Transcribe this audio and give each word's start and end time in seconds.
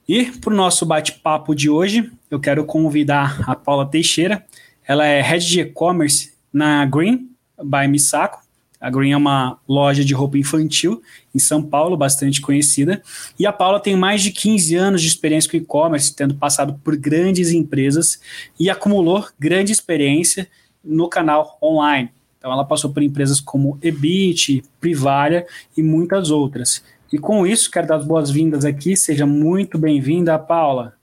E 0.08 0.24
para 0.24 0.52
o 0.52 0.56
nosso 0.56 0.84
bate-papo 0.84 1.54
de 1.54 1.70
hoje, 1.70 2.10
eu 2.30 2.40
quero 2.40 2.64
convidar 2.64 3.40
a 3.46 3.54
Paula 3.54 3.86
Teixeira. 3.86 4.44
Ela 4.86 5.06
é 5.06 5.20
Head 5.20 5.46
de 5.46 5.60
E-Commerce 5.60 6.32
na 6.52 6.84
Green 6.86 7.28
by 7.62 7.86
Misako. 7.86 8.47
A 8.80 8.90
Green 8.90 9.10
é 9.10 9.16
uma 9.16 9.58
loja 9.68 10.04
de 10.04 10.14
roupa 10.14 10.38
infantil 10.38 11.02
em 11.34 11.38
São 11.38 11.62
Paulo, 11.62 11.96
bastante 11.96 12.40
conhecida. 12.40 13.02
E 13.38 13.44
a 13.44 13.52
Paula 13.52 13.80
tem 13.80 13.96
mais 13.96 14.22
de 14.22 14.30
15 14.30 14.74
anos 14.76 15.02
de 15.02 15.08
experiência 15.08 15.50
com 15.50 15.56
e-commerce, 15.56 16.14
tendo 16.14 16.34
passado 16.34 16.78
por 16.84 16.96
grandes 16.96 17.50
empresas 17.50 18.20
e 18.58 18.70
acumulou 18.70 19.26
grande 19.38 19.72
experiência 19.72 20.48
no 20.84 21.08
canal 21.08 21.58
online. 21.62 22.10
Então, 22.38 22.52
ela 22.52 22.64
passou 22.64 22.92
por 22.92 23.02
empresas 23.02 23.40
como 23.40 23.78
Ebit, 23.82 24.62
Privalia 24.80 25.44
e 25.76 25.82
muitas 25.82 26.30
outras. 26.30 26.84
E 27.12 27.18
com 27.18 27.44
isso, 27.44 27.70
quero 27.70 27.88
dar 27.88 27.96
as 27.96 28.06
boas-vindas 28.06 28.64
aqui. 28.64 28.96
Seja 28.96 29.26
muito 29.26 29.76
bem-vinda, 29.76 30.38
Paula. 30.38 30.94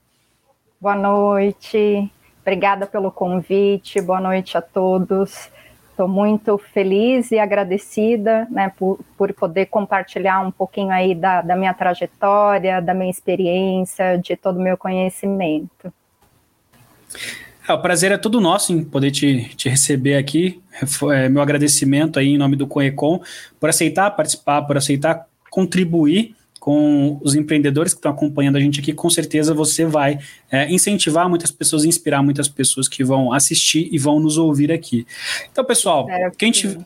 Boa 0.80 0.96
noite. 0.96 2.09
Obrigada 2.42 2.86
pelo 2.86 3.12
convite. 3.12 4.00
Boa 4.00 4.22
noite 4.22 4.58
a 4.58 4.62
todos. 4.62 5.50
Estou 5.95 6.09
muito 6.09 6.57
feliz 6.57 7.31
e 7.31 7.39
agradecida 7.39 8.45
né, 8.51 8.69
por, 8.77 8.99
por 9.17 9.31
poder 9.31 9.67
compartilhar 9.67 10.45
um 10.45 10.51
pouquinho 10.51 10.91
aí 10.91 11.15
da, 11.15 11.41
da 11.41 11.55
minha 11.55 11.73
trajetória, 11.73 12.81
da 12.81 12.93
minha 12.93 13.09
experiência, 13.09 14.17
de 14.17 14.35
todo 14.35 14.57
o 14.57 14.61
meu 14.61 14.75
conhecimento. 14.75 15.93
É, 17.66 17.71
o 17.71 17.81
prazer 17.81 18.11
é 18.11 18.17
todo 18.17 18.41
nosso 18.41 18.73
em 18.73 18.83
poder 18.83 19.09
te, 19.09 19.55
te 19.55 19.69
receber 19.69 20.17
aqui. 20.17 20.61
É, 21.13 21.29
meu 21.29 21.41
agradecimento 21.41 22.19
aí 22.19 22.33
em 22.33 22.38
nome 22.38 22.57
do 22.57 22.67
Coecom 22.67 23.21
por 23.57 23.69
aceitar 23.69 24.11
participar, 24.11 24.63
por 24.63 24.75
aceitar 24.75 25.25
contribuir 25.49 26.35
com 26.66 27.19
os 27.22 27.35
empreendedores 27.35 27.94
que 27.94 28.00
estão 28.00 28.12
acompanhando 28.12 28.56
a 28.56 28.59
gente 28.59 28.79
aqui, 28.79 28.91
com 28.91 29.07
certeza 29.07 29.53
você 29.53 29.85
vai 29.85 30.17
é, 30.51 30.67
incentivar 30.73 31.29
muitas 31.29 31.51
pessoas, 31.51 31.85
inspirar 31.85 32.23
muitas 32.23 32.50
pessoas 32.50 32.88
que 32.88 33.03
vão 33.03 33.31
assistir 33.31 33.88
e 33.91 34.00
vão 34.00 34.19
nos 34.19 34.35
ouvir 34.35 34.72
aqui. 34.72 35.06
Então, 35.51 35.63
pessoal, 35.63 36.09
é, 36.09 36.31
quem 36.35 36.51
tiver. 36.51 36.84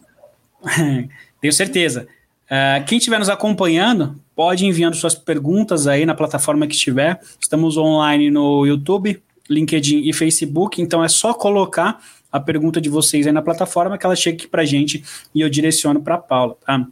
Tenho 1.39 1.53
certeza. 1.53 2.09
Uh, 2.51 2.83
quem 2.87 2.97
estiver 2.97 3.19
nos 3.19 3.29
acompanhando, 3.29 4.19
pode 4.35 4.65
ir 4.65 4.67
enviando 4.67 4.95
suas 4.95 5.15
perguntas 5.15 5.87
aí 5.87 6.05
na 6.05 6.13
plataforma 6.13 6.67
que 6.67 6.75
estiver. 6.75 7.17
Estamos 7.39 7.77
online 7.77 8.29
no 8.29 8.65
YouTube, 8.65 9.23
LinkedIn 9.49 10.09
e 10.09 10.11
Facebook, 10.11 10.81
então 10.81 11.01
é 11.01 11.07
só 11.07 11.33
colocar 11.33 12.01
a 12.29 12.37
pergunta 12.37 12.81
de 12.81 12.89
vocês 12.89 13.25
aí 13.25 13.31
na 13.31 13.41
plataforma 13.41 13.97
que 13.97 14.05
ela 14.05 14.17
chega 14.17 14.35
aqui 14.35 14.47
para 14.49 14.63
a 14.63 14.65
gente 14.65 15.05
e 15.33 15.39
eu 15.39 15.49
direciono 15.49 16.01
para 16.01 16.15
a 16.15 16.17
Paula, 16.17 16.57
tá? 16.65 16.85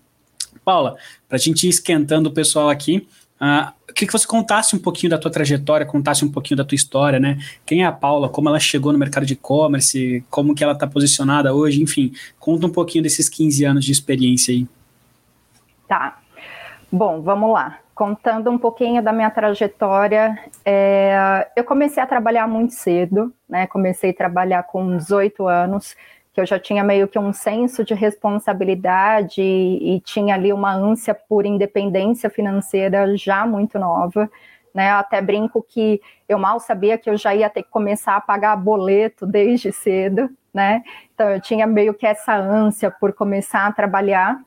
Paula, 0.67 0.97
para 1.29 1.37
a 1.37 1.39
gente 1.39 1.65
ir 1.65 1.69
esquentando 1.69 2.27
o 2.27 2.33
pessoal 2.33 2.69
aqui, 2.69 3.07
uh, 3.39 3.71
eu 3.87 3.93
queria 3.93 4.07
que 4.07 4.11
você 4.11 4.27
contasse 4.27 4.75
um 4.75 4.79
pouquinho 4.79 5.11
da 5.11 5.17
tua 5.17 5.31
trajetória, 5.31 5.85
contasse 5.85 6.25
um 6.25 6.29
pouquinho 6.29 6.57
da 6.57 6.65
tua 6.65 6.75
história, 6.75 7.21
né? 7.21 7.37
Quem 7.65 7.83
é 7.83 7.85
a 7.85 7.91
Paula, 7.93 8.27
como 8.27 8.49
ela 8.49 8.59
chegou 8.59 8.91
no 8.91 8.99
mercado 8.99 9.25
de 9.25 9.31
e-commerce, 9.31 10.25
como 10.29 10.53
que 10.53 10.61
ela 10.61 10.73
está 10.73 10.85
posicionada 10.85 11.53
hoje, 11.53 11.81
enfim, 11.81 12.11
conta 12.37 12.67
um 12.67 12.69
pouquinho 12.69 13.01
desses 13.01 13.29
15 13.29 13.63
anos 13.63 13.85
de 13.85 13.93
experiência 13.93 14.53
aí. 14.53 14.67
Tá. 15.87 16.17
Bom, 16.91 17.21
vamos 17.21 17.53
lá. 17.53 17.79
Contando 17.95 18.51
um 18.51 18.57
pouquinho 18.57 19.01
da 19.01 19.13
minha 19.13 19.31
trajetória, 19.31 20.37
é, 20.65 21.47
eu 21.55 21.63
comecei 21.63 22.03
a 22.03 22.05
trabalhar 22.05 22.45
muito 22.45 22.73
cedo, 22.73 23.33
né? 23.47 23.67
Comecei 23.67 24.09
a 24.09 24.13
trabalhar 24.13 24.63
com 24.63 24.97
18 24.97 25.47
anos 25.47 25.95
que 26.37 26.41
eu 26.41 26.45
já 26.45 26.59
tinha 26.59 26.83
meio 26.83 27.07
que 27.07 27.17
um 27.17 27.33
senso 27.33 27.83
de 27.83 27.95
responsabilidade 27.95 29.41
e, 29.41 29.95
e 29.95 29.99
tinha 30.01 30.35
ali 30.35 30.53
uma 30.53 30.71
ânsia 30.71 31.15
por 31.15 31.47
independência 31.47 32.29
financeira 32.29 33.17
já 33.17 33.43
muito 33.43 33.79
nova. 33.79 34.29
Né, 34.71 34.91
até 34.91 35.19
brinco 35.19 35.65
que 35.67 35.99
eu 36.29 36.37
mal 36.37 36.59
sabia 36.59 36.95
que 36.99 37.09
eu 37.09 37.17
já 37.17 37.33
ia 37.33 37.49
ter 37.49 37.63
que 37.63 37.71
começar 37.71 38.15
a 38.15 38.21
pagar 38.21 38.55
boleto 38.55 39.25
desde 39.25 39.71
cedo, 39.71 40.29
né? 40.53 40.83
Então 41.11 41.27
eu 41.31 41.41
tinha 41.41 41.65
meio 41.65 41.95
que 41.95 42.05
essa 42.05 42.35
ânsia 42.35 42.91
por 42.91 43.13
começar 43.13 43.65
a 43.65 43.71
trabalhar. 43.71 44.39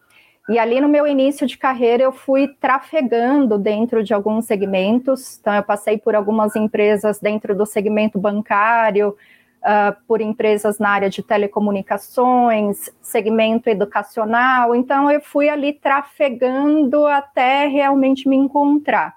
E 0.48 0.56
ali 0.56 0.80
no 0.80 0.88
meu 0.88 1.04
início 1.04 1.44
de 1.44 1.58
carreira 1.58 2.04
eu 2.04 2.12
fui 2.12 2.46
trafegando 2.60 3.58
dentro 3.58 4.04
de 4.04 4.14
alguns 4.14 4.44
segmentos. 4.44 5.38
Então 5.40 5.52
eu 5.52 5.64
passei 5.64 5.98
por 5.98 6.14
algumas 6.14 6.54
empresas 6.54 7.18
dentro 7.18 7.52
do 7.52 7.66
segmento 7.66 8.16
bancário, 8.16 9.16
uh, 9.60 9.96
por 10.06 10.20
empresas 10.20 10.78
na 10.78 10.90
área 10.90 11.10
de 11.10 11.22
telecomunicações, 11.22 12.90
segmento 13.00 13.68
educacional. 13.68 14.74
Então, 14.74 15.10
eu 15.10 15.20
fui 15.20 15.48
ali 15.48 15.72
trafegando 15.72 17.06
até 17.06 17.66
realmente 17.66 18.28
me 18.28 18.36
encontrar. 18.36 19.14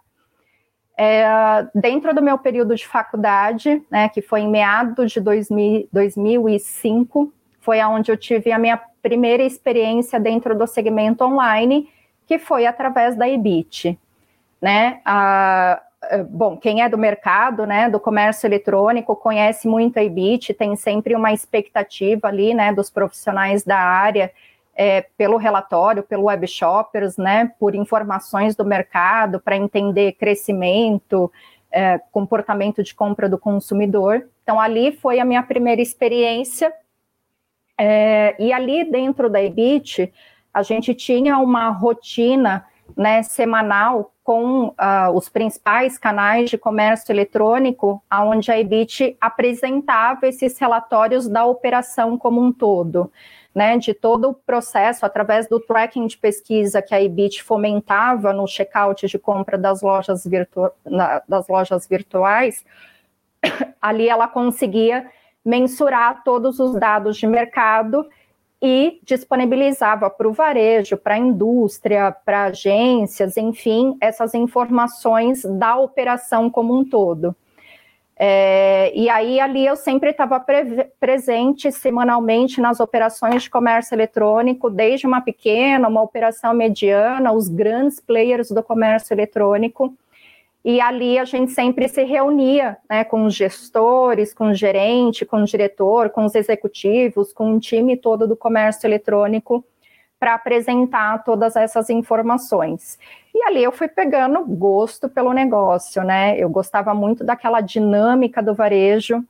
É, 0.96 1.26
dentro 1.74 2.14
do 2.14 2.22
meu 2.22 2.38
período 2.38 2.76
de 2.76 2.88
faculdade, 2.88 3.82
né, 3.90 4.10
que 4.10 4.22
foi 4.22 4.42
em 4.42 4.50
meados 4.50 5.12
de 5.12 5.20
2000, 5.20 5.90
2005, 5.92 7.34
foi 7.60 7.82
onde 7.84 8.12
eu 8.12 8.18
tive 8.18 8.52
a 8.52 8.60
minha 8.60 8.80
primeira 9.02 9.42
experiência 9.42 10.20
dentro 10.20 10.56
do 10.56 10.68
segmento 10.68 11.24
online, 11.24 11.90
que 12.28 12.38
foi 12.38 12.66
através 12.66 13.16
da 13.16 13.28
EBIT. 13.28 13.98
Né? 14.62 15.02
A, 15.04 15.82
eh, 15.82 15.93
bom, 16.30 16.58
quem 16.58 16.82
é 16.82 16.90
do 16.90 16.98
mercado, 16.98 17.66
né, 17.66 17.90
do 17.90 18.00
comércio 18.00 18.48
eletrônico, 18.48 19.16
conhece 19.16 19.68
muito 19.68 19.98
a 19.98 20.04
Ibit, 20.04 20.54
tem 20.54 20.76
sempre 20.76 21.16
uma 21.16 21.32
expectativa 21.32 22.28
ali, 22.28 22.54
né, 22.54 22.74
dos 22.74 22.90
profissionais 22.90 23.64
da 23.64 23.78
área, 23.78 24.32
é, 24.76 25.02
pelo 25.18 25.38
relatório, 25.38 26.04
pelo 26.04 26.24
web 26.26 26.48
shoppers, 26.48 27.18
né, 27.18 27.52
por 27.60 27.76
informações 27.76 28.56
do 28.56 28.66
mercado, 28.66 29.40
para 29.40 29.56
entender 29.56 30.14
crescimento, 30.14 31.32
é, 31.72 32.00
comportamento 32.12 32.84
de 32.84 32.94
compra 32.94 33.30
do 33.30 33.38
consumidor. 33.38 34.28
Então, 34.44 34.60
ali 34.60 34.92
foi 34.92 35.20
a 35.20 35.26
minha 35.26 35.44
primeira 35.44 35.82
experiência, 35.82 36.74
é, 37.78 38.36
e 38.40 38.54
ali 38.54 38.84
dentro 38.84 39.30
da 39.30 39.42
Ibit, 39.42 40.14
a 40.54 40.62
gente 40.62 40.94
tinha 40.94 41.38
uma 41.40 41.70
rotina, 41.70 42.66
né, 42.96 43.24
semanal 43.24 44.12
com 44.24 44.68
uh, 44.68 45.12
os 45.14 45.28
principais 45.28 45.98
canais 45.98 46.50
de 46.50 46.58
comércio 46.58 47.12
eletrônico, 47.12 48.02
onde 48.12 48.52
a 48.52 48.60
EBIT 48.60 49.18
apresentava 49.20 50.28
esses 50.28 50.58
relatórios 50.58 51.28
da 51.28 51.46
operação 51.46 52.18
como 52.18 52.42
um 52.42 52.52
todo, 52.52 53.12
né, 53.54 53.78
de 53.78 53.94
todo 53.94 54.30
o 54.30 54.34
processo, 54.34 55.06
através 55.06 55.48
do 55.48 55.60
tracking 55.60 56.08
de 56.08 56.18
pesquisa 56.18 56.82
que 56.82 56.96
a 56.96 57.02
EBIT 57.02 57.44
fomentava 57.44 58.32
no 58.32 58.48
checkout 58.48 59.08
de 59.08 59.20
compra 59.20 59.58
das 59.58 59.82
lojas, 59.82 60.26
virtu 60.26 60.72
na, 60.86 61.22
das 61.28 61.48
lojas 61.48 61.86
virtuais, 61.88 62.64
ali 63.82 64.08
ela 64.08 64.28
conseguia 64.28 65.06
mensurar 65.44 66.24
todos 66.24 66.60
os 66.60 66.80
dados 66.80 67.18
de 67.18 67.28
mercado 67.28 68.08
e 68.66 69.02
disponibilizava 69.04 70.10
para 70.10 70.26
o 70.26 70.32
varejo, 70.32 70.96
para 70.96 71.16
a 71.16 71.18
indústria, 71.18 72.16
para 72.26 72.46
agências, 72.46 73.36
enfim, 73.36 73.98
essas 74.00 74.34
informações 74.34 75.44
da 75.44 75.76
operação 75.76 76.50
como 76.50 76.74
um 76.80 76.86
todo. 76.86 77.36
É, 78.16 78.94
e 78.96 79.10
aí 79.10 79.38
ali 79.42 79.66
eu 79.66 79.76
sempre 79.76 80.12
estava 80.12 80.40
pre 80.40 80.86
presente 80.98 81.74
semanalmente 81.74 82.62
nas 82.62 82.80
operações 82.80 83.44
de 83.44 83.50
comércio 83.50 83.94
eletrônico, 83.94 84.70
desde 84.70 85.06
uma 85.06 85.20
pequena, 85.20 85.90
uma 85.90 86.02
operação 86.02 86.54
mediana, 86.54 87.34
os 87.34 87.50
grandes 87.50 88.00
players 88.00 88.50
do 88.50 88.64
comércio 88.64 89.14
eletrônico. 89.14 89.94
E 90.64 90.80
ali 90.80 91.20
a 91.20 91.26
gente 91.26 91.52
sempre 91.52 91.90
se 91.90 92.04
reunia 92.04 92.78
né, 92.90 93.04
com 93.04 93.26
os 93.26 93.34
gestores, 93.34 94.34
com 94.34 94.48
o 94.48 94.54
gerente, 94.54 95.26
com 95.26 95.42
o 95.42 95.46
diretor, 95.46 96.10
com 96.10 96.24
os 96.24 96.36
executivos, 96.36 97.34
com 97.34 97.56
o 97.56 97.60
time 97.60 97.98
todo 97.98 98.28
do 98.28 98.36
comércio 98.36 98.88
eletrônico 98.88 99.64
para 100.18 100.36
apresentar 100.36 101.22
todas 101.26 101.58
essas 101.58 101.90
informações. 101.90 102.98
E 103.36 103.44
ali 103.44 103.62
eu 103.62 103.74
fui 103.74 103.90
pegando 103.90 104.46
gosto 104.46 105.10
pelo 105.10 105.34
negócio, 105.34 106.02
né? 106.02 106.38
Eu 106.38 106.50
gostava 106.50 106.94
muito 106.94 107.26
daquela 107.26 107.60
dinâmica 107.60 108.42
do 108.42 108.54
varejo, 108.54 109.22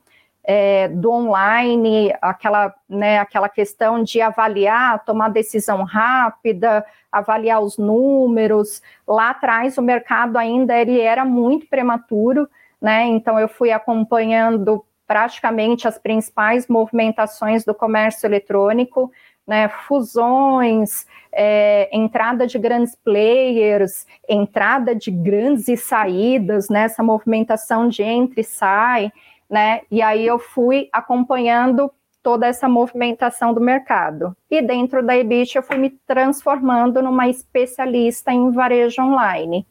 é, 0.44 0.88
do 0.88 1.10
online, 1.10 2.14
aquela, 2.20 2.74
né, 2.88 3.18
aquela 3.18 3.48
questão 3.48 4.02
de 4.02 4.20
avaliar, 4.20 5.02
tomar 5.04 5.30
decisão 5.30 5.82
rápida, 5.84 6.84
avaliar 7.10 7.62
os 7.62 7.78
números. 7.78 8.82
Lá 9.08 9.30
atrás 9.30 9.78
o 9.78 9.82
mercado 9.82 10.36
ainda 10.36 10.76
ele 10.78 11.00
era 11.00 11.24
muito 11.24 11.66
prematuro, 11.66 12.46
né? 12.80 13.04
Então 13.06 13.38
eu 13.40 13.48
fui 13.48 13.72
acompanhando 13.72 14.84
praticamente 15.06 15.88
as 15.88 15.98
principais 15.98 16.68
movimentações 16.68 17.64
do 17.64 17.74
comércio 17.74 18.26
eletrônico, 18.26 19.10
né, 19.46 19.68
fusões, 19.68 21.06
é, 21.30 21.90
entrada 21.92 22.46
de 22.46 22.58
grandes 22.58 22.94
players, 22.96 24.06
entrada 24.26 24.94
de 24.94 25.10
grandes 25.10 25.68
e 25.68 25.76
saídas, 25.76 26.70
né, 26.70 26.86
movimentação 27.00 27.88
de 27.88 28.02
entre 28.02 28.40
e 28.40 28.44
sai, 28.44 29.12
né? 29.48 29.82
E 29.90 30.02
aí 30.02 30.26
eu 30.26 30.38
fui 30.38 30.88
acompanhando 30.92 31.90
toda 32.22 32.46
essa 32.46 32.68
movimentação 32.68 33.52
do 33.52 33.60
mercado. 33.60 34.34
E 34.50 34.62
dentro 34.62 35.04
da 35.04 35.16
EBIT 35.16 35.56
eu 35.56 35.62
fui 35.62 35.76
me 35.76 35.90
transformando 35.90 37.02
numa 37.02 37.28
especialista 37.28 38.32
em 38.32 38.50
varejo 38.50 39.02
online. 39.02 39.66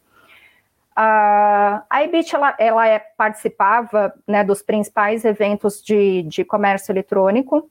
Uh, 0.91 1.81
a 1.89 2.03
EBIT 2.03 2.35
ela, 2.35 2.55
ela 2.59 2.87
é, 2.87 2.99
participava 2.99 4.13
né, 4.27 4.43
dos 4.43 4.61
principais 4.61 5.25
eventos 5.25 5.81
de, 5.81 6.21
de 6.23 6.45
comércio 6.45 6.91
eletrônico, 6.91 7.67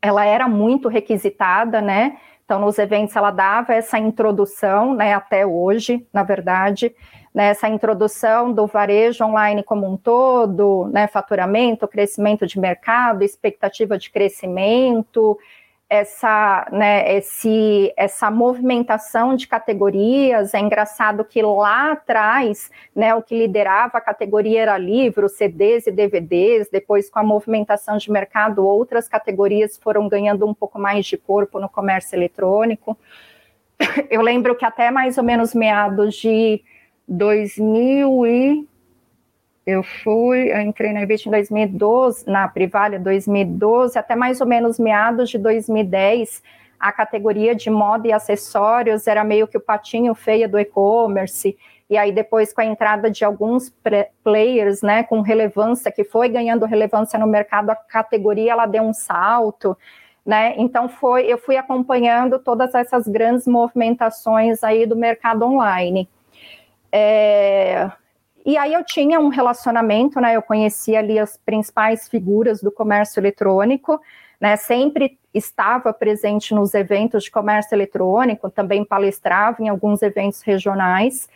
ela 0.00 0.24
era 0.24 0.48
muito 0.48 0.88
requisitada, 0.88 1.82
né? 1.82 2.16
Então, 2.42 2.58
nos 2.58 2.78
eventos 2.78 3.14
ela 3.14 3.30
dava 3.30 3.74
essa 3.74 3.98
introdução, 3.98 4.94
né, 4.94 5.14
até 5.14 5.46
hoje, 5.46 6.04
na 6.12 6.22
verdade, 6.22 6.92
né, 7.34 7.50
essa 7.50 7.68
introdução 7.68 8.52
do 8.52 8.66
varejo 8.66 9.24
online 9.24 9.62
como 9.62 9.86
um 9.86 9.96
todo, 9.96 10.88
né, 10.92 11.06
faturamento, 11.06 11.86
crescimento 11.86 12.46
de 12.46 12.58
mercado, 12.58 13.22
expectativa 13.22 13.96
de 13.96 14.10
crescimento, 14.10 15.38
essa, 15.90 16.68
né, 16.70 17.16
esse, 17.16 17.92
essa 17.96 18.30
movimentação 18.30 19.34
de 19.34 19.48
categorias. 19.48 20.54
É 20.54 20.60
engraçado 20.60 21.24
que 21.24 21.42
lá 21.42 21.92
atrás, 21.92 22.70
né, 22.94 23.12
o 23.14 23.22
que 23.22 23.36
liderava 23.36 23.98
a 23.98 24.00
categoria 24.00 24.62
era 24.62 24.78
livros, 24.78 25.32
CDs 25.32 25.88
e 25.88 25.90
DVDs. 25.90 26.68
Depois, 26.70 27.10
com 27.10 27.18
a 27.18 27.24
movimentação 27.24 27.96
de 27.96 28.10
mercado, 28.10 28.64
outras 28.64 29.08
categorias 29.08 29.76
foram 29.76 30.08
ganhando 30.08 30.46
um 30.46 30.54
pouco 30.54 30.78
mais 30.78 31.06
de 31.06 31.16
corpo 31.16 31.58
no 31.58 31.68
comércio 31.68 32.16
eletrônico. 32.16 32.96
Eu 34.08 34.22
lembro 34.22 34.54
que 34.54 34.64
até 34.64 34.92
mais 34.92 35.18
ou 35.18 35.24
menos 35.24 35.54
meados 35.54 36.14
de 36.14 36.62
2000 37.10 38.26
e 38.26 38.68
eu 39.66 39.82
fui, 39.82 40.52
eu 40.52 40.60
entrei 40.60 40.92
na 40.92 41.02
Invest 41.02 41.28
em 41.28 41.32
2012, 41.32 42.24
na 42.26 42.48
Privalha 42.48 42.98
2012, 42.98 43.98
até 43.98 44.14
mais 44.14 44.40
ou 44.40 44.46
menos 44.46 44.78
meados 44.78 45.28
de 45.28 45.38
2010, 45.38 46.42
a 46.78 46.92
categoria 46.92 47.54
de 47.54 47.68
moda 47.68 48.08
e 48.08 48.12
acessórios 48.12 49.06
era 49.06 49.22
meio 49.24 49.46
que 49.46 49.58
o 49.58 49.60
patinho 49.60 50.14
feio 50.14 50.48
do 50.48 50.58
e-commerce, 50.58 51.58
e 51.90 51.98
aí 51.98 52.12
depois 52.12 52.52
com 52.52 52.60
a 52.60 52.64
entrada 52.64 53.10
de 53.10 53.24
alguns 53.24 53.72
players, 54.22 54.80
né, 54.80 55.02
com 55.02 55.20
relevância, 55.20 55.90
que 55.90 56.04
foi 56.04 56.28
ganhando 56.28 56.64
relevância 56.64 57.18
no 57.18 57.26
mercado, 57.26 57.70
a 57.70 57.74
categoria 57.76 58.52
ela 58.52 58.66
deu 58.66 58.84
um 58.84 58.94
salto, 58.94 59.76
né, 60.24 60.54
então 60.56 60.88
foi, 60.88 61.26
eu 61.26 61.38
fui 61.38 61.56
acompanhando 61.56 62.38
todas 62.38 62.72
essas 62.74 63.06
grandes 63.06 63.46
movimentações 63.46 64.62
aí 64.62 64.86
do 64.86 64.96
mercado 64.96 65.44
online. 65.44 66.08
É, 66.92 67.90
e 68.44 68.56
aí 68.56 68.72
eu 68.72 68.84
tinha 68.84 69.20
um 69.20 69.28
relacionamento, 69.28 70.20
né? 70.20 70.34
Eu 70.34 70.42
conhecia 70.42 70.98
ali 70.98 71.18
as 71.18 71.36
principais 71.36 72.08
figuras 72.08 72.60
do 72.60 72.72
comércio 72.72 73.20
eletrônico, 73.20 74.00
né? 74.40 74.56
Sempre 74.56 75.18
estava 75.32 75.92
presente 75.92 76.54
nos 76.54 76.74
eventos 76.74 77.24
de 77.24 77.30
comércio 77.30 77.74
eletrônico, 77.74 78.50
também 78.50 78.84
palestrava 78.84 79.62
em 79.62 79.68
alguns 79.68 80.02
eventos 80.02 80.42
regionais. 80.42 81.28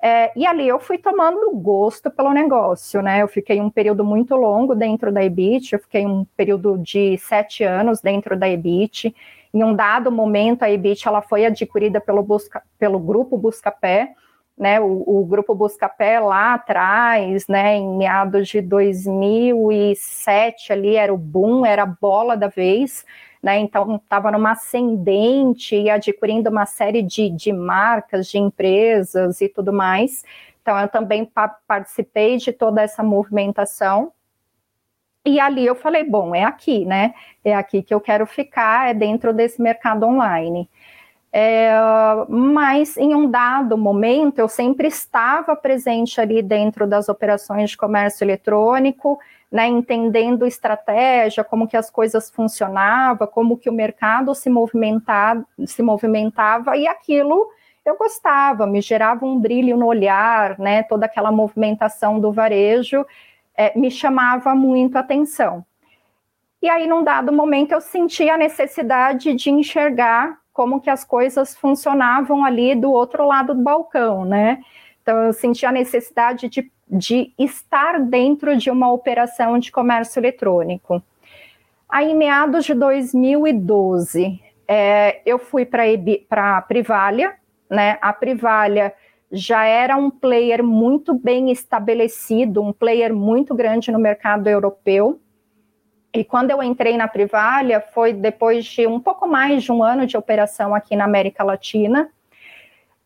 É, 0.00 0.30
e 0.38 0.46
ali 0.46 0.66
eu 0.66 0.78
fui 0.78 0.96
tomando 0.96 1.50
gosto 1.56 2.10
pelo 2.10 2.32
negócio, 2.32 3.02
né? 3.02 3.22
Eu 3.22 3.28
fiquei 3.28 3.60
um 3.60 3.70
período 3.70 4.04
muito 4.04 4.36
longo 4.36 4.74
dentro 4.74 5.12
da 5.12 5.24
EBIT, 5.24 5.72
eu 5.72 5.78
fiquei 5.80 6.06
um 6.06 6.24
período 6.36 6.78
de 6.78 7.18
sete 7.18 7.64
anos 7.64 8.00
dentro 8.00 8.36
da 8.36 8.48
EBIT. 8.48 9.14
Em 9.52 9.64
um 9.64 9.74
dado 9.74 10.12
momento, 10.12 10.62
a 10.62 10.70
EBIT 10.70 11.08
ela 11.08 11.22
foi 11.22 11.46
adquirida 11.46 12.00
pelo, 12.00 12.22
Busca, 12.22 12.62
pelo 12.78 12.98
grupo 12.98 13.36
Buscapé, 13.36 14.14
né, 14.58 14.80
o, 14.80 15.04
o, 15.06 15.24
grupo 15.24 15.54
Buscapé 15.54 16.18
lá 16.18 16.54
atrás, 16.54 17.46
né, 17.46 17.76
em 17.76 17.96
meados 17.96 18.48
de 18.48 18.60
2007 18.60 20.72
ali 20.72 20.96
era 20.96 21.14
o 21.14 21.18
boom, 21.18 21.64
era 21.64 21.84
a 21.84 21.86
bola 21.86 22.36
da 22.36 22.48
vez, 22.48 23.06
né, 23.42 23.58
então 23.58 23.96
estava 23.96 24.32
numa 24.32 24.52
ascendente 24.52 25.76
e 25.76 25.88
adquirindo 25.88 26.50
uma 26.50 26.66
série 26.66 27.02
de, 27.02 27.30
de 27.30 27.52
marcas, 27.52 28.28
de 28.28 28.38
empresas 28.38 29.40
e 29.40 29.48
tudo 29.48 29.72
mais. 29.72 30.24
Então 30.60 30.78
eu 30.78 30.88
também 30.88 31.24
pa 31.24 31.48
participei 31.66 32.36
de 32.36 32.52
toda 32.52 32.82
essa 32.82 33.02
movimentação. 33.02 34.12
E 35.24 35.38
ali 35.40 35.66
eu 35.66 35.74
falei, 35.74 36.04
bom, 36.04 36.34
é 36.34 36.44
aqui, 36.44 36.84
né? 36.84 37.14
É 37.44 37.54
aqui 37.54 37.82
que 37.82 37.92
eu 37.92 38.00
quero 38.00 38.26
ficar, 38.26 38.90
é 38.90 38.94
dentro 38.94 39.32
desse 39.32 39.60
mercado 39.60 40.06
online. 40.06 40.68
É, 41.30 41.70
mas 42.28 42.96
em 42.96 43.14
um 43.14 43.30
dado 43.30 43.76
momento 43.76 44.38
eu 44.38 44.48
sempre 44.48 44.88
estava 44.88 45.54
presente 45.54 46.18
ali 46.20 46.42
dentro 46.42 46.86
das 46.86 47.08
operações 47.08 47.70
de 47.70 47.76
comércio 47.76 48.24
eletrônico, 48.24 49.18
né, 49.52 49.66
entendendo 49.66 50.46
estratégia, 50.46 51.44
como 51.44 51.68
que 51.68 51.76
as 51.76 51.90
coisas 51.90 52.30
funcionavam, 52.30 53.26
como 53.26 53.58
que 53.58 53.68
o 53.68 53.72
mercado 53.72 54.34
se 54.34 54.48
movimentava, 54.48 55.44
se 55.66 55.82
movimentava 55.82 56.76
e 56.76 56.86
aquilo 56.86 57.50
eu 57.84 57.96
gostava, 57.96 58.66
me 58.66 58.80
gerava 58.82 59.24
um 59.24 59.38
brilho 59.38 59.76
no 59.76 59.86
olhar, 59.86 60.58
né, 60.58 60.82
toda 60.82 61.06
aquela 61.06 61.32
movimentação 61.32 62.20
do 62.20 62.32
varejo 62.32 63.04
é, 63.56 63.76
me 63.78 63.90
chamava 63.90 64.54
muito 64.54 64.96
a 64.96 65.00
atenção. 65.00 65.64
E 66.62 66.68
aí, 66.68 66.86
num 66.86 67.04
dado 67.04 67.32
momento, 67.32 67.72
eu 67.72 67.80
senti 67.80 68.28
a 68.28 68.36
necessidade 68.36 69.34
de 69.34 69.50
enxergar 69.50 70.38
como 70.58 70.80
que 70.80 70.90
as 70.90 71.04
coisas 71.04 71.56
funcionavam 71.56 72.44
ali 72.44 72.74
do 72.74 72.90
outro 72.90 73.24
lado 73.24 73.54
do 73.54 73.62
balcão, 73.62 74.24
né? 74.24 74.60
Então 75.00 75.16
eu 75.22 75.32
senti 75.32 75.64
a 75.64 75.70
necessidade 75.70 76.48
de, 76.48 76.68
de 76.88 77.32
estar 77.38 78.00
dentro 78.00 78.56
de 78.56 78.68
uma 78.68 78.90
operação 78.90 79.56
de 79.56 79.70
comércio 79.70 80.18
eletrônico. 80.18 81.00
Aí, 81.88 82.10
em 82.10 82.16
meados 82.16 82.64
de 82.64 82.74
2012, 82.74 84.40
é, 84.66 85.22
eu 85.24 85.38
fui 85.38 85.64
para 85.64 86.56
a 86.58 86.60
Privalia, 86.60 87.34
né? 87.70 87.96
A 88.02 88.12
Privalia 88.12 88.92
já 89.30 89.64
era 89.64 89.96
um 89.96 90.10
player 90.10 90.64
muito 90.64 91.14
bem 91.14 91.52
estabelecido, 91.52 92.60
um 92.60 92.72
player 92.72 93.14
muito 93.14 93.54
grande 93.54 93.92
no 93.92 93.98
mercado 94.00 94.48
europeu. 94.48 95.20
E 96.12 96.24
quando 96.24 96.50
eu 96.50 96.62
entrei 96.62 96.96
na 96.96 97.06
Privalha, 97.06 97.80
foi 97.80 98.12
depois 98.12 98.64
de 98.64 98.86
um 98.86 98.98
pouco 98.98 99.26
mais 99.26 99.62
de 99.62 99.70
um 99.70 99.82
ano 99.82 100.06
de 100.06 100.16
operação 100.16 100.74
aqui 100.74 100.96
na 100.96 101.04
América 101.04 101.44
Latina. 101.44 102.10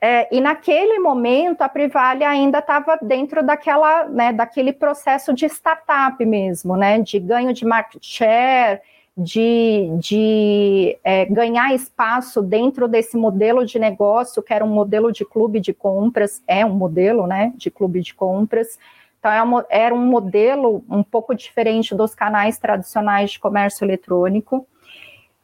É, 0.01 0.29
e 0.35 0.41
naquele 0.41 0.99
momento, 0.99 1.63
a 1.63 1.69
Privalha 1.69 2.29
ainda 2.29 2.59
estava 2.59 2.99
dentro 3.01 3.41
daquela, 3.41 4.09
né, 4.09 4.33
daquele 4.33 4.73
processo 4.73 5.33
de 5.33 5.47
startup 5.47 6.25
mesmo, 6.25 6.77
né, 6.77 6.99
de 7.01 7.21
ganho 7.21 7.53
de 7.53 7.65
market 7.65 8.05
share, 8.05 8.81
de, 9.17 9.91
de 10.01 10.99
é, 11.05 11.27
ganhar 11.27 11.75
espaço 11.75 12.43
dentro 12.43 12.89
desse 12.89 13.17
modelo 13.17 13.65
de 13.65 13.79
negócio, 13.79 14.43
que 14.43 14.53
era 14.53 14.65
um 14.65 14.75
modelo 14.75 15.13
de 15.13 15.25
clube 15.25 15.61
de 15.61 15.73
compras, 15.73 16.43
é 16.49 16.65
um 16.65 16.75
modelo 16.75 17.27
né, 17.27 17.53
de 17.57 17.71
clube 17.71 18.01
de 18.01 18.15
compras, 18.15 18.79
então, 19.23 19.61
é 19.61 19.65
era 19.71 19.95
um 19.95 20.05
modelo 20.05 20.85
um 20.91 21.05
pouco 21.05 21.33
diferente 21.33 21.95
dos 21.95 22.13
canais 22.13 22.59
tradicionais 22.59 23.31
de 23.31 23.39
comércio 23.39 23.85
eletrônico. 23.85 24.67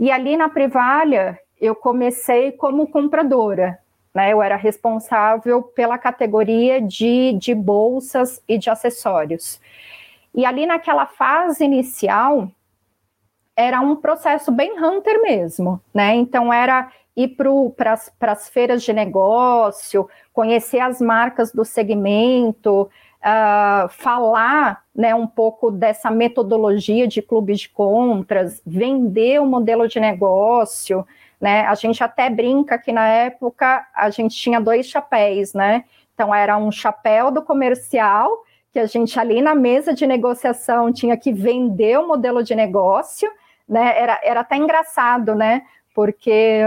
E 0.00 0.10
ali 0.10 0.36
na 0.36 0.48
Privalha, 0.48 1.38
eu 1.60 1.76
comecei 1.76 2.50
como 2.50 2.88
compradora. 2.88 3.78
Né? 4.12 4.32
Eu 4.32 4.42
era 4.42 4.56
responsável 4.56 5.62
pela 5.62 5.96
categoria 5.96 6.82
de, 6.82 7.34
de 7.34 7.54
bolsas 7.54 8.42
e 8.48 8.58
de 8.58 8.68
acessórios. 8.68 9.60
E 10.34 10.44
ali 10.44 10.66
naquela 10.66 11.06
fase 11.06 11.64
inicial, 11.64 12.50
era 13.54 13.80
um 13.80 13.94
processo 13.94 14.50
bem 14.50 14.72
hunter 14.76 15.22
mesmo, 15.22 15.80
né? 15.92 16.14
Então 16.14 16.52
era 16.52 16.92
ir 17.16 17.36
para 17.76 18.32
as 18.32 18.48
feiras 18.48 18.84
de 18.84 18.92
negócio, 18.92 20.08
conhecer 20.32 20.78
as 20.78 21.00
marcas 21.00 21.50
do 21.50 21.64
segmento, 21.64 22.88
uh, 23.24 23.88
falar 23.88 24.84
né, 24.94 25.14
um 25.14 25.26
pouco 25.26 25.70
dessa 25.70 26.10
metodologia 26.10 27.06
de 27.06 27.22
clubes 27.22 27.60
de 27.60 27.68
compras, 27.68 28.62
vender 28.66 29.40
o 29.40 29.46
modelo 29.46 29.88
de 29.88 30.00
negócio. 30.00 31.06
Né? 31.40 31.62
A 31.66 31.74
gente 31.74 32.02
até 32.02 32.28
brinca 32.28 32.78
que 32.78 32.92
na 32.92 33.06
época 33.06 33.86
a 33.94 34.10
gente 34.10 34.36
tinha 34.36 34.60
dois 34.60 34.86
chapéus, 34.86 35.54
né? 35.54 35.84
Então 36.14 36.34
era 36.34 36.56
um 36.56 36.72
chapéu 36.72 37.30
do 37.30 37.42
comercial, 37.42 38.28
que 38.72 38.78
a 38.78 38.86
gente 38.86 39.18
ali 39.20 39.40
na 39.40 39.54
mesa 39.54 39.94
de 39.94 40.04
negociação 40.04 40.92
tinha 40.92 41.16
que 41.16 41.32
vender 41.32 41.96
o 41.98 42.08
modelo 42.08 42.42
de 42.42 42.56
negócio, 42.56 43.30
né? 43.68 43.96
Era, 43.96 44.20
era 44.24 44.40
até 44.40 44.56
engraçado, 44.56 45.34
né? 45.36 45.62
Porque, 45.94 46.62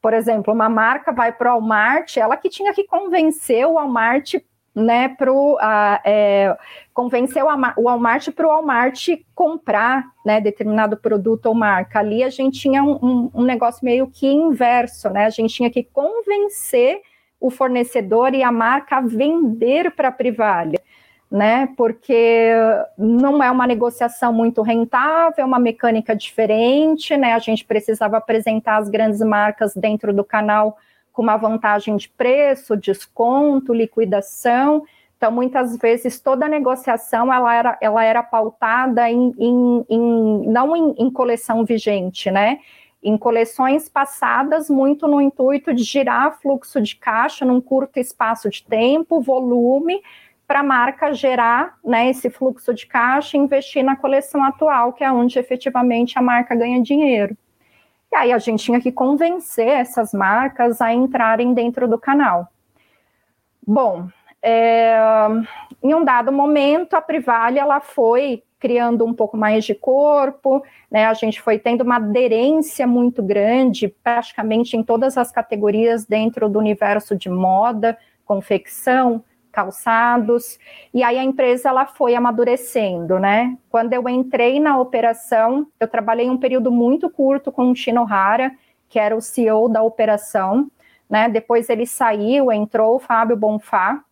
por 0.00 0.14
exemplo, 0.14 0.54
uma 0.54 0.68
marca 0.68 1.12
vai 1.12 1.32
para 1.32 1.52
o 1.52 1.58
Walmart, 1.58 2.16
ela 2.16 2.36
que 2.36 2.48
tinha 2.48 2.72
que 2.72 2.84
convencer 2.84 3.66
o 3.66 3.74
Walmart 3.74 4.36
né, 4.74 5.08
para 5.08 5.32
o 5.32 5.58
é, 6.04 6.56
convencer 6.94 7.42
o 7.44 7.82
Walmart 7.82 8.30
para 8.30 8.46
o 8.46 8.50
Walmart 8.50 9.08
comprar 9.34 10.04
né, 10.24 10.40
determinado 10.40 10.96
produto 10.96 11.46
ou 11.46 11.54
marca. 11.54 11.98
Ali 11.98 12.22
a 12.24 12.30
gente 12.30 12.60
tinha 12.60 12.82
um, 12.82 12.98
um, 13.02 13.30
um, 13.34 13.42
negócio 13.42 13.84
meio 13.84 14.06
que 14.06 14.26
inverso, 14.26 15.10
né? 15.10 15.26
A 15.26 15.30
gente 15.30 15.54
tinha 15.54 15.70
que 15.70 15.82
convencer 15.82 17.02
o 17.38 17.50
fornecedor 17.50 18.34
e 18.34 18.42
a 18.42 18.50
marca 18.50 18.96
a 18.96 19.00
vender 19.00 19.90
para 19.90 20.08
a 20.08 20.12
Privalha 20.12 20.80
né? 21.32 21.66
Porque 21.78 22.52
não 22.98 23.42
é 23.42 23.50
uma 23.50 23.66
negociação 23.66 24.34
muito 24.34 24.60
rentável, 24.60 25.42
é 25.42 25.44
uma 25.44 25.58
mecânica 25.58 26.14
diferente, 26.14 27.16
né? 27.16 27.32
A 27.32 27.38
gente 27.38 27.64
precisava 27.64 28.18
apresentar 28.18 28.76
as 28.76 28.90
grandes 28.90 29.20
marcas 29.20 29.74
dentro 29.74 30.12
do 30.12 30.22
canal 30.22 30.76
com 31.12 31.22
uma 31.22 31.36
vantagem 31.36 31.96
de 31.96 32.08
preço, 32.08 32.76
desconto, 32.76 33.74
liquidação. 33.74 34.84
Então, 35.16 35.30
muitas 35.30 35.76
vezes, 35.76 36.18
toda 36.18 36.46
a 36.46 36.48
negociação 36.48 37.32
ela 37.32 37.54
era, 37.54 37.78
ela 37.80 38.04
era 38.04 38.22
pautada 38.22 39.08
em, 39.10 39.32
em, 39.38 39.86
em 39.88 40.48
não 40.48 40.74
em, 40.74 40.94
em 40.98 41.10
coleção 41.10 41.64
vigente, 41.64 42.30
né? 42.30 42.58
Em 43.02 43.16
coleções 43.18 43.88
passadas, 43.88 44.70
muito 44.70 45.06
no 45.06 45.20
intuito 45.20 45.74
de 45.74 45.82
girar 45.82 46.40
fluxo 46.40 46.80
de 46.80 46.96
caixa 46.96 47.44
num 47.44 47.60
curto 47.60 47.98
espaço 47.98 48.48
de 48.48 48.64
tempo, 48.64 49.20
volume, 49.20 50.00
para 50.46 50.60
a 50.60 50.64
marca 50.64 51.12
gerar 51.12 51.78
né, 51.84 52.10
esse 52.10 52.28
fluxo 52.28 52.74
de 52.74 52.86
caixa 52.86 53.36
e 53.36 53.40
investir 53.40 53.82
na 53.82 53.96
coleção 53.96 54.44
atual, 54.44 54.92
que 54.92 55.02
é 55.02 55.10
onde 55.10 55.38
efetivamente 55.38 56.18
a 56.18 56.22
marca 56.22 56.54
ganha 56.54 56.82
dinheiro. 56.82 57.36
E 58.12 58.16
aí 58.16 58.32
a 58.32 58.38
gente 58.38 58.62
tinha 58.62 58.80
que 58.80 58.92
convencer 58.92 59.66
essas 59.66 60.12
marcas 60.12 60.82
a 60.82 60.92
entrarem 60.92 61.54
dentro 61.54 61.88
do 61.88 61.98
canal. 61.98 62.46
Bom, 63.66 64.06
é, 64.42 64.98
em 65.82 65.94
um 65.94 66.04
dado 66.04 66.30
momento, 66.30 66.94
a 66.94 67.00
Privale 67.00 67.58
ela 67.58 67.80
foi 67.80 68.42
criando 68.58 69.04
um 69.04 69.14
pouco 69.14 69.36
mais 69.36 69.64
de 69.64 69.74
corpo, 69.74 70.62
né? 70.90 71.06
A 71.06 71.14
gente 71.14 71.40
foi 71.40 71.58
tendo 71.58 71.80
uma 71.80 71.96
aderência 71.96 72.86
muito 72.86 73.22
grande, 73.22 73.88
praticamente 73.88 74.76
em 74.76 74.84
todas 74.84 75.16
as 75.16 75.32
categorias 75.32 76.04
dentro 76.04 76.48
do 76.48 76.58
universo 76.58 77.16
de 77.16 77.30
moda, 77.30 77.98
confecção, 78.24 79.24
calçados, 79.52 80.58
e 80.92 81.02
aí 81.02 81.18
a 81.18 81.22
empresa 81.22 81.68
ela 81.68 81.86
foi 81.86 82.14
amadurecendo, 82.14 83.18
né? 83.18 83.56
Quando 83.68 83.92
eu 83.92 84.08
entrei 84.08 84.58
na 84.58 84.78
operação, 84.78 85.66
eu 85.78 85.86
trabalhei 85.86 86.30
um 86.30 86.38
período 86.38 86.72
muito 86.72 87.10
curto 87.10 87.52
com 87.52 87.70
o 87.70 87.74
Hara, 88.08 88.50
que 88.88 88.98
era 88.98 89.14
o 89.14 89.20
CEO 89.20 89.68
da 89.68 89.82
operação, 89.82 90.70
né? 91.08 91.28
Depois 91.28 91.68
ele 91.68 91.86
saiu, 91.86 92.50
entrou 92.50 92.96
o 92.96 92.98
Fábio 92.98 93.36
Bonfá, 93.36 94.02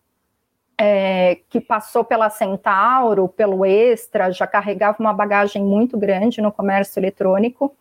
é, 0.78 1.40
que 1.48 1.60
passou 1.60 2.04
pela 2.04 2.30
Centauro, 2.30 3.28
pelo 3.28 3.66
Extra, 3.66 4.30
já 4.30 4.46
carregava 4.46 4.96
uma 5.00 5.12
bagagem 5.12 5.62
muito 5.62 5.98
grande 5.98 6.40
no 6.40 6.50
comércio 6.52 6.98
eletrônico. 6.98 7.74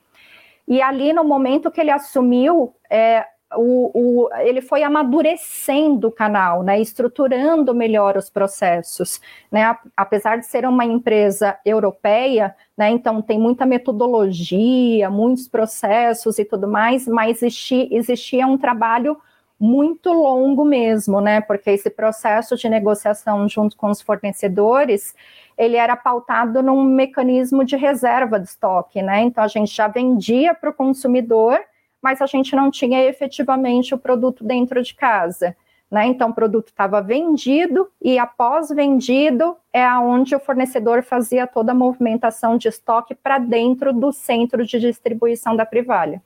E 0.68 0.82
ali, 0.82 1.14
no 1.14 1.24
momento 1.24 1.72
que 1.72 1.80
ele 1.80 1.92
assumiu, 1.92 2.76
é, 2.90 3.26
o, 3.56 3.92
o, 3.94 4.30
ele 4.42 4.62
foi 4.62 4.84
amadurecendo 4.84 6.08
o 6.08 6.12
canal, 6.12 6.62
né, 6.62 6.80
estruturando 6.80 7.74
melhor 7.74 8.16
os 8.16 8.30
processos, 8.30 9.20
né, 9.52 9.76
apesar 9.98 10.38
de 10.38 10.46
ser 10.46 10.66
uma 10.66 10.86
empresa 10.86 11.58
europeia, 11.66 12.56
né, 12.78 12.90
então 12.92 13.22
tem 13.22 13.40
muita 13.40 13.66
metodologia, 13.66 15.10
muitos 15.10 15.48
processos 15.48 16.38
e 16.38 16.46
tudo 16.46 16.68
mais, 16.68 17.08
mas 17.08 17.42
existia, 17.42 17.88
existia 17.92 18.46
um 18.46 18.58
trabalho 18.58 19.18
muito 19.60 20.14
longo 20.14 20.64
mesmo, 20.64 21.20
né, 21.20 21.42
porque 21.42 21.72
esse 21.72 21.90
processo 21.90 22.56
de 22.56 22.70
negociação 22.70 23.50
junto 23.50 23.76
com 23.76 23.90
os 23.90 24.00
fornecedores, 24.00 25.16
ele 25.58 25.76
era 25.76 25.96
pautado 25.98 26.62
num 26.62 26.84
mecanismo 26.84 27.66
de 27.66 27.76
reserva 27.76 28.40
de 28.40 28.48
estoque, 28.48 29.02
né, 29.02 29.22
então 29.22 29.44
a 29.44 29.48
gente 29.48 29.76
já 29.76 29.88
vendia 29.88 30.54
para 30.54 30.70
o 30.70 30.74
consumidor, 30.74 31.60
mas 32.02 32.22
a 32.22 32.26
gente 32.26 32.56
não 32.56 32.72
tinha 32.72 33.04
efetivamente 33.06 33.94
o 33.94 33.98
produto 33.98 34.44
dentro 34.44 34.82
de 34.82 34.94
casa. 34.94 35.56
Né? 35.90 36.06
Então, 36.06 36.30
o 36.30 36.34
produto 36.34 36.68
estava 36.68 37.02
vendido 37.02 37.90
e 38.02 38.20
após 38.20 38.70
vendido 38.70 39.58
é 39.74 39.84
aonde 39.84 40.36
o 40.36 40.40
fornecedor 40.40 41.02
fazia 41.02 41.48
toda 41.48 41.72
a 41.72 41.76
movimentação 41.76 42.58
de 42.58 42.68
estoque 42.68 43.16
para 43.16 43.40
dentro 43.40 43.92
do 43.92 44.12
centro 44.12 44.66
de 44.66 44.80
distribuição 44.80 45.56
da 45.56 45.66
Privalha. 45.66 46.22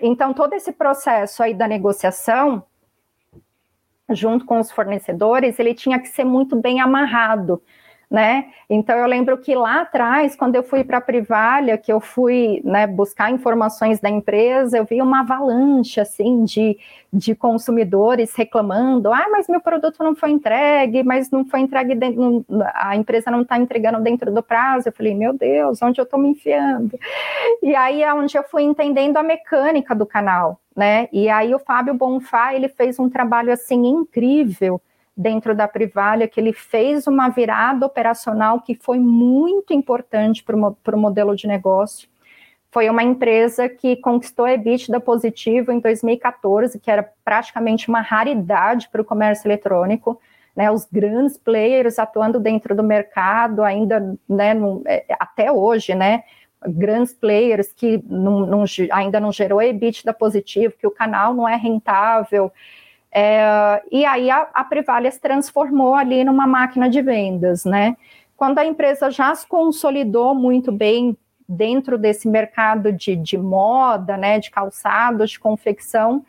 Então, 0.00 0.32
todo 0.32 0.54
esse 0.54 0.72
processo 0.72 1.42
aí 1.42 1.52
da 1.52 1.68
negociação, 1.68 2.64
junto 4.10 4.44
com 4.44 4.58
os 4.58 4.70
fornecedores, 4.70 5.58
ele 5.58 5.74
tinha 5.74 5.98
que 5.98 6.08
ser 6.08 6.24
muito 6.24 6.56
bem 6.56 6.80
amarrado, 6.80 7.60
né? 8.08 8.50
Então 8.70 8.96
eu 8.96 9.06
lembro 9.06 9.36
que 9.36 9.54
lá 9.54 9.80
atrás, 9.80 10.36
quando 10.36 10.54
eu 10.54 10.62
fui 10.62 10.84
para 10.84 10.98
a 10.98 11.00
Privalha, 11.00 11.76
que 11.76 11.92
eu 11.92 12.00
fui 12.00 12.60
né, 12.64 12.86
buscar 12.86 13.32
informações 13.32 13.98
da 13.98 14.08
empresa, 14.08 14.78
eu 14.78 14.84
vi 14.84 15.02
uma 15.02 15.20
avalanche 15.20 16.00
assim 16.00 16.44
de, 16.44 16.78
de 17.12 17.34
consumidores 17.34 18.34
reclamando: 18.34 19.12
ah, 19.12 19.26
mas 19.30 19.48
meu 19.48 19.60
produto 19.60 20.04
não 20.04 20.14
foi 20.14 20.30
entregue, 20.30 21.02
mas 21.02 21.30
não 21.30 21.44
foi 21.44 21.60
entregue 21.60 21.96
dentro, 21.96 22.44
a 22.74 22.94
empresa 22.94 23.30
não 23.30 23.42
está 23.42 23.58
entregando 23.58 24.00
dentro 24.00 24.32
do 24.32 24.42
prazo. 24.42 24.88
Eu 24.88 24.92
falei, 24.92 25.14
meu 25.14 25.32
Deus, 25.32 25.82
onde 25.82 26.00
eu 26.00 26.04
estou 26.04 26.18
me 26.18 26.28
enfiando? 26.28 26.96
E 27.60 27.74
aí 27.74 28.02
é 28.04 28.14
onde 28.14 28.38
eu 28.38 28.44
fui 28.44 28.62
entendendo 28.62 29.16
a 29.16 29.22
mecânica 29.22 29.94
do 29.96 30.06
canal, 30.06 30.60
né? 30.76 31.08
E 31.12 31.28
aí 31.28 31.52
o 31.52 31.58
Fábio 31.58 31.94
Bonfá 31.94 32.54
ele 32.54 32.68
fez 32.68 33.00
um 33.00 33.10
trabalho 33.10 33.52
assim 33.52 33.84
incrível 33.84 34.80
dentro 35.16 35.54
da 35.54 35.66
Privalha, 35.66 36.28
que 36.28 36.38
ele 36.38 36.52
fez 36.52 37.06
uma 37.06 37.28
virada 37.28 37.86
operacional 37.86 38.60
que 38.60 38.74
foi 38.74 38.98
muito 38.98 39.72
importante 39.72 40.44
para 40.44 40.96
o 40.96 41.00
modelo 41.00 41.34
de 41.34 41.46
negócio. 41.46 42.08
Foi 42.70 42.90
uma 42.90 43.02
empresa 43.02 43.68
que 43.68 43.96
conquistou 43.96 44.46
EBITDA 44.46 45.00
positivo 45.00 45.72
em 45.72 45.80
2014, 45.80 46.78
que 46.78 46.90
era 46.90 47.10
praticamente 47.24 47.88
uma 47.88 48.02
raridade 48.02 48.88
para 48.90 49.00
o 49.00 49.04
comércio 49.04 49.48
eletrônico. 49.48 50.20
Né, 50.54 50.70
os 50.70 50.86
grandes 50.90 51.36
players 51.36 51.98
atuando 51.98 52.40
dentro 52.40 52.74
do 52.74 52.82
mercado, 52.82 53.62
ainda 53.62 54.16
né, 54.26 54.54
no, 54.54 54.82
é, 54.86 55.04
até 55.20 55.52
hoje, 55.52 55.94
né, 55.94 56.24
grandes 56.66 57.12
players 57.12 57.74
que 57.74 58.02
não, 58.06 58.46
não, 58.46 58.64
ainda 58.90 59.20
não 59.20 59.30
gerou 59.30 59.60
EBITDA 59.60 60.14
positivo, 60.14 60.72
que 60.78 60.86
o 60.86 60.90
canal 60.90 61.34
não 61.34 61.46
é 61.46 61.56
rentável, 61.56 62.50
é, 63.12 63.82
e 63.90 64.04
aí 64.04 64.30
a, 64.30 64.48
a 64.52 64.64
Privalia 64.64 65.10
se 65.10 65.20
transformou 65.20 65.94
ali 65.94 66.24
numa 66.24 66.46
máquina 66.46 66.88
de 66.88 67.00
vendas, 67.00 67.64
né? 67.64 67.96
Quando 68.36 68.58
a 68.58 68.66
empresa 68.66 69.10
já 69.10 69.34
se 69.34 69.46
consolidou 69.46 70.34
muito 70.34 70.70
bem 70.70 71.16
dentro 71.48 71.96
desse 71.96 72.28
mercado 72.28 72.92
de, 72.92 73.16
de 73.16 73.38
moda, 73.38 74.16
né, 74.16 74.38
de 74.38 74.50
calçados, 74.50 75.30
de 75.30 75.40
confecção, 75.40 76.24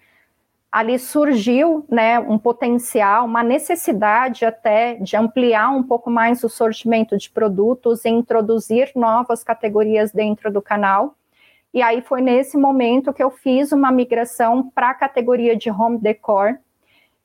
ali 0.71 0.99
surgiu 0.99 1.85
né, 1.89 2.19
um 2.19 2.37
potencial, 2.37 3.25
uma 3.25 3.41
necessidade 3.41 4.45
até 4.45 4.95
de 4.95 5.17
ampliar 5.17 5.69
um 5.69 5.81
pouco 5.81 6.09
mais 6.09 6.43
o 6.43 6.49
sortimento 6.49 7.17
de 7.17 7.29
produtos 7.29 8.05
e 8.05 8.09
introduzir 8.09 8.91
novas 8.95 9.43
categorias 9.43 10.11
dentro 10.11 10.51
do 10.51 10.61
canal. 10.61 11.15
E 11.73 11.81
aí 11.81 12.01
foi 12.01 12.21
nesse 12.21 12.57
momento 12.57 13.13
que 13.13 13.23
eu 13.23 13.31
fiz 13.31 13.71
uma 13.71 13.91
migração 13.91 14.69
para 14.69 14.91
a 14.91 14.93
categoria 14.93 15.55
de 15.55 15.69
home 15.69 15.97
decor, 15.97 16.59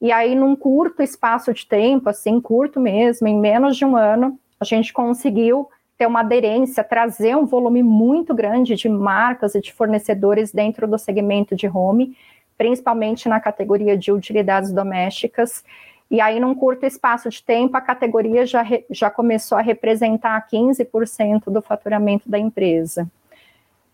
e 0.02 0.10
aí, 0.10 0.34
num 0.34 0.56
curto 0.56 1.00
espaço 1.00 1.54
de 1.54 1.64
tempo, 1.64 2.08
assim, 2.08 2.40
curto 2.40 2.80
mesmo, 2.80 3.28
em 3.28 3.38
menos 3.38 3.76
de 3.76 3.84
um 3.84 3.96
ano, 3.96 4.36
a 4.58 4.64
gente 4.64 4.92
conseguiu 4.92 5.70
ter 5.96 6.06
uma 6.06 6.20
aderência, 6.20 6.82
trazer 6.82 7.36
um 7.36 7.46
volume 7.46 7.84
muito 7.84 8.34
grande 8.34 8.74
de 8.74 8.88
marcas 8.88 9.54
e 9.54 9.60
de 9.60 9.72
fornecedores 9.72 10.50
dentro 10.50 10.88
do 10.88 10.98
segmento 10.98 11.54
de 11.54 11.68
home, 11.68 12.16
principalmente 12.58 13.28
na 13.28 13.38
categoria 13.38 13.96
de 13.96 14.10
utilidades 14.10 14.72
domésticas. 14.72 15.62
E 16.10 16.20
aí, 16.20 16.40
num 16.40 16.52
curto 16.52 16.84
espaço 16.84 17.30
de 17.30 17.40
tempo, 17.40 17.76
a 17.76 17.80
categoria 17.80 18.44
já, 18.44 18.66
já 18.90 19.08
começou 19.08 19.56
a 19.56 19.62
representar 19.62 20.48
15% 20.52 21.44
do 21.46 21.62
faturamento 21.62 22.28
da 22.28 22.40
empresa. 22.40 23.08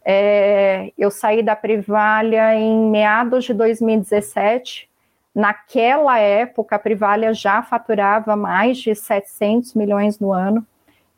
É, 0.03 0.91
eu 0.97 1.11
saí 1.11 1.43
da 1.43 1.55
Privalha 1.55 2.55
em 2.55 2.89
meados 2.89 3.45
de 3.45 3.53
2017. 3.53 4.88
Naquela 5.39 6.19
época, 6.19 6.75
a 6.75 6.79
Privalha 6.81 7.33
já 7.33 7.63
faturava 7.63 8.35
mais 8.35 8.79
de 8.79 8.93
700 8.93 9.75
milhões 9.75 10.19
no 10.19 10.33
ano. 10.33 10.67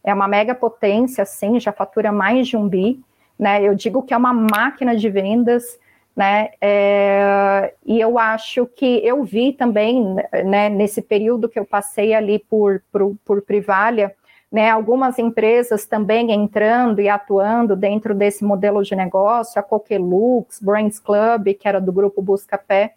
É 0.04 0.12
uma 0.12 0.28
mega 0.28 0.54
potência, 0.54 1.24
sim, 1.24 1.58
já 1.58 1.72
fatura 1.72 2.12
mais 2.12 2.46
de 2.46 2.54
um 2.54 2.68
bi. 2.68 3.00
Né? 3.38 3.62
Eu 3.62 3.74
digo 3.74 4.02
que 4.02 4.12
é 4.12 4.16
uma 4.16 4.34
máquina 4.34 4.94
de 4.94 5.08
vendas 5.08 5.78
né? 6.14 6.50
É, 6.60 7.72
e 7.86 7.98
eu 7.98 8.18
acho 8.18 8.66
que 8.66 9.00
eu 9.02 9.24
vi 9.24 9.54
também, 9.54 10.16
né, 10.44 10.68
nesse 10.68 11.00
período 11.00 11.48
que 11.48 11.58
eu 11.58 11.64
passei 11.64 12.12
ali 12.12 12.38
por, 12.38 12.82
por, 12.92 13.16
por 13.24 13.40
Privalha, 13.40 14.14
né, 14.52 14.68
algumas 14.68 15.18
empresas 15.18 15.86
também 15.86 16.30
entrando 16.32 17.00
e 17.00 17.08
atuando 17.08 17.74
dentro 17.74 18.14
desse 18.14 18.44
modelo 18.44 18.82
de 18.82 18.94
negócio, 18.94 19.58
a 19.58 19.62
Coquelux, 19.62 20.60
Brains 20.60 20.98
Club, 20.98 21.54
que 21.58 21.66
era 21.66 21.80
do 21.80 21.90
grupo 21.90 22.20
Buscapé, 22.20 22.96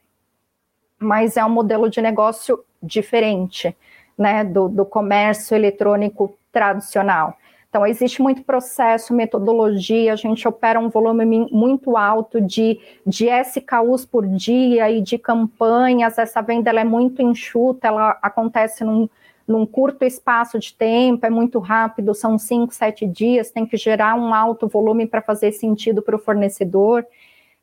mas 1.04 1.38
é 1.38 1.46
um 1.46 1.50
modelo 1.50 1.90
de 1.90 2.02
negócio 2.02 2.64
diferente, 2.82 3.76
né, 4.18 4.44
do, 4.44 4.68
do 4.68 4.86
comércio 4.86 5.56
eletrônico 5.56 6.36
tradicional. 6.52 7.38
Então, 7.74 7.88
existe 7.88 8.22
muito 8.22 8.44
processo, 8.44 9.16
metodologia, 9.16 10.14
a 10.14 10.16
gente 10.16 10.48
opera 10.48 10.80
um 10.80 10.90
volume 10.90 11.48
muito 11.52 11.98
alto 11.98 12.40
de, 12.40 12.80
de 13.04 13.28
SKUs 13.28 14.06
por 14.06 14.28
dia 14.28 14.92
e 14.92 15.02
de 15.02 15.18
campanhas. 15.18 16.20
Essa 16.20 16.40
venda 16.40 16.70
é 16.70 16.84
muito 16.84 17.24
enxuta, 17.24 17.88
ela 17.88 18.12
acontece 18.22 18.84
num, 18.84 19.10
num 19.48 19.66
curto 19.66 20.06
espaço 20.06 20.60
de 20.60 20.72
tempo, 20.72 21.26
é 21.26 21.32
muito 21.32 21.58
rápido, 21.58 22.14
são 22.14 22.38
cinco, 22.38 22.72
sete 22.72 23.08
dias, 23.08 23.50
tem 23.50 23.66
que 23.66 23.76
gerar 23.76 24.14
um 24.14 24.36
alto 24.36 24.68
volume 24.68 25.08
para 25.08 25.24
fazer 25.24 25.52
sentido 25.52 26.04
para 26.04 26.16
o 26.16 26.20
fornecedor. 26.20 27.04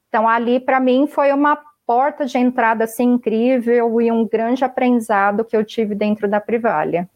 Então, 0.09 0.29
ali, 0.29 0.59
para 0.59 0.81
mim, 0.81 1.07
foi 1.07 1.33
uma 1.33 1.57
porta 1.91 2.25
de 2.25 2.39
entrada 2.39 2.85
assim, 2.85 3.15
incrível 3.15 4.01
e 4.01 4.13
um 4.13 4.25
grande 4.25 4.65
aprendizado 4.65 5.45
que 5.45 5.57
eu 5.57 5.65
tive 5.65 5.93
dentro 5.93 6.29
da 6.29 6.41
Privalha. 6.41 7.11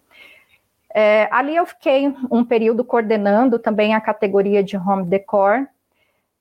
É, 0.92 1.28
ali 1.30 1.54
eu 1.54 1.64
fiquei 1.64 2.12
um 2.28 2.44
período 2.44 2.84
coordenando 2.84 3.56
também 3.56 3.94
a 3.94 4.00
categoria 4.00 4.64
de 4.64 4.76
home 4.76 5.04
decor. 5.04 5.68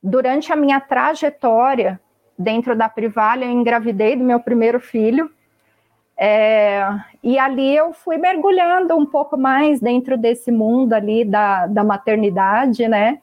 Durante 0.02 0.52
a 0.52 0.56
minha 0.56 0.82
trajetória 0.82 2.02
dentro 2.36 2.76
da 2.76 2.90
Privalha, 2.90 3.46
eu 3.46 3.52
engravidei 3.52 4.16
do 4.16 4.24
meu 4.24 4.40
primeiro 4.40 4.80
filho. 4.80 5.30
É, 6.18 6.88
e 7.22 7.38
ali 7.38 7.76
eu 7.76 7.94
fui 7.94 8.18
mergulhando 8.18 8.96
um 8.98 9.06
pouco 9.06 9.38
mais 9.38 9.80
dentro 9.80 10.18
desse 10.18 10.52
mundo 10.52 10.94
ali 10.94 11.24
da, 11.24 11.68
da 11.68 11.84
maternidade, 11.84 12.88
né? 12.88 13.22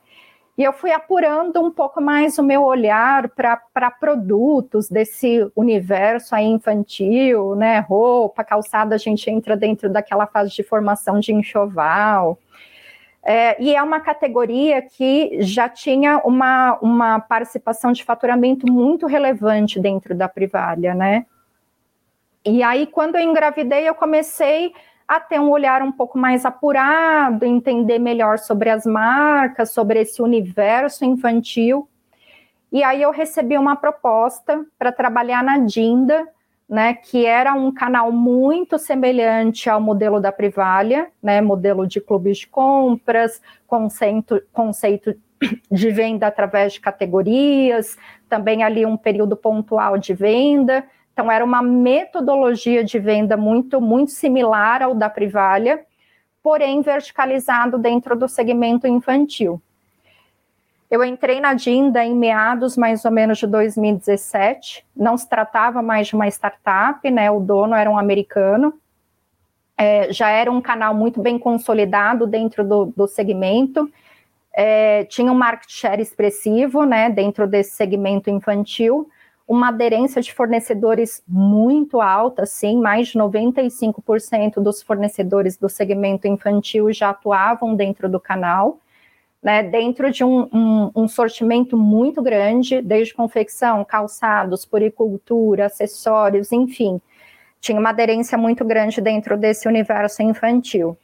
E 0.61 0.63
eu 0.63 0.75
fui 0.75 0.93
apurando 0.93 1.59
um 1.59 1.71
pouco 1.71 2.03
mais 2.03 2.37
o 2.39 2.43
meu 2.43 2.63
olhar 2.63 3.31
para 3.31 3.91
produtos 3.91 4.91
desse 4.91 5.51
universo 5.57 6.35
aí 6.35 6.45
infantil, 6.45 7.55
né? 7.55 7.79
Roupa, 7.79 8.45
calçada, 8.45 8.95
a 8.95 8.99
gente 8.99 9.31
entra 9.31 9.57
dentro 9.57 9.89
daquela 9.89 10.27
fase 10.27 10.55
de 10.55 10.63
formação 10.63 11.19
de 11.19 11.33
enxoval. 11.33 12.39
É, 13.23 13.57
e 13.59 13.75
é 13.75 13.83
uma 13.83 14.01
categoria 14.01 14.83
que 14.83 15.39
já 15.41 15.67
tinha 15.67 16.19
uma, 16.19 16.79
uma 16.83 17.19
participação 17.21 17.91
de 17.91 18.05
faturamento 18.05 18.71
muito 18.71 19.07
relevante 19.07 19.81
dentro 19.81 20.15
da 20.15 20.29
Privalha, 20.29 20.95
né? 20.95 21.25
E 22.45 22.63
aí, 22.63 22.87
quando 22.87 23.17
eu 23.17 23.23
engravidei, 23.23 23.89
eu 23.89 23.95
comecei 23.95 24.75
a 25.11 25.19
ter 25.19 25.41
um 25.41 25.51
olhar 25.51 25.83
um 25.83 25.91
pouco 25.91 26.17
mais 26.17 26.45
apurado, 26.45 27.45
entender 27.45 27.99
melhor 27.99 28.39
sobre 28.39 28.71
as 28.71 28.87
marcas, 28.87 29.73
sobre 29.73 29.99
esse 29.99 30.23
universo 30.23 31.05
infantil. 31.05 31.89
E 32.71 32.85
aí 32.85 33.03
eu 33.03 33.11
recebi 33.11 33.59
uma 33.59 33.75
proposta 33.75 34.65
para 34.79 34.93
trabalhar 34.93 35.43
na 35.43 35.59
Dinda, 35.59 36.29
né, 36.69 36.95
que 36.95 37.27
era 37.27 37.53
um 37.55 37.75
canal 37.75 38.13
muito 38.13 38.79
semelhante 38.79 39.69
ao 39.69 39.81
modelo 39.81 40.21
da 40.21 40.31
Privalha, 40.31 41.09
né, 41.21 41.41
modelo 41.41 41.89
de 41.89 42.01
clubes 42.01 42.39
de 42.39 42.47
compras, 42.47 43.43
conceito, 43.67 44.41
conceito 44.53 45.13
de 45.69 45.91
venda 45.91 46.29
através 46.29 46.75
de 46.75 46.81
categorias, 46.81 47.99
também 48.29 48.63
ali 48.63 48.87
um 48.87 48.97
período 48.97 49.37
pontual 49.37 49.99
de 49.99 50.15
venda, 50.15 50.85
então, 51.21 51.31
era 51.31 51.45
uma 51.45 51.61
metodologia 51.61 52.83
de 52.83 52.99
venda 52.99 53.37
muito, 53.37 53.79
muito 53.79 54.11
similar 54.11 54.83
ao 54.83 54.95
da 54.95 55.11
Privalha, 55.11 55.85
porém 56.43 56.81
verticalizado 56.81 57.77
dentro 57.77 58.17
do 58.17 58.27
segmento 58.27 58.87
infantil. 58.87 59.61
Eu 60.91 61.05
entrei 61.05 61.39
na 61.39 61.53
Dinda 61.53 62.03
em 62.03 62.15
meados 62.15 62.75
mais 62.75 63.05
ou 63.05 63.11
menos 63.11 63.37
de 63.37 63.47
2017. 63.47 64.83
Não 64.97 65.15
se 65.19 65.29
tratava 65.29 65.83
mais 65.83 66.07
de 66.07 66.15
uma 66.15 66.27
startup, 66.27 67.11
né? 67.11 67.31
O 67.31 67.39
dono 67.39 67.75
era 67.75 67.91
um 67.91 67.99
americano. 67.99 68.73
É, 69.77 70.11
já 70.11 70.31
era 70.31 70.51
um 70.51 70.63
canal 70.63 70.95
muito 70.95 71.21
bem 71.21 71.39
consolidado 71.39 72.27
dentro 72.27 72.65
do, 72.65 72.87
do 72.97 73.07
segmento. 73.07 73.93
É, 74.55 75.05
tinha 75.05 75.31
um 75.31 75.37
market 75.37 75.71
share 75.71 76.01
expressivo, 76.01 76.85
né? 76.87 77.11
Dentro 77.11 77.47
desse 77.47 77.73
segmento 77.73 78.31
infantil 78.31 79.07
uma 79.51 79.71
aderência 79.71 80.23
de 80.23 80.33
fornecedores 80.33 81.25
muito 81.27 82.01
alta, 82.01 82.47
sim, 82.47 82.81
mais 82.81 83.09
de 83.09 83.19
95% 83.19 84.63
dos 84.63 84.81
fornecedores 84.81 85.57
do 85.57 85.69
segmento 85.69 86.29
infantil 86.29 86.93
já 86.93 87.11
atuavam 87.11 87.75
dentro 87.75 88.09
do 88.09 88.21
canal, 88.21 88.79
né, 89.43 89.61
dentro 89.65 90.09
de 90.13 90.23
um, 90.23 90.49
um, 90.53 90.93
um 90.95 91.09
sortimento 91.09 91.77
muito 91.77 92.23
grande, 92.23 92.81
desde 92.81 93.13
confecção, 93.13 93.85
calçados, 93.85 94.65
puricultura, 94.65 95.67
acessórios, 95.67 96.53
enfim, 96.53 97.01
tinha 97.61 97.81
uma 97.81 97.91
aderência 97.91 98.39
muito 98.39 98.65
grande 98.65 99.01
dentro 99.01 99.37
desse 99.37 99.67
universo 99.67 100.23
infantil. 100.23 100.97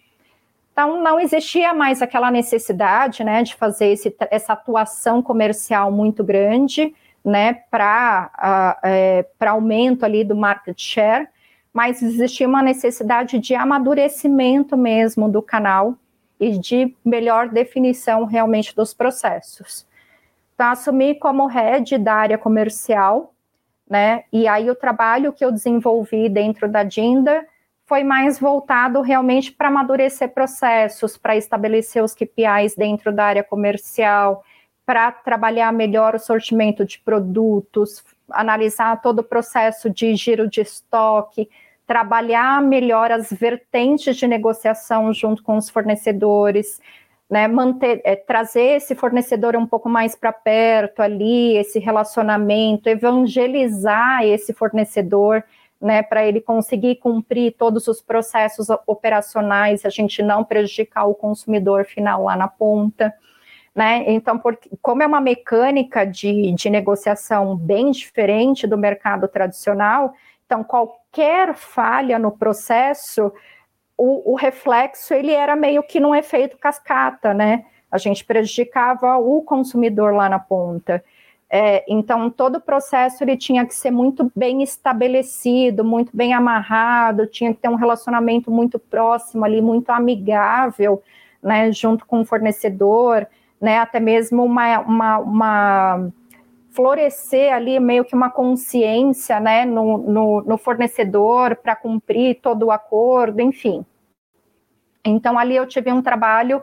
Então, 0.71 1.03
não 1.03 1.19
existia 1.19 1.75
mais 1.75 2.01
aquela 2.01 2.31
necessidade 2.31 3.25
né, 3.25 3.43
de 3.43 3.57
fazer 3.57 3.87
esse, 3.87 4.15
essa 4.31 4.53
atuação 4.53 5.21
comercial 5.21 5.91
muito 5.91 6.23
grande, 6.23 6.95
né, 7.27 7.55
para 7.69 8.79
é, 8.85 9.27
aumento 9.41 10.05
ali 10.05 10.23
do 10.23 10.37
market 10.37 10.81
share, 10.81 11.27
mas 11.73 12.01
existia 12.01 12.47
uma 12.47 12.63
necessidade 12.63 13.41
de 13.41 13.53
amadurecimento 13.53 14.77
mesmo 14.77 15.29
do 15.29 15.43
canal 15.43 15.97
e 16.39 16.57
de 16.57 16.95
melhor 17.05 17.49
definição 17.49 18.25
realmente 18.25 18.77
dos 18.77 18.95
processos. 18.95 19.85
Então, 20.55 20.69
assumi 20.69 21.17
como 21.17 21.47
head 21.47 21.99
da 21.99 22.15
área 22.15 22.39
comercial, 22.39 23.35
né, 23.91 24.23
e 24.33 24.47
aí 24.47 24.71
o 24.71 24.77
trabalho 24.77 25.33
que 25.33 25.45
eu 25.45 25.51
desenvolvi 25.51 26.29
dentro 26.29 26.69
da 26.69 26.85
Dinda 26.85 27.45
foi 27.87 28.05
mais 28.05 28.39
voltado 28.39 29.01
realmente 29.01 29.51
para 29.51 29.69
amadurecer 29.69 30.33
processos, 30.33 31.17
para 31.17 31.37
estabelecer 31.37 32.03
os 32.03 32.15
KPIs 32.15 32.77
dentro 32.77 33.13
da 33.13 33.25
área 33.25 33.45
comercial, 33.45 34.45
para 34.87 35.11
trabalhar 35.11 35.73
melhor 35.73 36.15
o 36.15 36.19
sortimento 36.19 36.85
de 36.85 37.01
produtos, 37.01 38.05
analisar 38.31 39.03
todo 39.03 39.19
o 39.19 39.25
processo 39.25 39.91
de 39.91 40.15
giro 40.15 40.49
de 40.49 40.61
estoque, 40.61 41.51
trabalhar 41.85 42.63
melhor 42.63 43.11
as 43.11 43.31
vertentes 43.31 44.17
de 44.17 44.27
negociação 44.29 45.13
junto 45.13 45.43
com 45.43 45.57
os 45.57 45.69
fornecedores, 45.69 46.81
né, 47.29 47.49
manter, 47.49 48.01
é, 48.05 48.15
trazer 48.15 48.77
esse 48.77 48.95
fornecedor 48.95 49.57
um 49.57 49.67
pouco 49.67 49.89
mais 49.89 50.15
para 50.15 50.33
perto 50.33 51.03
ali, 51.03 51.57
esse 51.57 51.81
relacionamento, 51.81 52.89
evangelizar 52.89 54.25
esse 54.25 54.53
fornecedor, 54.53 55.43
né, 55.81 56.03
para 56.03 56.25
ele 56.25 56.41
conseguir 56.41 56.97
cumprir 56.97 57.55
todos 57.59 57.89
os 57.89 58.01
processos 58.01 58.69
operacionais, 58.87 59.85
a 59.85 59.91
gente 59.91 60.23
não 60.23 60.45
prejudicar 60.45 61.07
o 61.07 61.15
consumidor 61.15 61.85
final 61.85 62.25
lá 62.25 62.37
na 62.37 62.49
ponta. 62.49 63.13
Né? 63.77 64.05
Então, 64.07 64.41
como 64.81 65.03
é 65.03 65.07
uma 65.07 65.21
mecânica 65.21 66.07
de, 66.07 66.51
de 66.53 66.71
negociação 66.71 67.55
bem 67.55 67.91
diferente 67.91 68.67
do 68.67 68.79
mercado 68.79 69.29
tradicional, 69.29 70.15
então 70.47 70.65
qualquer 70.65 71.55
falha 71.55 72.19
no 72.19 72.33
processo, 72.33 73.31
o, 73.95 74.33
o 74.33 74.35
reflexo 74.35 75.13
ele 75.13 75.31
era 75.31 75.55
meio 75.55 75.83
que 75.83 76.01
num 76.01 76.15
efeito 76.15 76.57
cascata, 76.57 77.35
né? 77.35 77.67
A 77.93 77.99
gente 77.99 78.25
prejudicava 78.25 79.19
o 79.19 79.43
consumidor 79.43 80.15
lá 80.15 80.27
na 80.27 80.39
ponta. 80.39 81.05
É, 81.51 81.85
então, 81.87 82.31
todo 82.31 82.57
o 82.57 82.61
processo 82.61 83.23
ele 83.23 83.37
tinha 83.37 83.67
que 83.67 83.75
ser 83.75 83.91
muito 83.91 84.33
bem 84.35 84.63
estabelecido, 84.63 85.85
muito 85.85 86.17
bem 86.17 86.33
amarrado, 86.33 87.27
tinha 87.27 87.53
que 87.53 87.61
ter 87.61 87.69
um 87.69 87.75
relacionamento 87.75 88.51
muito 88.51 88.79
próximo 88.79 89.45
ali, 89.45 89.61
muito 89.61 89.91
amigável, 89.91 91.03
né, 91.43 91.71
junto 91.71 92.07
com 92.07 92.23
o 92.23 92.25
fornecedor 92.25 93.27
né, 93.61 93.79
até 93.79 93.99
mesmo 94.01 94.45
uma, 94.45 94.81
uma, 94.81 95.19
uma 95.19 96.13
florescer 96.71 97.53
ali 97.53 97.81
meio 97.81 98.05
que 98.05 98.15
uma 98.15 98.31
consciência 98.31 99.41
né, 99.41 99.65
no, 99.65 99.99
no, 99.99 100.43
no 100.43 100.59
fornecedor 100.59 101.57
para 101.57 101.75
cumprir 101.75 102.41
todo 102.41 102.67
o 102.67 102.71
acordo, 102.71 103.41
enfim. 103.41 103.85
Então, 105.05 105.39
ali 105.39 105.57
eu 105.57 105.67
tive 105.67 105.91
um 105.91 106.03
trabalho 106.03 106.63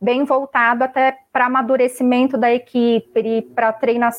bem 0.00 0.24
voltado 0.24 0.82
até 0.82 1.16
para 1.32 1.46
amadurecimento 1.46 2.36
da 2.36 2.52
equipe, 2.52 3.42
para 3.54 3.72
treinar, 3.72 4.12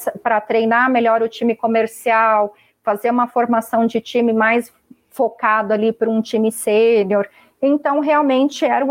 treinar 0.47 0.89
melhor 0.89 1.21
o 1.21 1.27
time 1.27 1.55
comercial, 1.55 2.53
fazer 2.81 3.09
uma 3.09 3.27
formação 3.27 3.85
de 3.85 3.99
time 3.99 4.31
mais 4.31 4.73
focado 5.09 5.73
ali 5.73 5.91
para 5.91 6.09
um 6.09 6.21
time 6.21 6.51
sênior. 6.53 7.27
Então, 7.65 8.01
realmente 8.01 8.65
era 8.65 8.85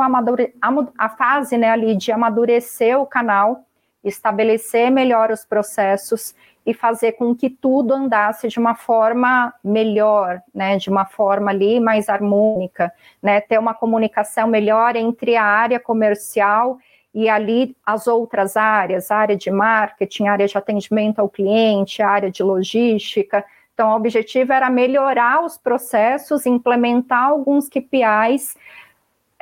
a 0.96 1.08
fase 1.11 1.58
né, 1.58 1.68
ali 1.68 1.94
de 1.94 2.11
amadurecer 2.11 2.98
o 2.98 3.04
canal, 3.04 3.66
estabelecer 4.02 4.90
melhor 4.90 5.30
os 5.30 5.44
processos 5.44 6.35
e 6.64 6.72
fazer 6.72 7.12
com 7.12 7.37
que 7.37 7.50
tudo 7.50 7.92
andasse 7.92 8.48
de 8.48 8.58
uma 8.58 8.74
forma 8.74 9.52
melhor, 9.62 10.40
né, 10.54 10.78
de 10.78 10.88
uma 10.88 11.04
forma 11.04 11.50
ali 11.50 11.80
mais 11.80 12.08
harmônica, 12.08 12.90
né, 13.22 13.42
ter 13.42 13.58
uma 13.58 13.74
comunicação 13.74 14.48
melhor 14.48 14.96
entre 14.96 15.37
a 15.37 15.44
área 15.44 15.78
comercial 15.78 16.78
e 17.14 17.28
ali 17.28 17.76
as 17.85 18.06
outras 18.06 18.56
áreas, 18.56 19.11
área 19.11 19.37
de 19.37 19.50
marketing, 19.50 20.28
área 20.28 20.46
de 20.46 20.56
atendimento 20.56 21.18
ao 21.18 21.28
cliente, 21.28 22.00
área 22.00 22.30
de 22.30 22.42
logística. 22.42 23.44
Então, 23.74 23.90
o 23.90 23.96
objetivo 23.96 24.52
era 24.52 24.68
melhorar 24.68 25.44
os 25.44 25.56
processos, 25.56 26.46
implementar 26.46 27.28
alguns 27.28 27.68
KPIs 27.68 28.56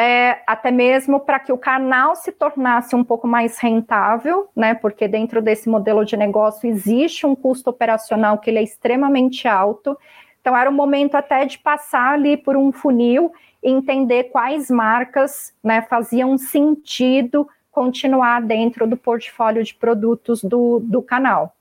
é, 0.01 0.41
até 0.47 0.71
mesmo 0.71 1.21
para 1.21 1.39
que 1.39 1.53
o 1.53 1.59
canal 1.59 2.17
se 2.17 2.33
tornasse 2.33 2.97
um 2.97 3.05
pouco 3.05 3.29
mais 3.29 3.59
rentável, 3.59 4.49
né? 4.57 4.73
Porque 4.73 5.07
dentro 5.07 5.43
desse 5.43 5.69
modelo 5.69 6.07
de 6.07 6.17
negócio 6.17 6.67
existe 6.67 7.27
um 7.27 7.35
custo 7.35 7.69
operacional 7.69 8.39
que 8.39 8.49
ele 8.49 8.61
é 8.61 8.63
extremamente 8.63 9.47
alto. 9.47 9.99
Então 10.41 10.57
era 10.57 10.71
o 10.71 10.73
momento 10.73 11.17
até 11.17 11.45
de 11.45 11.59
passar 11.59 12.15
ali 12.15 12.39
por 12.39 12.57
um 12.57 12.73
funil 12.73 13.31
e 13.63 13.71
entender 13.71 14.31
quais 14.31 14.71
marcas 14.71 15.55
né, 15.63 15.83
faziam 15.83 16.39
sentido 16.39 17.47
continuar 17.71 18.41
dentro 18.41 18.87
do 18.87 18.97
portfólio 18.97 19.63
de 19.63 19.75
produtos 19.75 20.43
do, 20.43 20.81
do 20.81 21.03
canal. 21.03 21.55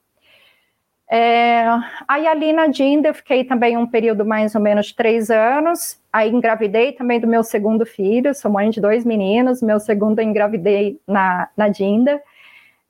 É, 1.11 1.65
aí 2.07 2.27
ali 2.27 2.53
na 2.53 2.67
Dinda 2.67 3.07
eu 3.07 3.13
fiquei 3.15 3.43
também 3.43 3.75
um 3.75 3.87
período 3.87 4.23
mais 4.23 4.53
ou 4.53 4.61
menos 4.61 4.87
de 4.87 4.95
três 4.95 5.31
anos, 5.31 5.99
aí 6.13 6.29
engravidei 6.29 6.91
também 6.91 7.19
do 7.19 7.25
meu 7.25 7.43
segundo 7.43 7.83
filho, 7.83 8.35
sou 8.35 8.51
mãe 8.51 8.69
de 8.69 8.79
dois 8.79 9.03
meninos, 9.03 9.59
meu 9.63 9.79
segundo 9.79 10.19
eu 10.19 10.25
engravidei 10.25 11.01
na, 11.07 11.49
na 11.57 11.67
Dinda, 11.67 12.21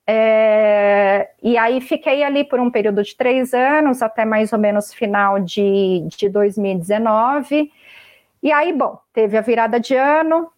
é, 0.06 1.30
e 1.42 1.58
aí 1.58 1.80
fiquei 1.80 2.22
ali 2.22 2.44
por 2.44 2.60
um 2.60 2.70
período 2.70 3.02
de 3.02 3.16
três 3.16 3.54
anos, 3.54 4.02
até 4.02 4.26
mais 4.26 4.52
ou 4.52 4.60
menos 4.60 4.94
final 4.94 5.40
de, 5.40 6.06
de 6.10 6.28
2019, 6.28 7.72
e 8.44 8.52
aí, 8.52 8.74
bom, 8.74 9.00
teve 9.14 9.38
a 9.38 9.42
virada 9.42 9.80
de 9.80 9.96
ano, 9.96 10.52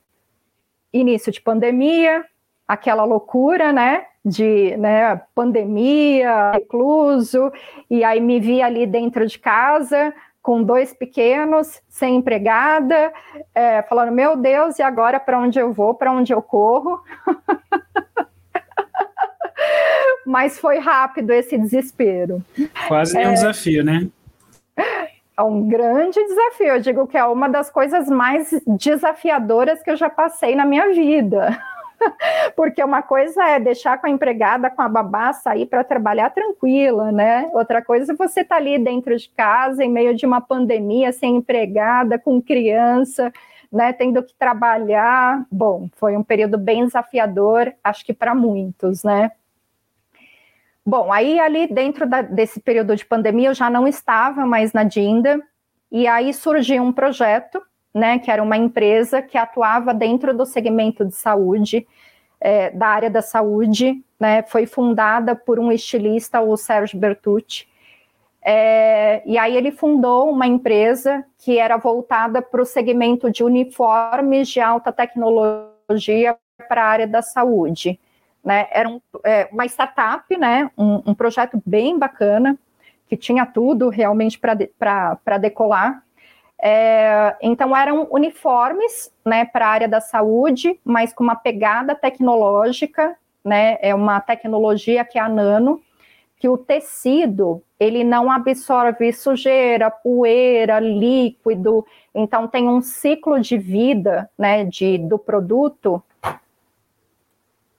início 0.91 1.31
de 1.31 1.41
pandemia, 1.41 2.25
aquela 2.67 3.03
loucura, 3.03 3.71
né? 3.71 4.05
De 4.23 4.77
né, 4.77 5.19
pandemia, 5.33 6.51
recluso, 6.51 7.51
e 7.89 8.03
aí 8.03 8.21
me 8.21 8.39
vi 8.39 8.61
ali 8.61 8.85
dentro 8.85 9.25
de 9.25 9.39
casa 9.39 10.13
com 10.41 10.63
dois 10.63 10.93
pequenos, 10.93 11.81
sem 11.87 12.15
empregada, 12.15 13.13
é, 13.53 13.83
falando: 13.83 14.11
Meu 14.11 14.35
Deus, 14.35 14.79
e 14.79 14.81
agora 14.81 15.19
para 15.19 15.39
onde 15.39 15.59
eu 15.59 15.71
vou, 15.71 15.93
para 15.93 16.11
onde 16.11 16.33
eu 16.33 16.41
corro? 16.41 16.99
Mas 20.25 20.59
foi 20.59 20.79
rápido 20.79 21.31
esse 21.31 21.57
desespero. 21.57 22.43
Quase 22.87 23.17
é, 23.17 23.27
um 23.27 23.33
desafio, 23.33 23.83
né? 23.83 24.07
É 25.37 25.41
um 25.41 25.67
grande 25.67 26.23
desafio. 26.23 26.67
Eu 26.67 26.79
digo 26.79 27.07
que 27.07 27.17
é 27.17 27.25
uma 27.25 27.49
das 27.49 27.69
coisas 27.69 28.07
mais 28.07 28.49
desafiadoras 28.65 29.81
que 29.81 29.89
eu 29.89 29.97
já 29.97 30.09
passei 30.09 30.55
na 30.55 30.65
minha 30.65 30.93
vida. 30.93 31.59
Porque 32.55 32.83
uma 32.83 33.01
coisa 33.01 33.43
é 33.43 33.59
deixar 33.59 33.99
com 33.99 34.07
a 34.07 34.09
empregada, 34.09 34.69
com 34.69 34.81
a 34.81 34.89
babá, 34.89 35.33
sair 35.33 35.65
para 35.65 35.83
trabalhar 35.83 36.29
tranquila, 36.31 37.11
né? 37.11 37.49
Outra 37.53 37.83
coisa 37.83 38.13
é 38.13 38.15
você 38.15 38.41
estar 38.41 38.55
tá 38.55 38.61
ali 38.61 38.77
dentro 38.77 39.15
de 39.15 39.29
casa, 39.29 39.83
em 39.83 39.89
meio 39.89 40.15
de 40.15 40.25
uma 40.25 40.41
pandemia, 40.41 41.11
sem 41.11 41.37
empregada, 41.37 42.19
com 42.19 42.41
criança, 42.41 43.31
né? 43.71 43.93
Tendo 43.93 44.23
que 44.23 44.33
trabalhar. 44.35 45.45
Bom, 45.51 45.89
foi 45.93 46.15
um 46.17 46.23
período 46.23 46.57
bem 46.57 46.85
desafiador, 46.85 47.73
acho 47.83 48.05
que 48.05 48.13
para 48.13 48.35
muitos, 48.35 49.03
né? 49.03 49.31
Bom, 50.85 51.13
aí 51.13 51.39
ali 51.39 51.67
dentro 51.67 52.07
da, 52.07 52.23
desse 52.23 52.59
período 52.59 52.95
de 52.95 53.05
pandemia 53.05 53.49
eu 53.49 53.53
já 53.53 53.69
não 53.69 53.87
estava 53.87 54.45
mais 54.47 54.73
na 54.73 54.83
Dinda, 54.83 55.39
e 55.91 56.07
aí 56.07 56.33
surgiu 56.33 56.81
um 56.81 56.91
projeto 56.91 57.61
né, 57.93 58.19
que 58.19 58.31
era 58.31 58.41
uma 58.41 58.57
empresa 58.57 59.21
que 59.21 59.37
atuava 59.37 59.93
dentro 59.93 60.35
do 60.35 60.45
segmento 60.45 61.05
de 61.05 61.15
saúde, 61.15 61.85
é, 62.39 62.71
da 62.71 62.87
área 62.87 63.09
da 63.09 63.21
saúde, 63.21 64.03
né, 64.19 64.43
foi 64.43 64.65
fundada 64.65 65.35
por 65.35 65.59
um 65.59 65.71
estilista, 65.71 66.41
o 66.41 66.55
Sérgio 66.57 66.99
Bertucci, 66.99 67.67
é, 68.43 69.21
e 69.25 69.37
aí 69.37 69.55
ele 69.55 69.71
fundou 69.71 70.31
uma 70.31 70.47
empresa 70.47 71.23
que 71.37 71.59
era 71.59 71.77
voltada 71.77 72.41
para 72.41 72.61
o 72.61 72.65
segmento 72.65 73.29
de 73.29 73.43
uniformes 73.43 74.49
de 74.49 74.59
alta 74.59 74.91
tecnologia 74.91 76.35
para 76.67 76.83
a 76.83 76.87
área 76.87 77.07
da 77.07 77.21
saúde. 77.21 77.99
Né? 78.43 78.67
Era 78.71 78.89
um, 78.89 78.99
é, 79.23 79.47
uma 79.51 79.65
startup, 79.65 80.35
né? 80.35 80.71
Um, 80.75 81.03
um, 81.05 81.13
projeto 81.13 81.61
bem 81.63 81.99
bacana, 81.99 82.57
que 83.07 83.15
tinha 83.15 83.45
tudo 83.45 83.89
realmente 83.89 84.39
para 84.39 85.37
decolar. 85.39 86.03
É, 86.63 87.35
então 87.41 87.75
eram 87.75 88.07
uniformes, 88.11 89.11
né, 89.25 89.45
para 89.45 89.65
a 89.65 89.69
área 89.69 89.87
da 89.87 89.99
saúde, 89.99 90.79
mas 90.85 91.11
com 91.11 91.23
uma 91.23 91.35
pegada 91.35 91.95
tecnológica, 91.95 93.15
né, 93.43 93.79
é 93.81 93.95
uma 93.95 94.21
tecnologia 94.21 95.03
que 95.03 95.17
é 95.17 95.21
a 95.21 95.27
nano, 95.27 95.81
que 96.37 96.47
o 96.47 96.57
tecido 96.57 97.63
ele 97.79 98.03
não 98.03 98.31
absorve 98.31 99.11
sujeira, 99.11 99.89
poeira, 99.89 100.79
líquido, 100.79 101.83
então 102.13 102.47
tem 102.47 102.67
um 102.67 102.79
ciclo 102.79 103.39
de 103.39 103.57
vida, 103.57 104.29
né, 104.37 104.63
de 104.63 104.99
do 104.99 105.17
produto. 105.17 106.01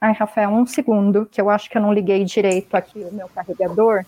Ai, 0.00 0.12
Rafael, 0.12 0.50
um 0.50 0.66
segundo, 0.66 1.26
que 1.26 1.40
eu 1.40 1.48
acho 1.48 1.70
que 1.70 1.78
eu 1.78 1.82
não 1.82 1.92
liguei 1.92 2.24
direito 2.24 2.74
aqui 2.74 2.98
o 2.98 3.14
meu 3.14 3.28
carregador. 3.28 4.04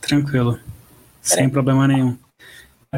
Tranquilo, 0.00 0.58
sem 1.20 1.48
problema 1.48 1.86
nenhum. 1.86 2.18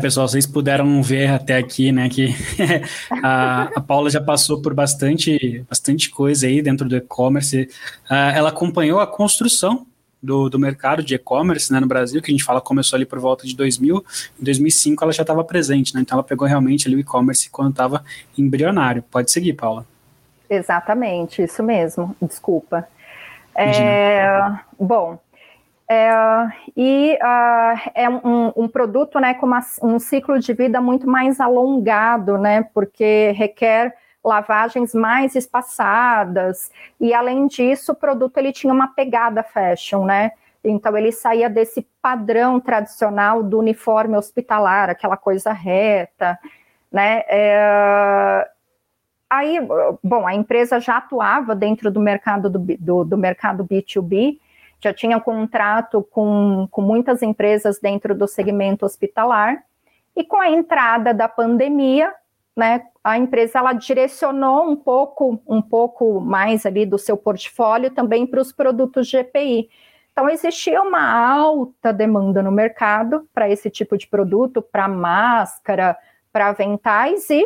Pessoal, 0.00 0.26
vocês 0.26 0.44
puderam 0.44 1.00
ver 1.00 1.30
até 1.30 1.56
aqui, 1.56 1.92
né, 1.92 2.08
que 2.08 2.34
a, 3.22 3.70
a, 3.76 3.80
Paula 3.80 4.10
já 4.10 4.20
passou 4.20 4.60
por 4.60 4.74
bastante, 4.74 5.64
bastante 5.70 6.10
coisa 6.10 6.48
aí 6.48 6.60
dentro 6.60 6.88
do 6.88 6.96
e-commerce. 6.96 7.70
Uh, 8.10 8.34
ela 8.34 8.48
acompanhou 8.48 8.98
a 8.98 9.06
construção 9.06 9.86
do, 10.20 10.50
do 10.50 10.58
mercado 10.58 11.00
de 11.00 11.14
e-commerce 11.14 11.72
né, 11.72 11.78
no 11.78 11.86
Brasil, 11.86 12.20
que 12.20 12.32
a 12.32 12.34
gente 12.34 12.42
fala 12.42 12.60
começou 12.60 12.96
ali 12.96 13.06
por 13.06 13.20
volta 13.20 13.46
de 13.46 13.54
2000. 13.54 14.04
Em 14.40 14.44
2005 14.44 15.04
ela 15.04 15.12
já 15.12 15.22
estava 15.22 15.44
presente, 15.44 15.94
né, 15.94 16.00
então 16.00 16.16
ela 16.16 16.24
pegou 16.24 16.48
realmente 16.48 16.88
ali 16.88 16.96
o 16.96 17.00
e-commerce 17.00 17.48
quando 17.48 17.70
estava 17.70 18.04
embrionário. 18.36 19.00
Pode 19.00 19.30
seguir, 19.30 19.52
Paula. 19.52 19.86
Exatamente, 20.50 21.40
isso 21.40 21.62
mesmo. 21.62 22.16
Desculpa. 22.20 22.88
É, 23.54 24.58
bom, 24.76 25.20
é, 25.88 26.10
e 26.76 27.18
uh, 27.22 27.90
é 27.94 28.08
um, 28.08 28.52
um, 28.56 28.68
produto 28.68 29.20
né, 29.20 29.34
com 29.34 29.46
uma, 29.46 29.60
um 29.82 29.98
ciclo 29.98 30.38
de 30.38 30.52
vida 30.54 30.80
muito 30.80 31.06
mais 31.06 31.40
alongado, 31.40 32.38
né, 32.38 32.62
porque 32.72 33.32
requer 33.32 33.94
lavagens 34.24 34.94
mais 34.94 35.34
espaçadas, 35.34 36.70
e 36.98 37.12
além 37.12 37.46
disso, 37.46 37.92
o 37.92 37.94
produto 37.94 38.38
ele 38.38 38.52
tinha 38.52 38.72
uma 38.72 38.88
pegada 38.88 39.42
fashion, 39.42 40.06
né, 40.06 40.32
então 40.64 40.96
ele 40.96 41.12
saía 41.12 41.50
desse 41.50 41.86
padrão 42.00 42.58
tradicional 42.58 43.42
do 43.42 43.58
uniforme 43.58 44.16
hospitalar, 44.16 44.88
aquela 44.88 45.18
coisa 45.18 45.52
reta, 45.52 46.38
né, 46.90 47.24
é, 47.28 48.48
aí, 49.28 49.58
bom, 50.02 50.26
a 50.26 50.34
empresa 50.34 50.80
já 50.80 50.96
atuava 50.96 51.54
dentro 51.54 51.90
do 51.90 52.00
mercado 52.00 52.48
do, 52.48 52.58
do, 52.58 53.04
do 53.04 53.18
mercado 53.18 53.66
B2B, 53.66 54.38
já 54.84 54.92
tinha 54.92 55.18
contrato 55.18 56.02
com, 56.10 56.68
com 56.70 56.82
muitas 56.82 57.22
empresas 57.22 57.80
dentro 57.80 58.14
do 58.14 58.28
segmento 58.28 58.84
hospitalar, 58.84 59.64
e 60.14 60.22
com 60.22 60.36
a 60.36 60.48
entrada 60.48 61.12
da 61.12 61.26
pandemia, 61.26 62.12
né, 62.54 62.84
a 63.02 63.18
empresa 63.18 63.58
ela 63.58 63.72
direcionou 63.72 64.70
um 64.70 64.76
pouco, 64.76 65.42
um 65.48 65.60
pouco 65.60 66.20
mais 66.20 66.64
ali 66.66 66.86
do 66.86 66.98
seu 66.98 67.16
portfólio 67.16 67.90
também 67.90 68.26
para 68.26 68.40
os 68.40 68.52
produtos 68.52 69.08
GPI. 69.08 69.68
Então 70.12 70.28
existia 70.28 70.80
uma 70.80 71.02
alta 71.02 71.92
demanda 71.92 72.42
no 72.42 72.52
mercado 72.52 73.28
para 73.32 73.48
esse 73.48 73.68
tipo 73.68 73.96
de 73.96 74.06
produto, 74.06 74.62
para 74.62 74.86
máscara, 74.86 75.96
para 76.30 76.48
aventais 76.48 77.28
e 77.30 77.44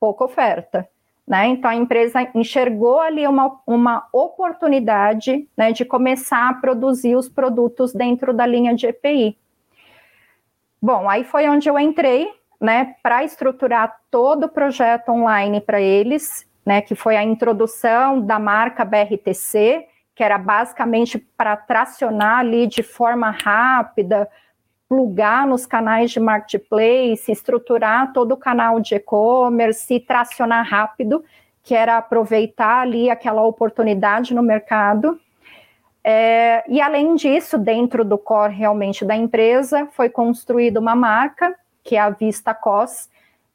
pouca 0.00 0.24
oferta. 0.24 0.88
Né? 1.30 1.46
Então, 1.46 1.70
a 1.70 1.76
empresa 1.76 2.28
enxergou 2.34 2.98
ali 2.98 3.24
uma, 3.24 3.60
uma 3.64 4.08
oportunidade 4.12 5.48
né, 5.56 5.70
de 5.70 5.84
começar 5.84 6.48
a 6.48 6.54
produzir 6.54 7.14
os 7.14 7.28
produtos 7.28 7.92
dentro 7.92 8.34
da 8.34 8.44
linha 8.44 8.74
de 8.74 8.88
EPI. 8.88 9.38
Bom, 10.82 11.08
aí 11.08 11.22
foi 11.22 11.48
onde 11.48 11.68
eu 11.68 11.78
entrei 11.78 12.28
né, 12.60 12.96
para 13.00 13.22
estruturar 13.22 14.00
todo 14.10 14.46
o 14.46 14.48
projeto 14.48 15.10
online 15.10 15.60
para 15.60 15.80
eles. 15.80 16.44
né, 16.66 16.80
que 16.80 16.96
foi 16.96 17.16
a 17.16 17.22
introdução 17.22 18.20
da 18.20 18.40
marca 18.40 18.84
BRTC, 18.84 19.86
que 20.16 20.24
era 20.24 20.36
basicamente 20.36 21.16
para 21.16 21.56
tracionar 21.56 22.40
ali 22.40 22.66
de 22.66 22.82
forma 22.82 23.30
rápida, 23.30 24.28
plugar 24.90 25.46
nos 25.46 25.66
canais 25.66 26.10
de 26.10 26.18
marketplace, 26.18 27.30
estruturar 27.30 28.12
todo 28.12 28.32
o 28.32 28.36
canal 28.36 28.80
de 28.80 28.96
e-commerce 28.96 29.94
e 29.94 30.00
tracionar 30.00 30.66
rápido, 30.66 31.24
que 31.62 31.76
era 31.76 31.96
aproveitar 31.96 32.80
ali 32.80 33.08
aquela 33.08 33.44
oportunidade 33.44 34.34
no 34.34 34.42
mercado. 34.42 35.16
É, 36.02 36.64
e 36.68 36.80
além 36.80 37.14
disso, 37.14 37.56
dentro 37.56 38.04
do 38.04 38.18
core 38.18 38.52
realmente 38.52 39.04
da 39.04 39.14
empresa, 39.14 39.86
foi 39.92 40.08
construída 40.08 40.80
uma 40.80 40.96
marca, 40.96 41.54
que 41.84 41.94
é 41.94 42.00
a 42.00 42.10
Vista 42.10 42.52
Cos, 42.52 43.08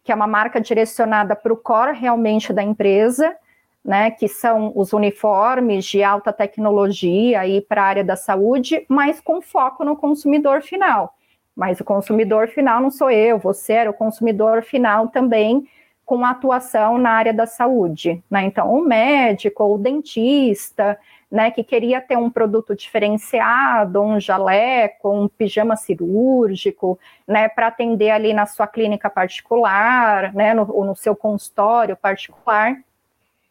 que 0.06 0.14
é 0.14 0.16
uma 0.16 0.28
marca 0.28 0.62
direcionada 0.62 1.36
para 1.36 1.52
o 1.52 1.58
core 1.58 1.98
realmente 1.98 2.54
da 2.54 2.64
empresa, 2.64 3.36
né, 3.84 4.10
que 4.10 4.30
são 4.30 4.72
os 4.74 4.94
uniformes 4.94 5.84
de 5.84 6.02
alta 6.02 6.32
tecnologia 6.32 7.42
aí 7.42 7.60
para 7.60 7.84
a 7.84 7.86
área 7.86 8.04
da 8.06 8.16
saúde, 8.16 8.86
mas 8.88 9.20
com 9.20 9.42
foco 9.42 9.84
no 9.84 9.98
consumidor 9.98 10.62
final. 10.62 11.14
Mas 11.56 11.80
o 11.80 11.86
consumidor 11.86 12.48
final 12.50 12.82
não 12.82 12.92
sou 12.92 13.10
eu, 13.10 13.40
você 13.40 13.74
era 13.74 13.90
o 13.90 13.94
consumidor 13.94 14.64
final 14.64 15.08
também 15.08 15.68
com 16.06 16.24
atuação 16.24 16.98
na 17.00 17.10
área 17.10 17.34
da 17.34 17.48
saúde, 17.48 18.24
né? 18.30 18.44
Então, 18.44 18.72
o 18.72 18.84
médico, 18.84 19.64
o 19.64 19.78
dentista, 19.78 21.00
né, 21.32 21.50
que 21.50 21.64
queria 21.64 22.00
ter 22.00 22.16
um 22.16 22.30
produto 22.30 22.76
diferenciado, 22.76 24.00
um 24.02 24.20
jaleco, 24.20 25.10
um 25.10 25.28
pijama 25.28 25.76
cirúrgico, 25.76 27.00
né, 27.28 27.50
para 27.50 27.68
atender 27.68 28.12
ali 28.12 28.34
na 28.34 28.46
sua 28.46 28.68
clínica 28.68 29.10
particular, 29.10 30.32
né, 30.34 30.54
no, 30.54 30.72
ou 30.72 30.86
no 30.86 30.96
seu 30.96 31.16
consultório 31.16 31.98
particular. 31.98 32.78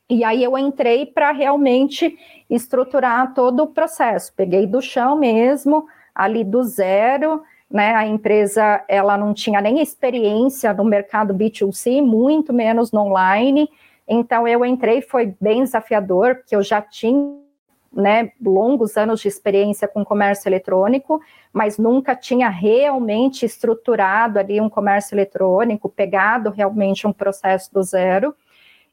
E 0.08 0.22
aí 0.22 0.44
eu 0.44 0.56
entrei 0.56 1.06
para 1.06 1.32
realmente 1.32 2.16
estruturar 2.48 3.34
todo 3.34 3.64
o 3.64 3.66
processo. 3.66 4.32
Peguei 4.36 4.66
do 4.66 4.80
chão 4.80 5.16
mesmo, 5.16 5.86
ali 6.14 6.44
do 6.44 6.62
zero, 6.62 7.42
né? 7.74 7.92
A 7.92 8.06
empresa 8.06 8.84
ela 8.86 9.18
não 9.18 9.34
tinha 9.34 9.60
nem 9.60 9.82
experiência 9.82 10.72
no 10.72 10.84
mercado 10.84 11.34
B2C, 11.34 12.00
muito 12.00 12.52
menos 12.52 12.92
no 12.92 13.00
online. 13.00 13.68
Então 14.06 14.46
eu 14.46 14.64
entrei, 14.64 15.02
foi 15.02 15.34
bem 15.40 15.64
desafiador, 15.64 16.36
porque 16.36 16.54
eu 16.54 16.62
já 16.62 16.80
tinha 16.80 17.36
né, 17.92 18.30
longos 18.40 18.96
anos 18.96 19.20
de 19.20 19.26
experiência 19.26 19.88
com 19.88 20.04
comércio 20.04 20.48
eletrônico, 20.48 21.20
mas 21.52 21.76
nunca 21.76 22.14
tinha 22.14 22.48
realmente 22.48 23.44
estruturado 23.44 24.38
ali 24.38 24.60
um 24.60 24.68
comércio 24.68 25.16
eletrônico, 25.16 25.88
pegado 25.88 26.50
realmente 26.50 27.08
um 27.08 27.12
processo 27.12 27.74
do 27.74 27.82
zero. 27.82 28.36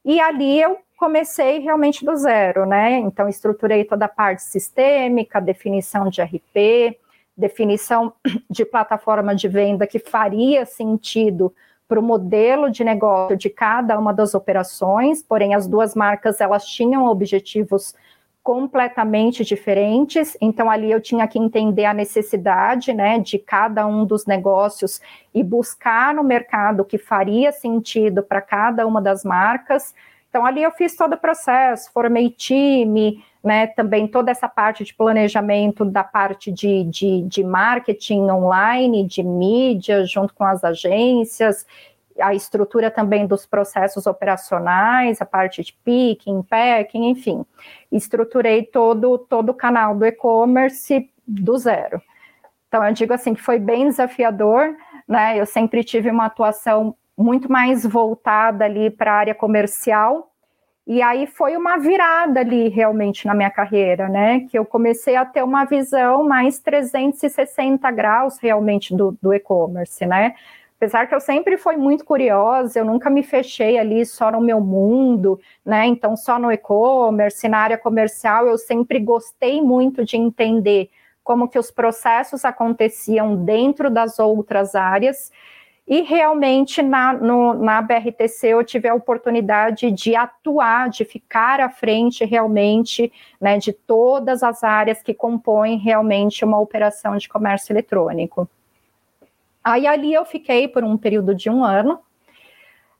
E 0.03 0.19
ali 0.19 0.59
eu 0.59 0.79
comecei 0.97 1.59
realmente 1.59 2.03
do 2.03 2.15
zero, 2.15 2.65
né? 2.65 2.93
Então 2.97 3.29
estruturei 3.29 3.83
toda 3.83 4.05
a 4.05 4.09
parte 4.09 4.41
sistêmica, 4.41 5.39
definição 5.39 6.09
de 6.09 6.19
RP, 6.23 6.97
definição 7.35 8.13
de 8.49 8.65
plataforma 8.65 9.35
de 9.35 9.47
venda 9.47 9.87
que 9.87 9.99
faria 9.99 10.65
sentido 10.65 11.53
para 11.87 11.99
o 11.99 12.03
modelo 12.03 12.71
de 12.71 12.83
negócio 12.83 13.35
de 13.35 13.49
cada 13.49 13.99
uma 13.99 14.13
das 14.13 14.33
operações, 14.33 15.21
porém 15.21 15.53
as 15.53 15.67
duas 15.67 15.93
marcas 15.93 16.39
elas 16.39 16.65
tinham 16.65 17.05
objetivos 17.05 17.93
completamente 18.43 19.43
diferentes, 19.43 20.35
então 20.41 20.69
ali 20.69 20.89
eu 20.89 20.99
tinha 20.99 21.27
que 21.27 21.37
entender 21.37 21.85
a 21.85 21.93
necessidade, 21.93 22.91
né, 22.91 23.19
de 23.19 23.37
cada 23.37 23.85
um 23.85 24.03
dos 24.03 24.25
negócios 24.25 24.99
e 25.33 25.43
buscar 25.43 26.13
no 26.13 26.23
mercado 26.23 26.79
o 26.79 26.85
que 26.85 26.97
faria 26.97 27.51
sentido 27.51 28.23
para 28.23 28.41
cada 28.41 28.87
uma 28.87 29.01
das 29.01 29.23
marcas. 29.23 29.93
Então 30.31 30.45
ali 30.45 30.63
eu 30.63 30.71
fiz 30.71 30.95
todo 30.95 31.13
o 31.13 31.17
processo, 31.17 31.91
formei 31.91 32.29
time, 32.29 33.21
né, 33.43 33.67
também 33.67 34.07
toda 34.07 34.31
essa 34.31 34.47
parte 34.47 34.81
de 34.81 34.93
planejamento 34.93 35.83
da 35.83 36.05
parte 36.05 36.49
de, 36.49 36.85
de, 36.85 37.23
de 37.23 37.43
marketing 37.43 38.29
online, 38.29 39.05
de 39.05 39.21
mídia, 39.23 40.05
junto 40.05 40.33
com 40.33 40.45
as 40.45 40.63
agências, 40.63 41.65
a 42.17 42.33
estrutura 42.33 42.89
também 42.89 43.27
dos 43.27 43.45
processos 43.45 44.07
operacionais, 44.07 45.21
a 45.21 45.25
parte 45.25 45.63
de 45.63 45.73
picking, 45.83 46.41
packing, 46.43 47.09
enfim. 47.09 47.45
Estruturei 47.91 48.63
todo, 48.63 49.17
todo 49.17 49.49
o 49.49 49.53
canal 49.53 49.95
do 49.95 50.05
e-commerce 50.05 51.09
do 51.27 51.57
zero. 51.57 52.01
Então, 52.69 52.85
eu 52.85 52.93
digo 52.93 53.13
assim 53.13 53.33
que 53.33 53.41
foi 53.41 53.59
bem 53.59 53.89
desafiador, 53.89 54.77
né? 55.05 55.37
Eu 55.37 55.45
sempre 55.45 55.83
tive 55.83 56.09
uma 56.09 56.27
atuação 56.27 56.95
muito 57.17 57.51
mais 57.51 57.85
voltada 57.85 58.65
ali 58.65 58.89
para 58.89 59.11
a 59.11 59.15
área 59.15 59.35
comercial, 59.35 60.31
e 60.85 61.01
aí 61.01 61.27
foi 61.27 61.55
uma 61.55 61.77
virada 61.77 62.39
ali 62.39 62.67
realmente 62.67 63.25
na 63.27 63.35
minha 63.35 63.51
carreira, 63.51 64.09
né? 64.09 64.41
Que 64.49 64.57
eu 64.57 64.65
comecei 64.65 65.15
a 65.15 65.23
ter 65.23 65.43
uma 65.43 65.63
visão 65.63 66.27
mais 66.27 66.59
360 66.59 67.89
graus 67.91 68.39
realmente 68.39 68.95
do, 68.95 69.17
do 69.21 69.33
e-commerce, 69.33 70.05
né? 70.05 70.33
Apesar 70.75 71.05
que 71.05 71.13
eu 71.13 71.19
sempre 71.21 71.57
fui 71.57 71.77
muito 71.77 72.03
curiosa, 72.03 72.79
eu 72.79 72.83
nunca 72.83 73.07
me 73.07 73.21
fechei 73.21 73.77
ali 73.77 74.03
só 74.03 74.31
no 74.31 74.41
meu 74.41 74.59
mundo, 74.59 75.39
né? 75.63 75.85
Então, 75.85 76.17
só 76.17 76.39
no 76.39 76.51
e-commerce, 76.51 77.47
na 77.47 77.59
área 77.59 77.77
comercial, 77.77 78.47
eu 78.47 78.57
sempre 78.57 78.99
gostei 78.99 79.61
muito 79.61 80.03
de 80.03 80.17
entender 80.17 80.89
como 81.23 81.47
que 81.47 81.59
os 81.59 81.69
processos 81.69 82.43
aconteciam 82.43 83.35
dentro 83.45 83.91
das 83.91 84.17
outras 84.17 84.73
áreas. 84.73 85.31
E 85.87 86.01
realmente 86.01 86.81
na, 86.81 87.11
no, 87.11 87.53
na 87.53 87.81
BRTC 87.81 88.47
eu 88.47 88.63
tive 88.63 88.87
a 88.87 88.93
oportunidade 88.93 89.91
de 89.91 90.15
atuar, 90.15 90.89
de 90.89 91.03
ficar 91.03 91.59
à 91.59 91.69
frente 91.69 92.23
realmente 92.23 93.11
né, 93.39 93.57
de 93.57 93.73
todas 93.73 94.43
as 94.43 94.63
áreas 94.63 95.01
que 95.03 95.13
compõem 95.13 95.77
realmente 95.77 96.45
uma 96.45 96.59
operação 96.59 97.17
de 97.17 97.27
comércio 97.27 97.73
eletrônico. 97.73 98.47
Aí 99.63 99.85
ali 99.85 100.13
eu 100.13 100.25
fiquei 100.25 100.67
por 100.67 100.83
um 100.83 100.97
período 100.97 101.35
de 101.35 101.49
um 101.49 101.63
ano. 101.63 101.99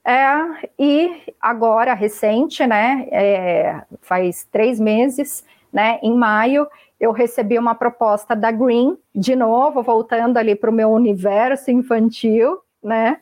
É, 0.04 0.68
e 0.78 1.22
agora, 1.40 1.94
recente, 1.94 2.66
né, 2.66 3.06
é, 3.12 3.82
faz 4.00 4.44
três 4.50 4.80
meses, 4.80 5.44
né, 5.72 6.00
em 6.02 6.12
maio, 6.12 6.66
eu 7.00 7.12
recebi 7.12 7.56
uma 7.58 7.74
proposta 7.74 8.34
da 8.34 8.50
Green, 8.50 8.98
de 9.14 9.34
novo, 9.34 9.82
voltando 9.82 10.36
ali 10.36 10.54
para 10.54 10.70
o 10.70 10.72
meu 10.72 10.90
universo 10.90 11.70
infantil, 11.70 12.58
né, 12.82 13.18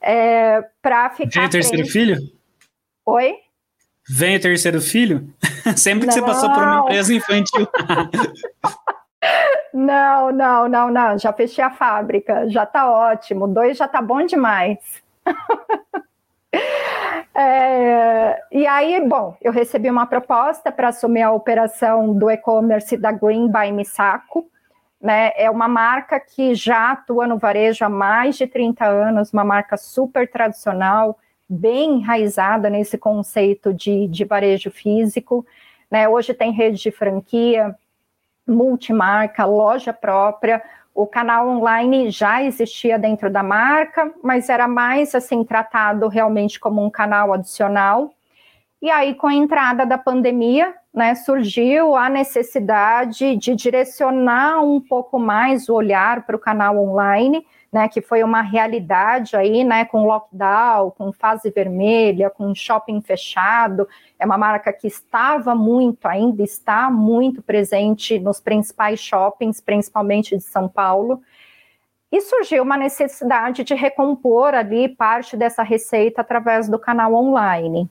é, 0.00 0.64
para 0.80 1.10
ficar... 1.10 1.40
Vem 1.40 1.46
o 1.46 1.50
terceiro 1.50 1.86
filho? 1.86 2.18
Oi? 3.06 3.36
Vem 4.08 4.36
o 4.36 4.40
terceiro 4.40 4.80
filho? 4.80 5.32
Sempre 5.76 6.02
que 6.02 6.06
Não. 6.06 6.14
você 6.14 6.22
passou 6.22 6.52
por 6.52 6.62
uma 6.62 6.80
empresa 6.80 7.14
infantil. 7.14 7.68
Não, 9.72 10.30
não, 10.30 10.68
não, 10.68 10.90
não. 10.90 11.18
Já 11.18 11.32
fechei 11.32 11.64
a 11.64 11.70
fábrica, 11.70 12.48
já 12.50 12.66
tá 12.66 12.90
ótimo. 12.90 13.48
Dois 13.48 13.76
já 13.76 13.88
tá 13.88 14.02
bom 14.02 14.24
demais. 14.26 14.78
é, 17.34 18.38
e 18.52 18.66
aí, 18.66 19.08
bom, 19.08 19.34
eu 19.40 19.50
recebi 19.50 19.88
uma 19.88 20.06
proposta 20.06 20.70
para 20.70 20.88
assumir 20.88 21.22
a 21.22 21.32
operação 21.32 22.12
do 22.12 22.30
e-commerce 22.30 22.96
da 22.98 23.12
Green 23.12 23.50
by 23.50 23.72
Misako. 23.72 24.46
Né, 25.02 25.32
é 25.34 25.50
uma 25.50 25.66
marca 25.66 26.20
que 26.20 26.54
já 26.54 26.92
atua 26.92 27.26
no 27.26 27.36
varejo 27.36 27.84
há 27.84 27.88
mais 27.88 28.36
de 28.36 28.46
30 28.46 28.86
anos, 28.86 29.32
uma 29.32 29.42
marca 29.42 29.76
super 29.76 30.30
tradicional, 30.30 31.18
bem 31.48 31.98
enraizada 31.98 32.70
nesse 32.70 32.96
conceito 32.96 33.74
de, 33.74 34.06
de 34.06 34.24
varejo 34.24 34.70
físico. 34.70 35.44
Né, 35.90 36.08
hoje 36.08 36.32
tem 36.32 36.52
rede 36.52 36.80
de 36.80 36.92
franquia, 36.92 37.76
multimarca, 38.46 39.44
loja 39.44 39.92
própria. 39.92 40.62
O 40.94 41.06
canal 41.06 41.48
online 41.48 42.10
já 42.10 42.42
existia 42.42 42.98
dentro 42.98 43.30
da 43.30 43.42
marca, 43.42 44.12
mas 44.22 44.48
era 44.48 44.68
mais 44.68 45.14
assim 45.14 45.42
tratado 45.42 46.06
realmente 46.06 46.60
como 46.60 46.84
um 46.84 46.90
canal 46.90 47.32
adicional. 47.32 48.14
E 48.82 48.90
aí, 48.90 49.14
com 49.14 49.28
a 49.28 49.34
entrada 49.34 49.86
da 49.86 49.96
pandemia, 49.96 50.74
né, 50.92 51.14
surgiu 51.14 51.96
a 51.96 52.10
necessidade 52.10 53.36
de 53.36 53.56
direcionar 53.56 54.60
um 54.60 54.80
pouco 54.80 55.18
mais 55.18 55.68
o 55.68 55.74
olhar 55.74 56.26
para 56.26 56.36
o 56.36 56.38
canal 56.38 56.76
online 56.76 57.46
né, 57.72 57.88
que 57.88 58.02
foi 58.02 58.22
uma 58.22 58.42
realidade 58.42 59.34
aí, 59.34 59.64
né, 59.64 59.86
com 59.86 60.04
lockdown, 60.04 60.90
com 60.90 61.10
fase 61.10 61.50
vermelha, 61.50 62.28
com 62.28 62.54
shopping 62.54 63.00
fechado, 63.00 63.88
é 64.18 64.26
uma 64.26 64.36
marca 64.36 64.70
que 64.72 64.86
estava 64.86 65.54
muito, 65.54 66.06
ainda 66.06 66.42
está 66.42 66.90
muito 66.90 67.40
presente 67.40 68.18
nos 68.18 68.40
principais 68.40 69.00
shoppings, 69.00 69.60
principalmente 69.60 70.36
de 70.36 70.42
São 70.42 70.68
Paulo, 70.68 71.22
e 72.10 72.20
surgiu 72.20 72.62
uma 72.62 72.76
necessidade 72.76 73.64
de 73.64 73.74
recompor 73.74 74.54
ali 74.54 74.86
parte 74.86 75.34
dessa 75.34 75.62
receita 75.62 76.20
através 76.20 76.68
do 76.68 76.78
canal 76.78 77.14
online. 77.14 77.88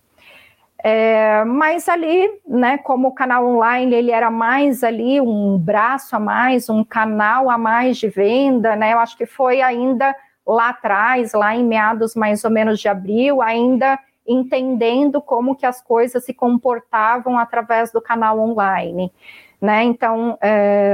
É, 0.84 1.44
mas 1.46 1.88
ali, 1.88 2.28
né, 2.48 2.78
como 2.80 3.10
o 3.10 3.13
canal 3.13 3.46
online 3.46 3.94
ele 3.94 4.12
era 4.12 4.32
mais 4.32 4.84
ali 4.84 5.22
um 5.22 5.58
braço 5.58 6.15
a 6.15 6.20
mais, 6.20 6.70
um 6.70 6.84
canal 6.84 7.52
a 7.52 7.58
mais 7.58 7.98
de 7.98 8.10
venda, 8.10 8.76
né? 8.76 8.94
Eu 8.94 9.00
acho 9.00 9.15
que 9.15 9.28
foi 9.28 9.62
ainda 9.62 10.15
lá 10.46 10.70
atrás, 10.70 11.34
lá 11.34 11.56
em 11.56 11.63
meados 11.63 12.15
mais 12.15 12.44
ou 12.44 12.50
menos 12.50 12.80
de 12.80 12.88
abril, 12.88 13.41
ainda 13.44 14.00
entendendo 14.28 15.22
como 15.22 15.56
que 15.56 15.65
as 15.65 15.82
coisas 15.82 16.26
se 16.26 16.34
comportavam 16.34 17.38
através 17.38 17.91
do 17.91 18.02
canal 18.02 18.39
online. 18.39 19.12
Né, 19.62 19.84
então, 19.84 20.39
é, 20.41 20.91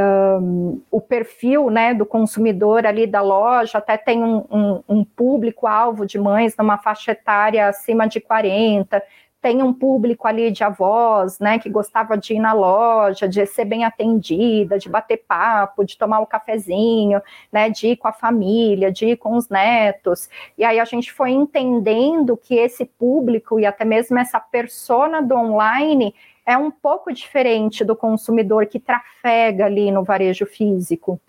o 0.91 1.00
perfil 1.00 1.69
né, 1.69 1.93
do 1.93 2.06
consumidor 2.06 2.86
ali 2.86 3.08
da 3.08 3.21
loja 3.21 3.78
até 3.78 3.95
tem 3.95 4.21
um, 4.21 4.43
um, 4.52 4.84
um 4.89 5.06
público-alvo 5.06 6.06
de 6.06 6.19
mães 6.19 6.54
numa 6.58 6.78
faixa 6.78 7.13
etária 7.13 7.69
acima 7.69 8.10
de 8.10 8.19
40, 8.19 9.02
tem 9.41 9.62
um 9.62 9.73
público 9.73 10.28
ali 10.28 10.52
de 10.52 10.63
avós, 10.63 11.39
né, 11.39 11.60
que 11.60 11.69
gostava 11.69 12.17
de 12.17 12.34
ir 12.34 12.39
na 12.39 12.54
loja, 12.54 13.28
de 13.28 13.45
ser 13.45 13.65
bem 13.65 13.86
atendida, 13.86 14.78
de 14.78 14.89
bater 14.89 15.23
papo, 15.28 15.86
de 15.86 15.97
tomar 15.97 16.19
o 16.19 16.23
um 16.23 16.26
cafezinho, 16.26 17.21
né, 17.52 17.69
de 17.69 17.89
ir 17.89 17.97
com 17.97 18.08
a 18.08 18.13
família, 18.13 18.91
de 18.91 19.08
ir 19.08 19.17
com 19.17 19.36
os 19.36 19.47
netos. 19.47 20.30
E 20.58 20.65
aí 20.65 20.80
a 20.80 20.86
gente 20.86 21.12
foi 21.12 21.32
entendendo 21.32 22.36
que 22.36 22.56
esse 22.56 22.86
público 22.86 23.60
e 23.60 23.65
até 23.65 23.86
mesmo 23.86 24.17
essa 24.17 24.39
persona 24.39 25.21
do 25.21 25.36
online 25.36 26.13
é 26.45 26.58
um 26.58 26.71
pouco 26.71 27.12
diferente 27.12 27.84
do 27.84 27.95
consumidor 27.95 28.65
que 28.67 28.80
trafega 28.80 29.65
ali 29.65 29.91
no 29.91 30.04
varejo 30.04 30.45
físico. 30.45 31.19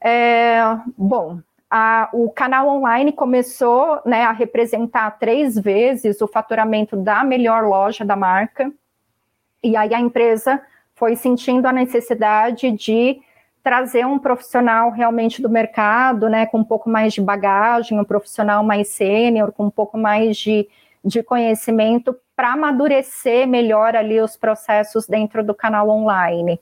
É, 0.00 0.60
bom, 0.98 1.38
a, 1.74 2.10
o 2.12 2.28
canal 2.30 2.68
online 2.68 3.12
começou 3.12 3.98
né, 4.04 4.24
a 4.24 4.30
representar 4.30 5.12
três 5.12 5.58
vezes 5.58 6.20
o 6.20 6.28
faturamento 6.28 6.94
da 6.94 7.24
melhor 7.24 7.64
loja 7.64 8.04
da 8.04 8.14
marca, 8.14 8.70
e 9.64 9.74
aí 9.74 9.94
a 9.94 9.98
empresa 9.98 10.60
foi 10.94 11.16
sentindo 11.16 11.64
a 11.64 11.72
necessidade 11.72 12.70
de 12.72 13.22
trazer 13.62 14.04
um 14.04 14.18
profissional 14.18 14.90
realmente 14.90 15.40
do 15.40 15.48
mercado, 15.48 16.28
né, 16.28 16.44
com 16.44 16.58
um 16.58 16.64
pouco 16.64 16.90
mais 16.90 17.14
de 17.14 17.22
bagagem, 17.22 17.98
um 17.98 18.04
profissional 18.04 18.62
mais 18.62 18.88
sênior, 18.88 19.50
com 19.50 19.64
um 19.64 19.70
pouco 19.70 19.96
mais 19.96 20.36
de, 20.36 20.68
de 21.02 21.22
conhecimento 21.22 22.14
para 22.36 22.52
amadurecer 22.52 23.48
melhor 23.48 23.96
ali 23.96 24.20
os 24.20 24.36
processos 24.36 25.06
dentro 25.06 25.42
do 25.42 25.54
canal 25.54 25.88
online 25.88 26.60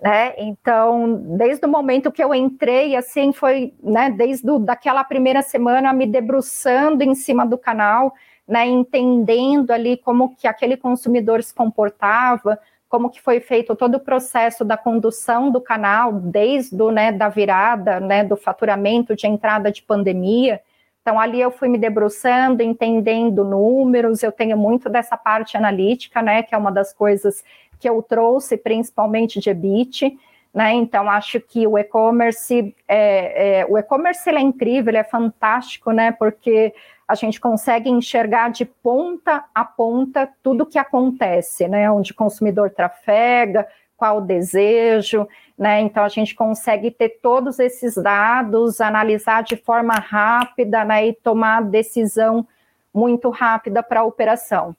né? 0.00 0.32
Então, 0.38 1.20
desde 1.36 1.66
o 1.66 1.68
momento 1.68 2.10
que 2.10 2.24
eu 2.24 2.34
entrei, 2.34 2.96
assim, 2.96 3.32
foi, 3.32 3.74
né, 3.82 4.10
desde 4.10 4.46
do, 4.46 4.58
daquela 4.58 5.04
primeira 5.04 5.42
semana 5.42 5.92
me 5.92 6.06
debruçando 6.06 7.02
em 7.02 7.14
cima 7.14 7.44
do 7.44 7.58
canal, 7.58 8.14
né, 8.48 8.66
entendendo 8.66 9.70
ali 9.70 9.98
como 9.98 10.34
que 10.34 10.48
aquele 10.48 10.76
consumidor 10.76 11.42
se 11.42 11.54
comportava, 11.54 12.58
como 12.88 13.10
que 13.10 13.20
foi 13.20 13.40
feito 13.40 13.76
todo 13.76 13.96
o 13.96 14.00
processo 14.00 14.64
da 14.64 14.76
condução 14.76 15.50
do 15.50 15.60
canal, 15.60 16.12
desde 16.14 16.76
né, 16.90 17.12
da 17.12 17.28
virada, 17.28 18.00
né, 18.00 18.24
do 18.24 18.36
faturamento 18.36 19.14
de 19.14 19.26
entrada 19.26 19.70
de 19.70 19.82
pandemia. 19.82 20.60
Então, 21.02 21.20
ali 21.20 21.40
eu 21.40 21.50
fui 21.50 21.68
me 21.68 21.78
debruçando, 21.78 22.62
entendendo 22.62 23.44
números, 23.44 24.22
eu 24.22 24.32
tenho 24.32 24.56
muito 24.56 24.88
dessa 24.88 25.16
parte 25.16 25.56
analítica, 25.56 26.20
né, 26.20 26.42
que 26.42 26.54
é 26.54 26.58
uma 26.58 26.72
das 26.72 26.92
coisas 26.92 27.44
que 27.80 27.88
eu 27.88 28.02
trouxe, 28.02 28.56
principalmente 28.56 29.40
de 29.40 29.50
EBIT, 29.50 30.16
né? 30.52 30.72
Então, 30.74 31.08
acho 31.08 31.40
que 31.40 31.66
o 31.66 31.78
e-commerce, 31.78 32.74
é, 32.86 33.60
é, 33.60 33.66
o 33.66 33.78
e-commerce 33.78 34.28
é 34.28 34.40
incrível, 34.40 34.90
ele 34.90 34.98
é 34.98 35.04
fantástico, 35.04 35.90
né? 35.90 36.12
Porque 36.12 36.74
a 37.08 37.14
gente 37.14 37.40
consegue 37.40 37.88
enxergar 37.88 38.50
de 38.50 38.64
ponta 38.64 39.44
a 39.54 39.64
ponta 39.64 40.28
tudo 40.42 40.62
o 40.62 40.66
que 40.66 40.78
acontece, 40.78 41.66
né? 41.66 41.90
Onde 41.90 42.12
o 42.12 42.14
consumidor 42.14 42.70
trafega, 42.70 43.66
qual 43.96 44.18
o 44.18 44.20
desejo, 44.20 45.26
né? 45.58 45.80
Então 45.80 46.04
a 46.04 46.08
gente 46.08 46.34
consegue 46.34 46.90
ter 46.90 47.20
todos 47.22 47.58
esses 47.58 47.94
dados, 47.94 48.80
analisar 48.80 49.42
de 49.42 49.56
forma 49.56 49.94
rápida, 49.94 50.84
né? 50.84 51.06
E 51.06 51.12
tomar 51.12 51.62
decisão 51.62 52.46
muito 52.92 53.30
rápida 53.30 53.82
para 53.82 54.00
a 54.00 54.04
operação. 54.04 54.74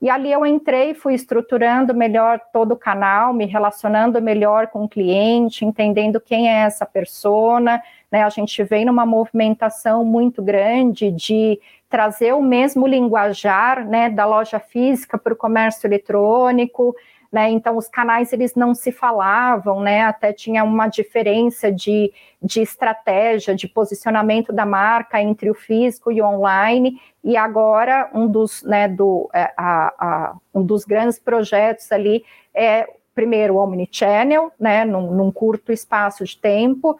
E 0.00 0.08
ali 0.08 0.32
eu 0.32 0.46
entrei, 0.46 0.94
fui 0.94 1.14
estruturando 1.14 1.94
melhor 1.94 2.40
todo 2.52 2.72
o 2.72 2.76
canal, 2.76 3.34
me 3.34 3.44
relacionando 3.44 4.20
melhor 4.22 4.68
com 4.68 4.84
o 4.84 4.88
cliente, 4.88 5.64
entendendo 5.64 6.18
quem 6.18 6.48
é 6.48 6.62
essa 6.62 6.86
persona. 6.86 7.82
Né? 8.10 8.22
A 8.22 8.30
gente 8.30 8.62
vem 8.64 8.86
numa 8.86 9.04
movimentação 9.04 10.02
muito 10.02 10.42
grande 10.42 11.10
de 11.10 11.60
trazer 11.90 12.32
o 12.32 12.40
mesmo 12.40 12.86
linguajar 12.86 13.86
né, 13.86 14.08
da 14.08 14.24
loja 14.24 14.58
física 14.58 15.18
para 15.18 15.34
o 15.34 15.36
comércio 15.36 15.86
eletrônico, 15.86 16.94
né? 17.32 17.48
Então 17.50 17.76
os 17.76 17.86
canais 17.88 18.32
eles 18.32 18.54
não 18.54 18.74
se 18.74 18.90
falavam, 18.90 19.80
né? 19.80 20.02
Até 20.02 20.32
tinha 20.32 20.64
uma 20.64 20.88
diferença 20.88 21.70
de, 21.70 22.12
de 22.42 22.60
estratégia, 22.60 23.54
de 23.54 23.68
posicionamento 23.68 24.52
da 24.52 24.66
marca 24.66 25.22
entre 25.22 25.48
o 25.48 25.54
físico 25.54 26.10
e 26.10 26.20
o 26.20 26.26
online. 26.26 27.00
E 27.22 27.36
agora 27.36 28.10
um 28.12 28.26
dos, 28.26 28.62
né, 28.64 28.88
do, 28.88 29.30
é, 29.32 29.52
a, 29.56 29.94
a, 29.98 30.36
um 30.52 30.62
dos 30.62 30.84
grandes 30.84 31.18
projetos 31.18 31.92
ali 31.92 32.24
é 32.52 32.88
primeiro 33.14 33.54
o 33.54 33.58
omnichannel, 33.58 34.50
né? 34.58 34.84
Num, 34.84 35.12
num 35.12 35.30
curto 35.30 35.72
espaço 35.72 36.24
de 36.24 36.36
tempo. 36.36 36.98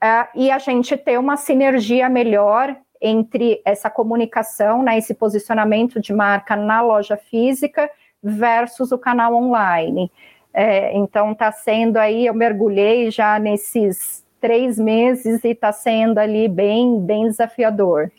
Uh, 0.00 0.28
e 0.36 0.50
a 0.52 0.58
gente 0.58 0.96
ter 0.96 1.18
uma 1.18 1.36
sinergia 1.36 2.08
melhor 2.08 2.76
entre 3.00 3.60
essa 3.64 3.90
comunicação, 3.90 4.82
né, 4.82 4.98
esse 4.98 5.14
posicionamento 5.14 6.00
de 6.00 6.12
marca 6.12 6.54
na 6.54 6.80
loja 6.80 7.16
física 7.16 7.90
versus 8.22 8.92
o 8.92 8.98
canal 8.98 9.34
online. 9.34 10.10
É, 10.52 10.96
então 10.96 11.32
está 11.32 11.52
sendo 11.52 11.98
aí, 11.98 12.26
eu 12.26 12.34
mergulhei 12.34 13.10
já 13.10 13.38
nesses 13.38 14.24
três 14.40 14.78
meses 14.78 15.44
e 15.44 15.48
está 15.48 15.72
sendo 15.72 16.18
ali 16.18 16.48
bem, 16.48 17.00
bem 17.00 17.28
desafiador. 17.28 18.10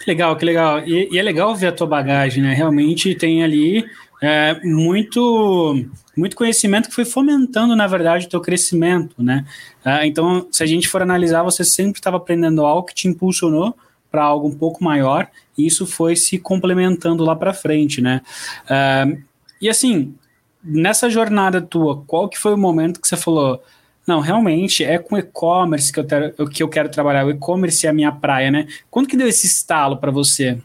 Que 0.00 0.10
legal, 0.10 0.36
que 0.36 0.44
legal. 0.44 0.80
E, 0.80 1.08
e, 1.12 1.18
é 1.18 1.22
legal 1.22 1.54
ver 1.54 1.68
a 1.68 1.72
tua 1.72 1.86
bagagem, 1.86 2.42
né? 2.42 2.52
Realmente 2.54 3.14
tem 3.14 3.44
ali 3.44 3.84
é, 4.20 4.58
muito, 4.64 5.86
muito 6.16 6.34
conhecimento 6.34 6.88
que 6.88 6.94
foi 6.94 7.04
fomentando, 7.04 7.76
na 7.76 7.86
verdade, 7.86 8.26
o 8.26 8.28
teu 8.28 8.40
crescimento, 8.40 9.22
né? 9.22 9.44
É, 9.84 10.04
então, 10.04 10.48
se 10.50 10.62
a 10.62 10.66
gente 10.66 10.88
for 10.88 11.02
analisar, 11.02 11.44
você 11.44 11.64
sempre 11.64 12.00
estava 12.00 12.16
aprendendo 12.16 12.66
algo 12.66 12.86
que 12.86 12.94
te 12.94 13.06
impulsionou 13.06 13.76
para 14.12 14.22
algo 14.22 14.46
um 14.46 14.54
pouco 14.54 14.84
maior, 14.84 15.26
e 15.56 15.66
isso 15.66 15.86
foi 15.86 16.14
se 16.14 16.38
complementando 16.38 17.24
lá 17.24 17.34
para 17.34 17.54
frente, 17.54 18.02
né? 18.02 18.20
Uh, 18.64 19.22
e 19.60 19.70
assim, 19.70 20.14
nessa 20.62 21.08
jornada 21.08 21.62
tua, 21.62 22.04
qual 22.06 22.28
que 22.28 22.38
foi 22.38 22.52
o 22.52 22.58
momento 22.58 23.00
que 23.00 23.08
você 23.08 23.16
falou, 23.16 23.62
não, 24.06 24.20
realmente 24.20 24.84
é 24.84 24.98
com 24.98 25.16
e-commerce 25.16 25.92
que 25.92 26.00
eu, 26.00 26.04
quero, 26.04 26.48
que 26.50 26.62
eu 26.62 26.68
quero 26.68 26.88
trabalhar, 26.90 27.24
o 27.24 27.30
e-commerce 27.30 27.86
é 27.86 27.90
a 27.90 27.92
minha 27.94 28.12
praia, 28.12 28.50
né? 28.50 28.66
Quando 28.90 29.08
que 29.08 29.16
deu 29.16 29.26
esse 29.26 29.46
estalo 29.46 29.96
para 29.96 30.10
você? 30.10 30.58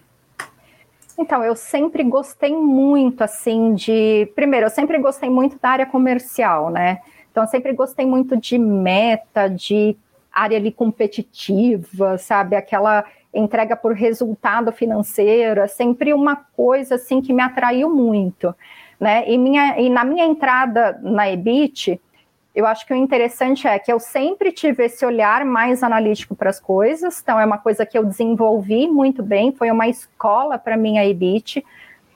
Então, 1.18 1.44
eu 1.44 1.56
sempre 1.56 2.04
gostei 2.04 2.56
muito, 2.56 3.24
assim, 3.24 3.74
de... 3.74 4.32
Primeiro, 4.36 4.68
eu 4.68 4.70
sempre 4.70 5.00
gostei 5.00 5.30
muito 5.30 5.58
da 5.60 5.70
área 5.70 5.86
comercial, 5.86 6.70
né? 6.70 7.00
Então, 7.32 7.44
eu 7.44 7.48
sempre 7.48 7.74
gostei 7.74 8.06
muito 8.06 8.38
de 8.38 8.58
meta, 8.60 9.48
de 9.48 9.96
área 10.32 10.58
ali 10.58 10.72
competitiva, 10.72 12.18
sabe? 12.20 12.56
Aquela 12.56 13.04
entrega 13.38 13.76
por 13.76 13.94
resultado 13.94 14.72
financeiro, 14.72 15.62
é 15.62 15.68
sempre 15.68 16.14
uma 16.14 16.36
coisa 16.36 16.96
assim 16.96 17.22
que 17.22 17.34
me 17.34 17.42
atraiu 17.42 17.90
muito, 17.90 18.54
né? 19.00 19.24
E, 19.30 19.38
minha, 19.38 19.80
e 19.80 19.90
na 19.90 20.04
minha 20.04 20.26
entrada 20.26 21.00
na 21.02 21.30
EBIT, 21.30 22.02
eu 22.56 22.66
acho 22.66 22.88
que 22.88 22.94
o 22.94 22.98
interessante 22.98 23.68
é 23.68 23.78
que 23.78 23.94
eu 23.94 24.00
sempre 24.00 24.52
tive 24.52 24.86
esse 24.86 25.06
olhar 25.06 25.46
mais 25.46 25.84
analítico 25.84 26.36
para 26.36 26.50
as 26.50 26.60
coisas, 26.60 27.22
então 27.22 27.40
é 27.40 27.46
uma 27.46 27.60
coisa 27.60 27.86
que 27.86 27.96
eu 27.96 28.04
desenvolvi 28.04 28.88
muito 28.88 29.22
bem, 29.22 29.52
foi 29.52 29.70
uma 29.70 29.88
escola 29.88 30.58
para 30.58 30.76
mim 30.76 30.98
a 30.98 31.06
EBIT, 31.06 31.64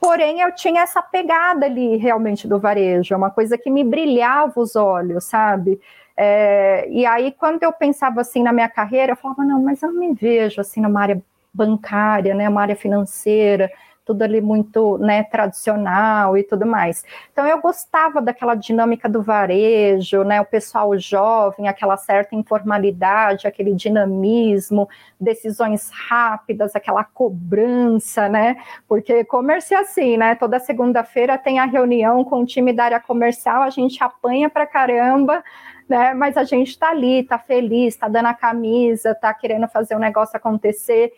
porém 0.00 0.40
eu 0.40 0.52
tinha 0.52 0.82
essa 0.82 1.00
pegada 1.00 1.66
ali 1.66 1.96
realmente 1.96 2.48
do 2.48 2.58
varejo, 2.58 3.14
é 3.14 3.16
uma 3.16 3.30
coisa 3.30 3.56
que 3.56 3.70
me 3.70 3.84
brilhava 3.84 4.58
os 4.60 4.74
olhos, 4.74 5.22
sabe? 5.22 5.80
É, 6.16 6.88
e 6.90 7.06
aí, 7.06 7.32
quando 7.32 7.62
eu 7.62 7.72
pensava 7.72 8.20
assim 8.20 8.42
na 8.42 8.52
minha 8.52 8.68
carreira, 8.68 9.12
eu 9.12 9.16
falava, 9.16 9.44
não, 9.44 9.62
mas 9.62 9.82
eu 9.82 9.92
não 9.92 10.00
me 10.00 10.14
vejo 10.14 10.60
assim 10.60 10.80
numa 10.80 11.00
área 11.00 11.22
bancária, 11.52 12.34
né, 12.34 12.48
uma 12.48 12.62
área 12.62 12.76
financeira, 12.76 13.70
tudo 14.04 14.22
ali 14.22 14.40
muito 14.40 14.98
né, 14.98 15.22
tradicional 15.22 16.36
e 16.36 16.42
tudo 16.42 16.66
mais. 16.66 17.04
Então 17.32 17.46
eu 17.46 17.60
gostava 17.60 18.20
daquela 18.20 18.54
dinâmica 18.54 19.08
do 19.08 19.22
varejo, 19.22 20.24
né, 20.24 20.40
o 20.40 20.44
pessoal 20.44 20.96
jovem, 20.98 21.68
aquela 21.68 21.96
certa 21.96 22.34
informalidade, 22.34 23.46
aquele 23.46 23.74
dinamismo, 23.74 24.88
decisões 25.20 25.90
rápidas, 25.90 26.74
aquela 26.74 27.04
cobrança, 27.04 28.28
né? 28.28 28.56
Porque 28.88 29.20
e-commerce 29.20 29.72
é 29.72 29.78
assim, 29.78 30.16
né? 30.16 30.34
Toda 30.34 30.58
segunda-feira 30.58 31.38
tem 31.38 31.58
a 31.60 31.64
reunião 31.64 32.24
com 32.24 32.42
o 32.42 32.46
time 32.46 32.72
da 32.72 32.84
área 32.84 33.00
comercial, 33.00 33.62
a 33.62 33.70
gente 33.70 34.02
apanha 34.02 34.50
para 34.50 34.66
caramba, 34.66 35.44
né? 35.88 36.14
Mas 36.14 36.36
a 36.36 36.44
gente 36.44 36.68
está 36.68 36.90
ali, 36.90 37.20
está 37.20 37.38
feliz, 37.38 37.94
está 37.94 38.08
dando 38.08 38.26
a 38.26 38.34
camisa, 38.34 39.10
está 39.12 39.32
querendo 39.34 39.68
fazer 39.68 39.94
o 39.94 39.98
negócio 39.98 40.36
acontecer. 40.36 41.12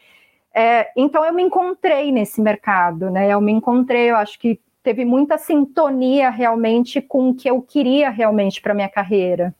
É, 0.54 0.90
então 0.96 1.24
eu 1.24 1.32
me 1.32 1.42
encontrei 1.42 2.12
nesse 2.12 2.40
mercado, 2.40 3.10
né? 3.10 3.28
Eu 3.28 3.40
me 3.40 3.52
encontrei, 3.52 4.10
eu 4.10 4.16
acho 4.16 4.38
que 4.38 4.60
teve 4.82 5.04
muita 5.04 5.38
sintonia 5.38 6.30
realmente 6.30 7.00
com 7.00 7.30
o 7.30 7.34
que 7.34 7.48
eu 7.48 7.60
queria 7.62 8.10
realmente 8.10 8.60
para 8.60 8.74
minha 8.74 8.88
carreira. 8.88 9.54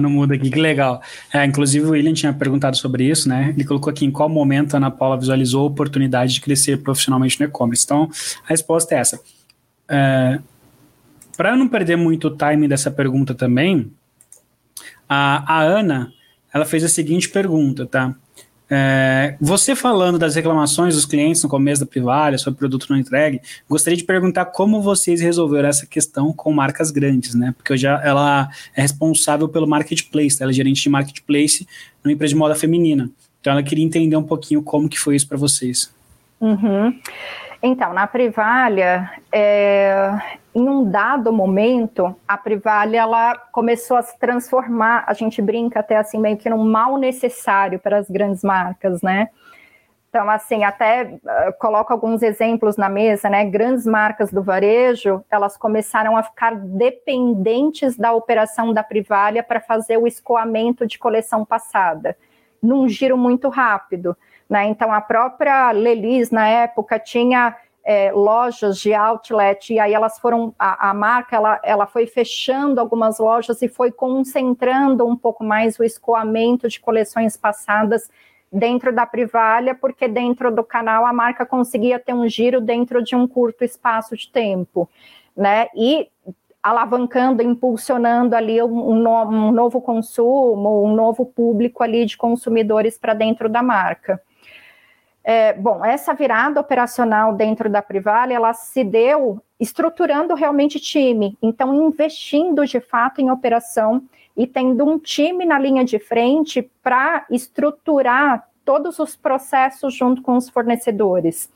no 0.00 0.10
mudo 0.10 0.34
aqui, 0.34 0.50
que 0.50 0.58
legal. 0.58 1.00
É, 1.32 1.44
inclusive 1.44 1.86
o 1.86 1.90
William 1.90 2.12
tinha 2.12 2.32
perguntado 2.32 2.76
sobre 2.76 3.04
isso, 3.04 3.28
né? 3.28 3.50
Ele 3.50 3.64
colocou 3.64 3.88
aqui 3.88 4.04
em 4.04 4.10
qual 4.10 4.28
momento 4.28 4.74
a 4.74 4.78
Ana 4.78 4.90
Paula 4.90 5.16
visualizou 5.16 5.62
a 5.62 5.66
oportunidade 5.66 6.34
de 6.34 6.40
crescer 6.40 6.82
profissionalmente 6.82 7.38
no 7.38 7.46
e-commerce. 7.46 7.84
Então, 7.84 8.10
a 8.44 8.48
resposta 8.48 8.94
é 8.94 8.98
essa. 8.98 9.20
É, 9.88 10.38
Para 11.36 11.56
não 11.56 11.68
perder 11.68 11.96
muito 11.96 12.28
o 12.28 12.36
time 12.36 12.66
dessa 12.66 12.90
pergunta 12.90 13.34
também, 13.34 13.90
a, 15.08 15.58
a 15.58 15.62
Ana, 15.62 16.12
ela 16.52 16.64
fez 16.64 16.82
a 16.84 16.88
seguinte 16.88 17.28
pergunta, 17.28 17.86
tá? 17.86 18.14
É, 18.68 19.36
você 19.40 19.76
falando 19.76 20.18
das 20.18 20.34
reclamações 20.34 20.96
dos 20.96 21.06
clientes 21.06 21.40
no 21.40 21.48
começo 21.48 21.82
da 21.82 21.86
Privalha 21.86 22.36
sobre 22.36 22.58
produto 22.58 22.88
não 22.90 22.98
entregue, 22.98 23.40
gostaria 23.68 23.96
de 23.96 24.02
perguntar 24.02 24.46
como 24.46 24.82
vocês 24.82 25.20
resolveram 25.20 25.68
essa 25.68 25.86
questão 25.86 26.32
com 26.32 26.52
marcas 26.52 26.90
grandes, 26.90 27.34
né? 27.34 27.54
Porque 27.56 27.76
já 27.76 28.00
ela 28.02 28.48
é 28.74 28.82
responsável 28.82 29.48
pelo 29.48 29.68
marketplace, 29.68 30.42
ela 30.42 30.50
é 30.50 30.54
gerente 30.54 30.82
de 30.82 30.88
marketplace 30.88 31.66
numa 32.02 32.12
empresa 32.12 32.34
de 32.34 32.38
moda 32.38 32.56
feminina. 32.56 33.08
Então 33.40 33.52
ela 33.52 33.62
queria 33.62 33.84
entender 33.84 34.16
um 34.16 34.24
pouquinho 34.24 34.60
como 34.60 34.88
que 34.88 34.98
foi 34.98 35.14
isso 35.14 35.28
para 35.28 35.38
vocês. 35.38 35.94
Uhum. 36.40 36.92
Então, 37.62 37.92
na 37.92 38.06
Privalha, 38.06 39.10
é, 39.32 40.10
em 40.54 40.68
um 40.68 40.88
dado 40.88 41.32
momento, 41.32 42.14
a 42.26 42.36
Privalha 42.36 42.98
ela 42.98 43.36
começou 43.52 43.96
a 43.96 44.02
se 44.02 44.18
transformar, 44.18 45.04
a 45.06 45.12
gente 45.14 45.40
brinca 45.40 45.80
até 45.80 45.96
assim, 45.96 46.18
meio 46.18 46.36
que 46.36 46.50
num 46.50 46.64
mal 46.64 46.96
necessário 46.96 47.78
para 47.78 47.98
as 47.98 48.10
grandes 48.10 48.42
marcas, 48.42 49.02
né? 49.02 49.28
Então, 50.08 50.30
assim, 50.30 50.64
até 50.64 51.02
uh, 51.02 51.58
coloco 51.58 51.92
alguns 51.92 52.22
exemplos 52.22 52.78
na 52.78 52.88
mesa, 52.88 53.28
né? 53.28 53.44
Grandes 53.44 53.84
marcas 53.84 54.30
do 54.30 54.42
varejo, 54.42 55.22
elas 55.30 55.58
começaram 55.58 56.16
a 56.16 56.22
ficar 56.22 56.54
dependentes 56.54 57.98
da 57.98 58.12
operação 58.14 58.72
da 58.72 58.82
Privalha 58.82 59.42
para 59.42 59.60
fazer 59.60 59.98
o 59.98 60.06
escoamento 60.06 60.86
de 60.86 60.98
coleção 60.98 61.44
passada, 61.44 62.16
num 62.62 62.88
giro 62.88 63.18
muito 63.18 63.50
rápido. 63.50 64.16
Né? 64.48 64.66
Então, 64.66 64.92
a 64.92 65.00
própria 65.00 65.70
Lelis, 65.72 66.30
na 66.30 66.46
época, 66.46 66.98
tinha 66.98 67.56
é, 67.84 68.10
lojas 68.12 68.78
de 68.78 68.92
outlet, 68.92 69.72
e 69.72 69.78
aí 69.78 69.94
elas 69.94 70.18
foram, 70.18 70.52
a, 70.58 70.90
a, 70.90 70.94
marca, 70.94 71.36
ela, 71.36 71.60
ela 71.62 71.86
foi 71.86 72.06
fechando 72.06 72.80
algumas 72.80 73.20
lojas 73.20 73.62
e 73.62 73.68
foi 73.68 73.92
concentrando 73.92 75.06
um 75.06 75.16
pouco 75.16 75.44
mais 75.44 75.78
o 75.78 75.84
escoamento 75.84 76.68
de 76.68 76.80
coleções 76.80 77.36
passadas 77.36 78.10
dentro 78.52 78.92
da 78.92 79.06
Privalha, 79.06 79.74
porque 79.74 80.08
dentro 80.08 80.50
do 80.50 80.64
canal 80.64 81.06
a 81.06 81.12
marca 81.12 81.46
conseguia 81.46 81.98
ter 81.98 82.12
um 82.12 82.28
giro 82.28 82.60
dentro 82.60 83.02
de 83.02 83.14
um 83.14 83.26
curto 83.26 83.64
espaço 83.64 84.16
de 84.16 84.30
tempo, 84.30 84.88
né? 85.36 85.68
E 85.74 86.08
alavancando, 86.60 87.42
impulsionando 87.42 88.34
ali 88.34 88.60
um, 88.60 88.96
no, 88.96 89.22
um 89.28 89.52
novo 89.52 89.80
consumo, 89.80 90.84
um 90.84 90.92
novo 90.92 91.24
público 91.24 91.84
ali 91.84 92.04
de 92.04 92.16
consumidores 92.16 92.98
para 92.98 93.14
dentro 93.14 93.48
da 93.48 93.62
marca. 93.62 94.20
É, 95.28 95.52
bom, 95.54 95.84
essa 95.84 96.14
virada 96.14 96.60
operacional 96.60 97.34
dentro 97.34 97.68
da 97.68 97.82
Privale, 97.82 98.32
ela 98.32 98.52
se 98.52 98.84
deu 98.84 99.42
estruturando 99.58 100.34
realmente 100.34 100.78
time, 100.78 101.36
então 101.42 101.74
investindo 101.74 102.64
de 102.64 102.78
fato 102.78 103.20
em 103.20 103.28
operação 103.28 104.04
e 104.36 104.46
tendo 104.46 104.84
um 104.84 105.00
time 105.00 105.44
na 105.44 105.58
linha 105.58 105.84
de 105.84 105.98
frente 105.98 106.70
para 106.80 107.26
estruturar 107.28 108.46
todos 108.66 108.98
os 108.98 109.14
processos 109.14 109.94
junto 109.94 110.20
com 110.20 110.36
os 110.36 110.50
fornecedores. 110.50 111.50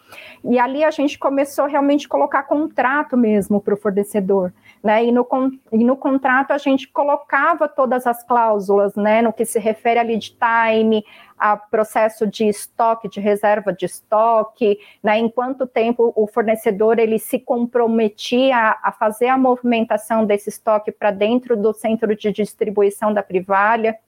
E 0.45 0.59
ali 0.61 0.85
a 0.85 0.93
gente 0.93 1.19
começou 1.19 1.67
realmente 1.67 2.07
a 2.07 2.09
colocar 2.09 2.45
contrato 2.45 3.17
mesmo 3.17 3.61
para 3.61 3.75
o 3.75 3.77
fornecedor, 3.77 4.53
né? 4.83 5.05
E 5.05 5.11
no, 5.11 5.27
e 5.73 5.85
no 5.85 5.97
contrato 5.97 6.53
a 6.53 6.59
gente 6.59 6.89
colocava 6.89 7.69
todas 7.69 8.07
as 8.07 8.23
cláusulas, 8.23 8.95
né? 8.95 9.23
No 9.23 9.33
que 9.33 9.45
se 9.45 9.59
refere 9.59 9.99
a 9.99 10.05
lead 10.05 10.37
time, 10.39 11.05
a 11.41 11.57
processo 11.57 12.27
de 12.27 12.47
estoque, 12.47 13.09
de 13.09 13.19
reserva 13.19 13.73
de 13.73 13.87
estoque, 13.87 14.79
né? 15.03 15.19
Em 15.19 15.29
quanto 15.29 15.67
tempo 15.67 16.13
o 16.15 16.27
fornecedor 16.27 16.99
ele 16.99 17.19
se 17.19 17.39
comprometia 17.39 18.77
a, 18.83 18.93
fazer 18.93 19.29
a 19.29 19.39
movimentação 19.39 20.27
desse 20.27 20.51
estoque 20.51 20.93
para 20.93 21.11
dentro 21.11 21.57
do 21.57 21.73
centro 21.73 22.15
de 22.15 22.31
distribuição 22.31 23.15
da 23.15 23.23
Privalha. 23.23 23.99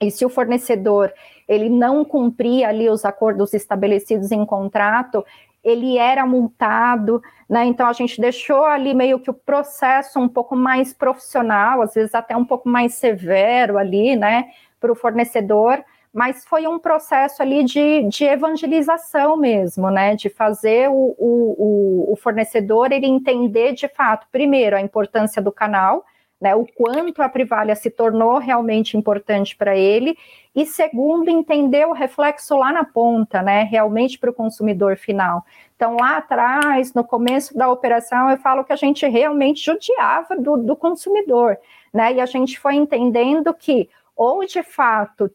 E 0.00 0.08
se 0.10 0.24
o 0.24 0.28
fornecedor 0.28 1.12
ele 1.48 1.68
não 1.68 2.04
cumpria 2.04 2.68
ali 2.68 2.88
os 2.88 3.04
acordos 3.04 3.52
estabelecidos 3.52 4.30
em 4.30 4.46
contrato, 4.46 5.24
ele 5.64 5.98
era 5.98 6.24
multado, 6.24 7.20
né? 7.48 7.64
Então 7.64 7.88
a 7.88 7.92
gente 7.92 8.20
deixou 8.20 8.64
ali 8.64 8.94
meio 8.94 9.18
que 9.18 9.30
o 9.30 9.34
processo 9.34 10.20
um 10.20 10.28
pouco 10.28 10.54
mais 10.54 10.92
profissional, 10.92 11.82
às 11.82 11.94
vezes 11.94 12.14
até 12.14 12.36
um 12.36 12.44
pouco 12.44 12.68
mais 12.68 12.94
severo 12.94 13.78
ali, 13.78 14.14
né, 14.14 14.50
para 14.80 14.92
o 14.92 14.96
fornecedor, 14.96 15.84
mas 16.12 16.44
foi 16.44 16.66
um 16.66 16.78
processo 16.78 17.42
ali 17.42 17.64
de, 17.64 18.02
de 18.04 18.24
evangelização 18.24 19.36
mesmo, 19.36 19.90
né? 19.90 20.14
De 20.14 20.28
fazer 20.28 20.90
o, 20.90 21.14
o, 21.18 22.12
o 22.12 22.16
fornecedor 22.16 22.92
ele 22.92 23.06
entender 23.06 23.72
de 23.72 23.88
fato, 23.88 24.26
primeiro, 24.30 24.76
a 24.76 24.80
importância 24.80 25.40
do 25.40 25.50
canal, 25.50 26.04
né, 26.42 26.56
o 26.56 26.66
quanto 26.74 27.22
a 27.22 27.28
Privalha 27.28 27.76
se 27.76 27.88
tornou 27.88 28.38
realmente 28.38 28.96
importante 28.96 29.56
para 29.56 29.76
ele, 29.76 30.18
e 30.52 30.66
segundo, 30.66 31.28
entender 31.28 31.86
o 31.86 31.92
reflexo 31.92 32.58
lá 32.58 32.72
na 32.72 32.84
ponta, 32.84 33.40
né, 33.40 33.62
realmente 33.62 34.18
para 34.18 34.28
o 34.28 34.34
consumidor 34.34 34.96
final. 34.96 35.44
Então, 35.76 35.96
lá 36.00 36.16
atrás, 36.16 36.92
no 36.94 37.04
começo 37.04 37.56
da 37.56 37.70
operação, 37.70 38.28
eu 38.28 38.36
falo 38.38 38.64
que 38.64 38.72
a 38.72 38.76
gente 38.76 39.06
realmente 39.06 39.64
judiava 39.64 40.36
do, 40.36 40.56
do 40.56 40.74
consumidor, 40.74 41.56
né, 41.94 42.14
e 42.14 42.20
a 42.20 42.26
gente 42.26 42.58
foi 42.58 42.74
entendendo 42.74 43.54
que, 43.54 43.88
ou 44.16 44.44
de 44.44 44.64
fato, 44.64 45.30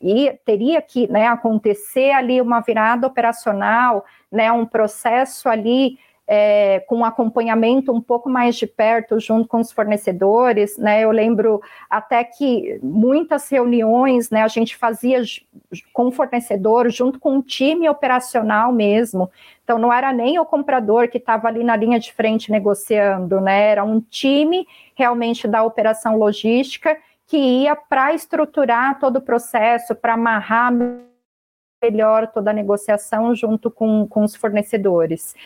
e 0.00 0.32
teria 0.44 0.80
que 0.80 1.10
né, 1.10 1.26
acontecer 1.26 2.10
ali 2.12 2.40
uma 2.40 2.60
virada 2.60 3.06
operacional, 3.06 4.04
né, 4.30 4.50
um 4.50 4.64
processo 4.64 5.48
ali 5.48 5.98
é, 6.32 6.78
com 6.86 7.04
acompanhamento 7.04 7.92
um 7.92 8.00
pouco 8.00 8.30
mais 8.30 8.54
de 8.54 8.64
perto 8.64 9.18
junto 9.18 9.48
com 9.48 9.58
os 9.58 9.72
fornecedores, 9.72 10.78
né? 10.78 11.00
Eu 11.02 11.10
lembro 11.10 11.60
até 11.90 12.22
que 12.22 12.78
muitas 12.84 13.48
reuniões, 13.48 14.30
né, 14.30 14.42
a 14.42 14.46
gente 14.46 14.76
fazia 14.76 15.22
com 15.92 16.06
o 16.06 16.12
fornecedor 16.12 16.88
junto 16.88 17.18
com 17.18 17.34
um 17.34 17.42
time 17.42 17.88
operacional 17.88 18.72
mesmo. 18.72 19.28
Então 19.64 19.76
não 19.76 19.92
era 19.92 20.12
nem 20.12 20.38
o 20.38 20.46
comprador 20.46 21.08
que 21.08 21.18
estava 21.18 21.48
ali 21.48 21.64
na 21.64 21.74
linha 21.74 21.98
de 21.98 22.12
frente 22.12 22.52
negociando, 22.52 23.40
né? 23.40 23.70
Era 23.70 23.82
um 23.82 24.00
time 24.00 24.64
realmente 24.94 25.48
da 25.48 25.64
operação 25.64 26.16
logística 26.16 26.96
que 27.30 27.36
ia 27.36 27.76
para 27.76 28.12
estruturar 28.12 28.98
todo 28.98 29.18
o 29.18 29.20
processo, 29.20 29.94
para 29.94 30.14
amarrar 30.14 30.72
melhor 31.80 32.26
toda 32.26 32.50
a 32.50 32.54
negociação 32.54 33.32
junto 33.36 33.70
com, 33.70 34.04
com 34.08 34.24
os 34.24 34.34
fornecedores. 34.34 35.36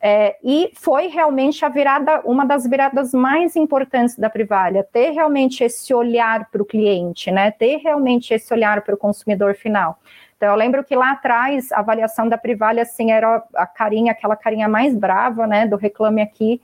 É, 0.00 0.36
e 0.42 0.72
foi 0.74 1.06
realmente 1.06 1.64
a 1.64 1.68
virada, 1.68 2.22
uma 2.24 2.44
das 2.44 2.66
viradas 2.66 3.14
mais 3.14 3.54
importantes 3.54 4.16
da 4.16 4.28
Privalha, 4.28 4.82
ter 4.82 5.10
realmente 5.10 5.62
esse 5.62 5.94
olhar 5.94 6.50
para 6.50 6.60
o 6.60 6.64
cliente, 6.64 7.30
né? 7.30 7.52
Ter 7.52 7.76
realmente 7.76 8.34
esse 8.34 8.52
olhar 8.52 8.82
para 8.82 8.96
o 8.96 8.98
consumidor 8.98 9.54
final. 9.54 9.96
Então, 10.36 10.48
eu 10.48 10.56
lembro 10.56 10.82
que 10.82 10.96
lá 10.96 11.12
atrás, 11.12 11.70
a 11.70 11.78
avaliação 11.78 12.28
da 12.28 12.36
Privalha, 12.36 12.82
assim, 12.82 13.12
era 13.12 13.44
a 13.54 13.66
carinha, 13.66 14.10
aquela 14.10 14.34
carinha 14.34 14.68
mais 14.68 14.92
brava, 14.92 15.46
né, 15.46 15.68
do 15.68 15.76
Reclame 15.76 16.20
Aqui, 16.20 16.60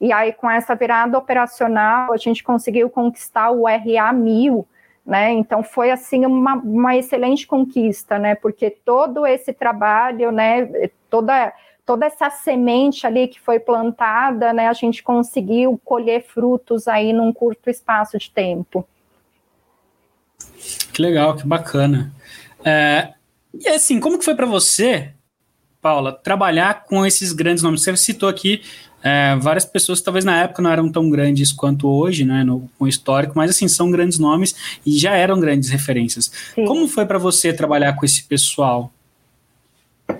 e 0.00 0.12
aí, 0.12 0.32
com 0.32 0.50
essa 0.50 0.74
virada 0.74 1.16
operacional, 1.16 2.12
a 2.12 2.16
gente 2.16 2.44
conseguiu 2.44 2.90
conquistar 2.90 3.50
o 3.50 3.66
RA 3.66 4.12
1000, 4.12 4.66
né? 5.04 5.32
Então 5.32 5.62
foi 5.62 5.90
assim 5.90 6.26
uma, 6.26 6.54
uma 6.56 6.96
excelente 6.96 7.46
conquista, 7.46 8.18
né? 8.18 8.34
Porque 8.34 8.70
todo 8.70 9.26
esse 9.26 9.52
trabalho, 9.52 10.30
né? 10.30 10.90
Toda 11.08 11.52
toda 11.86 12.04
essa 12.04 12.28
semente 12.28 13.06
ali 13.06 13.28
que 13.28 13.40
foi 13.40 13.60
plantada, 13.60 14.52
né, 14.52 14.66
a 14.66 14.72
gente 14.72 15.04
conseguiu 15.04 15.80
colher 15.84 16.26
frutos 16.26 16.88
aí 16.88 17.12
num 17.12 17.32
curto 17.32 17.70
espaço 17.70 18.18
de 18.18 18.28
tempo. 18.28 18.84
Que 20.92 21.00
legal, 21.00 21.36
que 21.36 21.46
bacana. 21.46 22.12
É, 22.64 23.12
e 23.54 23.68
assim, 23.68 24.00
como 24.00 24.18
que 24.18 24.24
foi 24.24 24.34
para 24.34 24.46
você, 24.46 25.12
Paula, 25.80 26.12
trabalhar 26.12 26.82
com 26.84 27.06
esses 27.06 27.32
grandes 27.32 27.62
nomes? 27.62 27.82
Você 27.82 27.96
citou 27.96 28.28
aqui 28.28 28.62
é, 29.06 29.36
várias 29.36 29.64
pessoas 29.64 30.00
talvez 30.00 30.24
na 30.24 30.42
época 30.42 30.60
não 30.60 30.68
eram 30.68 30.90
tão 30.90 31.08
grandes 31.08 31.52
quanto 31.52 31.88
hoje, 31.88 32.24
né, 32.24 32.42
no, 32.42 32.68
no 32.80 32.88
histórico, 32.88 33.34
mas 33.36 33.50
assim, 33.50 33.68
são 33.68 33.88
grandes 33.88 34.18
nomes 34.18 34.80
e 34.84 34.98
já 34.98 35.14
eram 35.14 35.38
grandes 35.38 35.70
referências. 35.70 36.32
Sim. 36.56 36.64
Como 36.64 36.88
foi 36.88 37.06
para 37.06 37.16
você 37.16 37.52
trabalhar 37.52 37.92
com 37.92 38.04
esse 38.04 38.24
pessoal? 38.24 38.90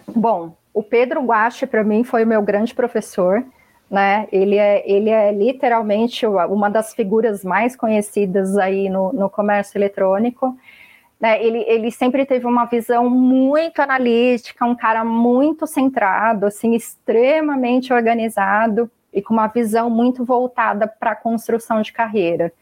Bom, 0.07 0.57
o 0.73 0.85
Pedro 0.85 1.21
Guache, 1.25 1.67
para 1.67 1.83
mim, 1.83 2.05
foi 2.05 2.23
o 2.23 2.27
meu 2.29 2.41
grande 2.43 2.73
professor. 2.73 3.45
Né? 3.91 4.29
Ele, 4.31 4.57
é, 4.57 4.89
ele 4.89 5.11
é 5.11 5.33
literalmente 5.33 6.25
uma 6.25 6.69
das 6.69 6.95
figuras 6.95 7.43
mais 7.43 7.75
conhecidas 7.75 8.57
aí 8.57 8.89
no, 8.89 9.13
no 9.13 9.29
comércio 9.29 9.79
eletrônico. 9.79 10.57
Né? 11.21 11.43
Ele, 11.43 11.65
ele 11.67 11.91
sempre 11.91 12.27
teve 12.27 12.47
uma 12.47 12.67
visão 12.67 13.09
muito 13.09 13.81
analítica, 13.81 14.65
um 14.65 14.75
cara 14.75 15.05
muito 15.05 15.67
centrado, 15.67 16.47
assim, 16.47 16.75
extremamente 16.75 17.93
organizado 17.93 18.91
e 19.13 19.23
com 19.23 19.33
uma 19.33 19.47
visão 19.47 19.89
muito 19.89 20.25
voltada 20.25 20.87
para 20.87 21.13
a 21.13 21.17
construção 21.17 21.81
de 21.81 21.93
carreira. 21.93 22.53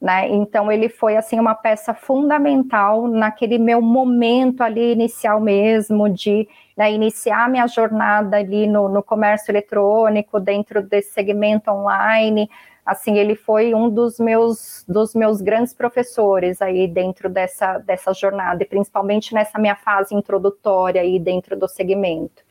Né? 0.00 0.28
Então 0.28 0.70
ele 0.70 0.88
foi 0.88 1.16
assim 1.16 1.40
uma 1.40 1.54
peça 1.54 1.94
fundamental 1.94 3.08
naquele 3.08 3.58
meu 3.58 3.80
momento 3.80 4.60
ali 4.60 4.92
inicial 4.92 5.40
mesmo 5.40 6.10
de 6.10 6.46
né, 6.76 6.92
iniciar 6.92 7.48
minha 7.48 7.66
jornada 7.66 8.36
ali 8.36 8.66
no, 8.66 8.88
no 8.88 9.02
comércio 9.02 9.50
eletrônico 9.50 10.38
dentro 10.38 10.82
desse 10.82 11.12
segmento 11.12 11.70
online. 11.70 12.50
Assim, 12.84 13.16
ele 13.16 13.34
foi 13.34 13.74
um 13.74 13.88
dos 13.88 14.18
meus 14.18 14.84
dos 14.86 15.14
meus 15.14 15.40
grandes 15.40 15.72
professores 15.72 16.60
aí 16.60 16.86
dentro 16.86 17.28
dessa, 17.28 17.78
dessa 17.78 18.12
jornada, 18.12 18.62
e 18.62 18.66
principalmente 18.66 19.32
nessa 19.32 19.58
minha 19.58 19.74
fase 19.74 20.14
introdutória 20.14 21.00
aí 21.00 21.18
dentro 21.18 21.58
do 21.58 21.66
segmento. 21.66 22.42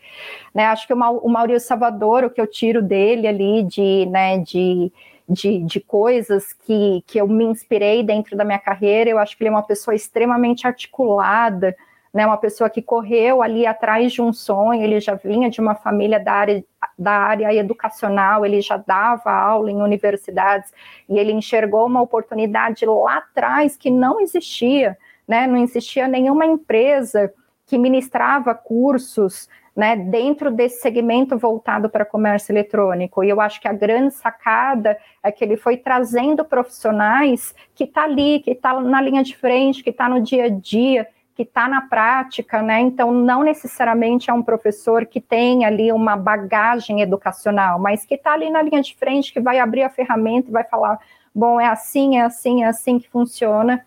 Né, 0.54 0.66
acho 0.66 0.86
que 0.88 0.94
o 0.94 1.30
Maurício 1.30 1.68
Salvador, 1.68 2.24
o 2.24 2.30
que 2.30 2.42
eu 2.42 2.48
tiro 2.48 2.82
dele 2.82 3.28
ali 3.28 3.64
de, 3.64 4.06
né, 4.08 4.38
de 4.40 4.92
de, 5.28 5.60
de 5.60 5.80
coisas 5.80 6.54
que, 6.54 7.04
que 7.08 7.18
eu 7.20 7.28
me 7.28 7.46
inspirei 7.46 8.04
dentro 8.04 8.36
da 8.36 8.44
minha 8.44 8.60
carreira. 8.60 9.10
Eu 9.10 9.18
acho 9.18 9.38
que 9.38 9.44
ele 9.44 9.50
é 9.50 9.52
uma 9.52 9.64
pessoa 9.64 9.96
extremamente 9.96 10.68
articulada, 10.68 11.76
né, 12.14 12.26
uma 12.28 12.38
pessoa 12.38 12.70
que 12.70 12.82
correu 12.82 13.42
ali 13.42 13.66
atrás 13.66 14.14
de 14.14 14.22
um 14.22 14.32
sonho, 14.32 14.84
ele 14.84 15.00
já 15.00 15.16
vinha 15.16 15.50
de 15.50 15.60
uma 15.60 15.74
família 15.74 16.20
da 16.20 16.32
área, 16.32 16.64
da 16.98 17.12
área 17.12 17.54
educacional, 17.56 18.46
ele 18.46 18.62
já 18.62 18.78
dava 18.78 19.32
aula 19.32 19.72
em 19.72 19.82
universidades, 19.82 20.72
e 21.10 21.18
ele 21.18 21.32
enxergou 21.32 21.88
uma 21.88 22.02
oportunidade 22.02 22.86
lá 22.86 23.18
atrás 23.18 23.76
que 23.76 23.90
não 23.90 24.22
existia, 24.22 24.96
né, 25.28 25.48
não 25.48 25.58
existia 25.58 26.08
nenhuma 26.08 26.46
empresa 26.46 27.34
que 27.66 27.78
ministrava 27.80 28.54
cursos 28.54 29.50
né, 29.76 29.96
dentro 29.96 30.52
desse 30.52 30.82
segmento 30.82 31.36
voltado 31.36 31.90
para 31.90 32.06
comércio 32.06 32.52
eletrônico. 32.52 33.24
E 33.24 33.30
eu 33.30 33.42
acho 33.42 33.60
que 33.60 33.68
a 33.68 33.74
grande 33.74 34.14
sacada 34.14 34.98
é 35.24 35.32
que 35.32 35.44
ele 35.44 35.58
foi 35.58 35.78
trazendo 35.78 36.46
profissionais 36.46 37.56
que 37.74 37.86
está 37.86 38.04
ali, 38.04 38.40
que 38.42 38.52
está 38.52 38.80
na 38.80 39.02
linha 39.02 39.24
de 39.24 39.36
frente, 39.36 39.84
que 39.84 39.90
está 39.90 40.08
no 40.08 40.22
dia 40.22 40.46
a 40.46 40.50
dia, 40.50 41.08
que 41.36 41.44
está 41.44 41.68
na 41.68 41.82
prática, 41.82 42.62
né? 42.62 42.80
Então, 42.80 43.12
não 43.12 43.44
necessariamente 43.44 44.30
é 44.30 44.34
um 44.34 44.44
professor 44.44 45.06
que 45.06 45.20
tem 45.20 45.66
ali 45.66 45.92
uma 45.92 46.16
bagagem 46.16 47.02
educacional, 47.02 47.80
mas 47.80 48.06
que 48.06 48.16
está 48.16 48.34
ali 48.34 48.50
na 48.50 48.62
linha 48.62 48.82
de 48.82 48.96
frente, 48.96 49.34
que 49.34 49.40
vai 49.40 49.60
abrir 49.60 49.84
a 49.84 49.90
ferramenta 49.90 50.50
e 50.50 50.52
vai 50.52 50.64
falar: 50.64 51.00
bom, 51.34 51.60
é 51.60 51.68
assim, 51.68 52.18
é 52.18 52.22
assim, 52.22 52.64
é 52.64 52.68
assim 52.68 53.00
que 53.00 53.10
funciona. 53.10 53.84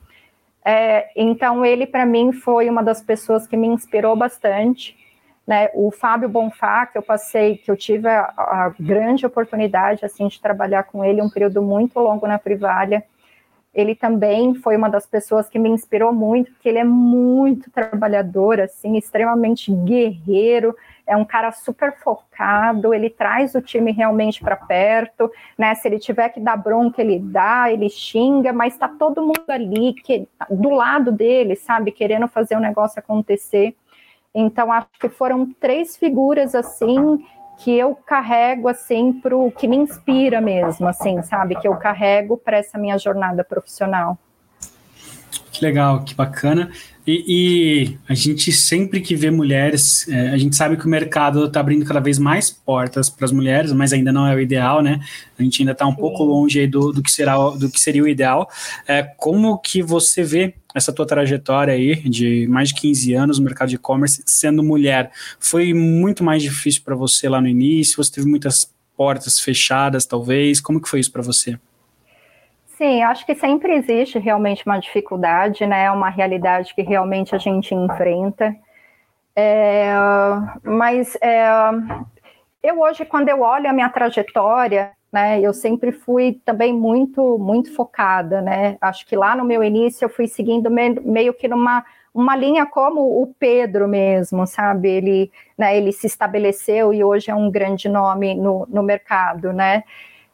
É, 0.65 1.09
então, 1.15 1.65
ele, 1.65 1.87
para 1.87 2.05
mim, 2.05 2.33
foi 2.33 2.69
uma 2.69 2.83
das 2.83 3.01
pessoas 3.01 3.47
que 3.47 3.57
me 3.57 3.69
inspirou 3.69 4.17
bastante. 4.17 4.97
Né, 5.47 5.71
o 5.75 5.93
Fábio 5.93 6.29
Bonfá, 6.29 6.87
que 6.87 6.99
eu 6.99 7.03
passei, 7.03 7.57
que 7.59 7.71
eu 7.71 7.77
tive 7.77 8.09
a, 8.09 8.23
a, 8.37 8.75
grande 8.81 9.25
oportunidade 9.25 10.05
assim 10.05 10.27
de 10.27 10.41
trabalhar 10.41 10.83
com 10.83 11.05
ele 11.05 11.23
um 11.23 11.31
período 11.31 11.63
muito 11.63 12.01
longo 12.01 12.27
na 12.27 12.37
Privalha. 12.37 13.05
Ele 13.77 13.95
também 13.95 14.55
foi 14.55 14.75
uma 14.75 14.89
das 14.89 15.07
pessoas 15.07 15.51
que 15.51 15.59
me 15.59 15.69
inspirou 15.69 16.11
muito, 16.11 16.51
porque 16.51 16.67
ele 16.67 16.79
é 16.79 16.85
muito 16.85 17.71
trabalhador, 17.71 18.59
assim, 18.59 18.97
extremamente 18.97 19.71
guerreiro, 19.71 20.75
é 21.07 21.15
um 21.15 21.27
cara 21.27 21.53
super 21.53 21.95
focado, 21.99 22.95
ele 22.95 23.11
traz 23.11 23.55
o 23.55 23.61
time 23.61 23.93
realmente 23.93 24.41
para 24.41 24.57
perto, 24.57 25.31
né? 25.59 25.75
Se 25.75 25.87
ele 25.87 25.99
tiver 25.99 26.31
que 26.31 26.41
dar 26.41 26.57
bronca, 26.57 27.03
ele 27.03 27.19
dá, 27.19 27.71
ele 27.71 27.91
xinga, 27.91 28.51
mas 28.51 28.73
está 28.73 28.89
todo 28.89 29.21
mundo 29.21 29.45
ali 29.47 29.93
que, 29.93 30.27
do 30.51 30.71
lado 30.71 31.13
dele, 31.13 31.55
sabe, 31.55 31.93
querendo 31.93 32.27
fazer 32.27 32.57
o 32.57 32.61
negócio 32.61 32.99
acontecer. 32.99 33.77
Então, 34.35 34.73
acho 34.73 34.89
que 34.99 35.11
foram 35.11 35.53
três 35.61 35.99
figuras 35.99 36.55
assim 36.55 37.23
que 37.59 37.77
eu 37.77 37.95
carrego 37.95 38.69
assim 38.69 39.13
para 39.13 39.37
o 39.37 39.51
que 39.51 39.67
me 39.67 39.77
inspira 39.77 40.41
mesmo, 40.41 40.87
assim, 40.89 41.23
sabe? 41.23 41.57
Que 41.57 41.67
eu 41.67 41.77
carrego 41.77 42.37
para 42.37 42.59
essa 42.59 42.79
minha 42.79 42.99
jornada 42.99 43.43
profissional. 43.43 44.19
Que 45.51 45.65
legal, 45.65 46.05
que 46.05 46.15
bacana. 46.15 46.71
E, 47.07 47.25
e, 47.29 47.99
a 48.09 48.15
gente 48.15 48.51
sempre 48.51 49.01
que 49.01 49.15
vê 49.15 49.31
mulheres, 49.31 50.09
é, 50.09 50.31
a 50.31 50.37
gente 50.37 50.57
sabe 50.57 50.77
que 50.77 50.87
o 50.87 50.89
mercado 50.89 51.45
está 51.45 51.61
abrindo 51.61 51.85
cada 51.85 52.01
vez 52.01 52.19
mais 52.19 52.51
portas 52.51 53.09
para 53.09 53.25
as 53.25 53.31
mulheres, 53.31 53.73
mas 53.73 53.93
ainda 53.93 54.13
não 54.13 54.27
é 54.27 54.35
o 54.35 54.41
ideal, 54.41 54.83
né? 54.83 54.99
A 55.39 55.43
gente 55.43 55.63
ainda 55.63 55.71
está 55.71 55.87
um 55.87 55.93
Sim. 55.93 55.99
pouco 55.99 56.25
longe 56.25 56.67
do, 56.67 56.93
do, 56.93 57.01
que 57.01 57.11
será, 57.11 57.37
do 57.51 57.71
que 57.71 57.79
seria 57.79 58.03
o 58.03 58.09
ideal. 58.09 58.51
É, 58.89 59.05
como 59.05 59.57
que 59.59 59.83
você 59.83 60.25
vê 60.25 60.55
essa 60.75 60.93
tua 60.93 61.07
trajetória 61.07 61.73
aí 61.73 61.95
de 62.09 62.49
mais 62.49 62.71
de 62.71 62.75
15 62.75 63.15
anos 63.15 63.39
no 63.39 63.45
mercado 63.45 63.69
de 63.69 63.77
e-commerce, 63.77 64.23
sendo 64.27 64.63
mulher, 64.63 65.13
foi 65.39 65.73
muito 65.73 66.25
mais 66.25 66.43
difícil 66.43 66.83
para 66.85 66.97
você 66.97 67.29
lá 67.29 67.41
no 67.41 67.47
início? 67.47 68.03
Você 68.03 68.11
teve 68.11 68.29
muitas 68.29 68.69
portas 68.97 69.39
fechadas, 69.39 70.07
talvez? 70.07 70.61
Como 70.61 70.81
que 70.81 70.89
foi 70.89 70.99
isso 70.99 71.13
para 71.13 71.23
você? 71.23 71.57
Sim, 72.77 73.03
acho 73.03 73.25
que 73.25 73.35
sempre 73.35 73.73
existe 73.75 74.19
realmente 74.19 74.65
uma 74.67 74.79
dificuldade, 74.79 75.67
né? 75.67 75.91
Uma 75.91 76.11
realidade 76.11 76.75
que 76.75 76.83
realmente 76.83 77.35
a 77.35 77.39
gente 77.39 77.75
enfrenta. 77.75 78.55
É, 79.35 79.95
mas 80.63 81.17
é, 81.23 81.49
eu 82.63 82.79
hoje, 82.81 83.07
quando 83.07 83.31
eu 83.31 83.41
olho 83.41 83.69
a 83.69 83.73
minha 83.73 83.89
trajetória, 83.89 84.93
né? 85.11 85.41
Eu 85.41 85.55
sempre 85.55 85.91
fui 85.91 86.39
também 86.45 86.71
muito, 86.73 87.39
muito 87.39 87.75
focada, 87.75 88.43
né? 88.43 88.77
Acho 88.79 89.07
que 89.07 89.17
lá 89.17 89.35
no 89.35 89.45
meu 89.45 89.65
início 89.65 90.05
eu 90.05 90.11
fui 90.11 90.29
seguindo 90.29 90.71
meio 90.71 91.33
que 91.33 91.49
numa 91.49 91.83
uma 92.13 92.35
linha 92.37 92.67
como 92.67 93.23
o 93.23 93.35
Pedro 93.39 93.87
mesmo, 93.89 94.47
sabe? 94.47 94.89
Ele, 94.89 95.33
né, 95.57 95.77
ele 95.77 95.93
se 95.93 96.07
estabeleceu 96.07 96.93
e 96.93 97.05
hoje 97.05 97.31
é 97.31 97.35
um 97.35 97.51
grande 97.51 97.89
nome 97.91 98.35
no, 98.35 98.67
no 98.71 98.83
mercado, 98.83 99.53
né? 99.53 99.85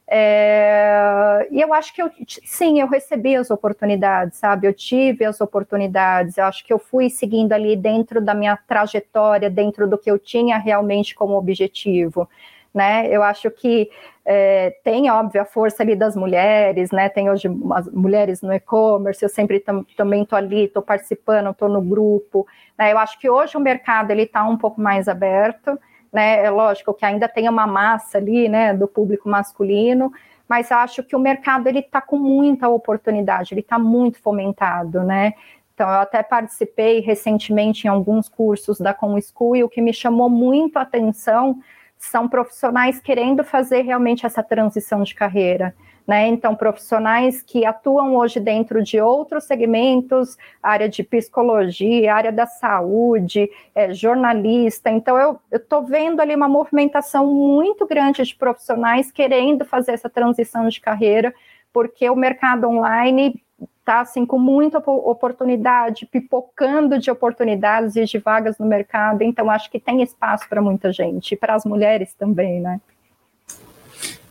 É, 0.08 1.48
e 1.50 1.60
eu 1.60 1.72
acho 1.72 1.94
que 1.94 2.02
eu, 2.02 2.10
sim, 2.44 2.80
eu 2.80 2.86
recebi 2.86 3.34
as 3.36 3.50
oportunidades, 3.50 4.38
sabe? 4.38 4.66
Eu 4.66 4.74
tive 4.74 5.24
as 5.24 5.40
oportunidades, 5.40 6.36
eu 6.36 6.44
acho 6.44 6.64
que 6.64 6.72
eu 6.72 6.78
fui 6.78 7.08
seguindo 7.08 7.52
ali 7.52 7.76
dentro 7.76 8.20
da 8.20 8.34
minha 8.34 8.56
trajetória, 8.56 9.48
dentro 9.48 9.88
do 9.88 9.96
que 9.96 10.10
eu 10.10 10.18
tinha 10.18 10.58
realmente 10.58 11.14
como 11.14 11.36
objetivo 11.36 12.28
né? 12.74 13.06
Eu 13.08 13.22
acho 13.22 13.50
que 13.50 13.90
é, 14.24 14.70
tem, 14.84 15.10
óbvio, 15.10 15.42
a 15.42 15.44
força 15.44 15.82
ali 15.82 15.94
das 15.94 16.16
mulheres, 16.16 16.90
né? 16.90 17.08
Tem 17.08 17.30
hoje 17.30 17.48
as 17.74 17.88
mulheres 17.88 18.40
no 18.40 18.52
e-commerce, 18.52 19.22
eu 19.22 19.28
sempre 19.28 19.60
tam, 19.60 19.84
também 19.96 20.22
estou 20.22 20.36
ali, 20.36 20.64
estou 20.64 20.82
participando, 20.82 21.50
estou 21.50 21.68
no 21.68 21.82
grupo. 21.82 22.46
Né? 22.78 22.92
Eu 22.92 22.98
acho 22.98 23.18
que 23.18 23.28
hoje 23.28 23.56
o 23.56 23.60
mercado 23.60 24.10
ele 24.10 24.22
está 24.22 24.44
um 24.44 24.56
pouco 24.56 24.80
mais 24.80 25.08
aberto, 25.08 25.78
né? 26.12 26.44
É 26.44 26.50
lógico 26.50 26.92
que 26.92 27.04
ainda 27.04 27.28
tem 27.28 27.48
uma 27.48 27.66
massa 27.66 28.18
ali, 28.18 28.48
né, 28.48 28.74
do 28.74 28.86
público 28.86 29.28
masculino, 29.28 30.12
mas 30.48 30.70
acho 30.70 31.02
que 31.02 31.16
o 31.16 31.18
mercado 31.18 31.66
ele 31.66 31.78
está 31.78 32.00
com 32.00 32.18
muita 32.18 32.68
oportunidade, 32.68 33.54
ele 33.54 33.62
está 33.62 33.78
muito 33.78 34.18
fomentado, 34.18 35.02
né? 35.02 35.32
Então, 35.74 35.88
eu 35.88 36.00
até 36.00 36.22
participei 36.22 37.00
recentemente 37.00 37.86
em 37.86 37.90
alguns 37.90 38.28
cursos 38.28 38.78
da 38.78 38.92
Com 38.92 39.18
School 39.20 39.56
e 39.56 39.64
o 39.64 39.68
que 39.68 39.80
me 39.80 39.92
chamou 39.92 40.28
muito 40.28 40.76
a 40.76 40.82
atenção 40.82 41.58
são 41.98 42.28
profissionais 42.28 43.00
querendo 43.00 43.42
fazer 43.42 43.82
realmente 43.82 44.26
essa 44.26 44.42
transição 44.42 45.02
de 45.02 45.14
carreira. 45.14 45.74
Né? 46.06 46.26
Então, 46.26 46.54
profissionais 46.54 47.42
que 47.42 47.64
atuam 47.64 48.16
hoje 48.16 48.40
dentro 48.40 48.82
de 48.82 49.00
outros 49.00 49.44
segmentos, 49.44 50.36
área 50.60 50.88
de 50.88 51.02
psicologia, 51.04 52.14
área 52.14 52.32
da 52.32 52.44
saúde, 52.44 53.48
é, 53.74 53.94
jornalista. 53.94 54.90
Então, 54.90 55.16
eu 55.16 55.40
estou 55.52 55.84
vendo 55.84 56.20
ali 56.20 56.34
uma 56.34 56.48
movimentação 56.48 57.26
muito 57.26 57.86
grande 57.86 58.22
de 58.24 58.34
profissionais 58.34 59.12
querendo 59.12 59.64
fazer 59.64 59.92
essa 59.92 60.10
transição 60.10 60.68
de 60.68 60.80
carreira, 60.80 61.32
porque 61.72 62.10
o 62.10 62.16
mercado 62.16 62.68
online 62.68 63.40
está 63.82 64.00
assim 64.00 64.24
com 64.24 64.38
muita 64.38 64.78
oportunidade, 64.78 66.06
pipocando 66.06 66.98
de 66.98 67.10
oportunidades 67.10 67.96
e 67.96 68.04
de 68.04 68.18
vagas 68.18 68.58
no 68.58 68.66
mercado. 68.66 69.22
Então 69.22 69.50
acho 69.50 69.70
que 69.70 69.78
tem 69.78 70.02
espaço 70.02 70.48
para 70.48 70.62
muita 70.62 70.92
gente 70.92 71.36
para 71.36 71.54
as 71.54 71.64
mulheres 71.64 72.14
também, 72.14 72.60
né? 72.60 72.80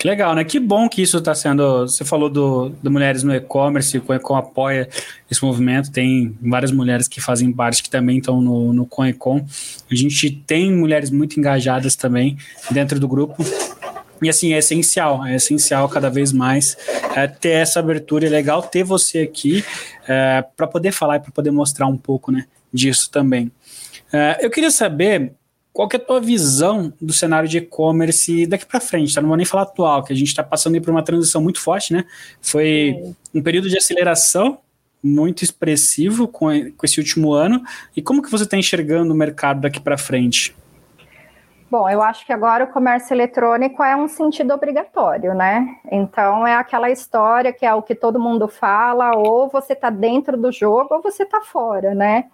Que 0.01 0.07
legal, 0.07 0.33
né? 0.33 0.43
Que 0.43 0.59
bom 0.59 0.89
que 0.89 0.99
isso 1.03 1.19
está 1.19 1.35
sendo. 1.35 1.81
Você 1.81 2.03
falou 2.03 2.27
do, 2.27 2.69
do 2.69 2.89
Mulheres 2.89 3.21
no 3.21 3.35
E-Commerce, 3.35 3.95
o 3.99 4.13
Ecom 4.13 4.35
apoia 4.35 4.89
esse 5.29 5.45
movimento. 5.45 5.91
Tem 5.91 6.35
várias 6.41 6.71
mulheres 6.71 7.07
que 7.07 7.21
fazem 7.21 7.53
parte 7.53 7.83
que 7.83 7.89
também 7.89 8.17
estão 8.17 8.41
no, 8.41 8.73
no 8.73 8.83
Conecom. 8.83 9.45
A 9.91 9.93
gente 9.93 10.31
tem 10.31 10.73
mulheres 10.73 11.11
muito 11.11 11.39
engajadas 11.39 11.95
também 11.95 12.35
dentro 12.71 12.99
do 12.99 13.07
grupo. 13.07 13.45
E 14.19 14.27
assim, 14.27 14.53
é 14.53 14.57
essencial, 14.57 15.23
é 15.23 15.35
essencial 15.35 15.87
cada 15.87 16.09
vez 16.09 16.33
mais 16.33 16.75
é, 17.15 17.27
ter 17.27 17.49
essa 17.49 17.79
abertura. 17.79 18.25
É 18.25 18.29
legal 18.29 18.63
ter 18.63 18.83
você 18.83 19.19
aqui 19.19 19.63
é, 20.07 20.43
para 20.57 20.65
poder 20.65 20.91
falar 20.91 21.17
e 21.17 21.19
para 21.19 21.31
poder 21.31 21.51
mostrar 21.51 21.85
um 21.85 21.97
pouco 21.97 22.31
né, 22.31 22.47
disso 22.73 23.07
também. 23.11 23.51
É, 24.11 24.39
eu 24.41 24.49
queria 24.49 24.71
saber 24.71 25.33
qual 25.73 25.87
que 25.87 25.95
é 25.95 25.99
a 25.99 26.03
tua 26.03 26.19
visão 26.19 26.93
do 27.01 27.13
cenário 27.13 27.47
de 27.47 27.59
e-commerce 27.59 28.45
daqui 28.45 28.65
para 28.65 28.79
frente, 28.79 29.15
tá? 29.15 29.21
Não 29.21 29.29
vou 29.29 29.37
nem 29.37 29.45
falar 29.45 29.63
atual, 29.63 30.03
que 30.03 30.11
a 30.11 30.15
gente 30.15 30.27
está 30.27 30.43
passando 30.43 30.79
por 30.81 30.91
uma 30.91 31.03
transição 31.03 31.41
muito 31.41 31.61
forte, 31.61 31.93
né? 31.93 32.05
Foi 32.41 32.95
um 33.33 33.41
período 33.41 33.69
de 33.69 33.77
aceleração 33.77 34.59
muito 35.03 35.43
expressivo 35.43 36.27
com, 36.27 36.49
com 36.75 36.85
esse 36.85 36.99
último 36.99 37.33
ano. 37.33 37.61
E 37.95 38.01
como 38.01 38.21
que 38.21 38.29
você 38.29 38.43
está 38.43 38.57
enxergando 38.57 39.13
o 39.13 39.17
mercado 39.17 39.61
daqui 39.61 39.79
para 39.79 39.97
frente? 39.97 40.55
Bom, 41.71 41.89
eu 41.89 42.01
acho 42.01 42.25
que 42.25 42.33
agora 42.33 42.65
o 42.65 42.67
comércio 42.67 43.13
eletrônico 43.13 43.81
é 43.81 43.95
um 43.95 44.09
sentido 44.09 44.53
obrigatório, 44.53 45.33
né? 45.33 45.77
Então 45.89 46.45
é 46.45 46.53
aquela 46.53 46.91
história 46.91 47.53
que 47.53 47.65
é 47.65 47.73
o 47.73 47.81
que 47.81 47.95
todo 47.95 48.19
mundo 48.19 48.49
fala, 48.49 49.15
ou 49.15 49.47
você 49.47 49.71
está 49.71 49.89
dentro 49.89 50.37
do 50.37 50.51
jogo 50.51 50.95
ou 50.95 51.01
você 51.01 51.23
está 51.23 51.39
fora, 51.39 51.95
né? 51.95 52.25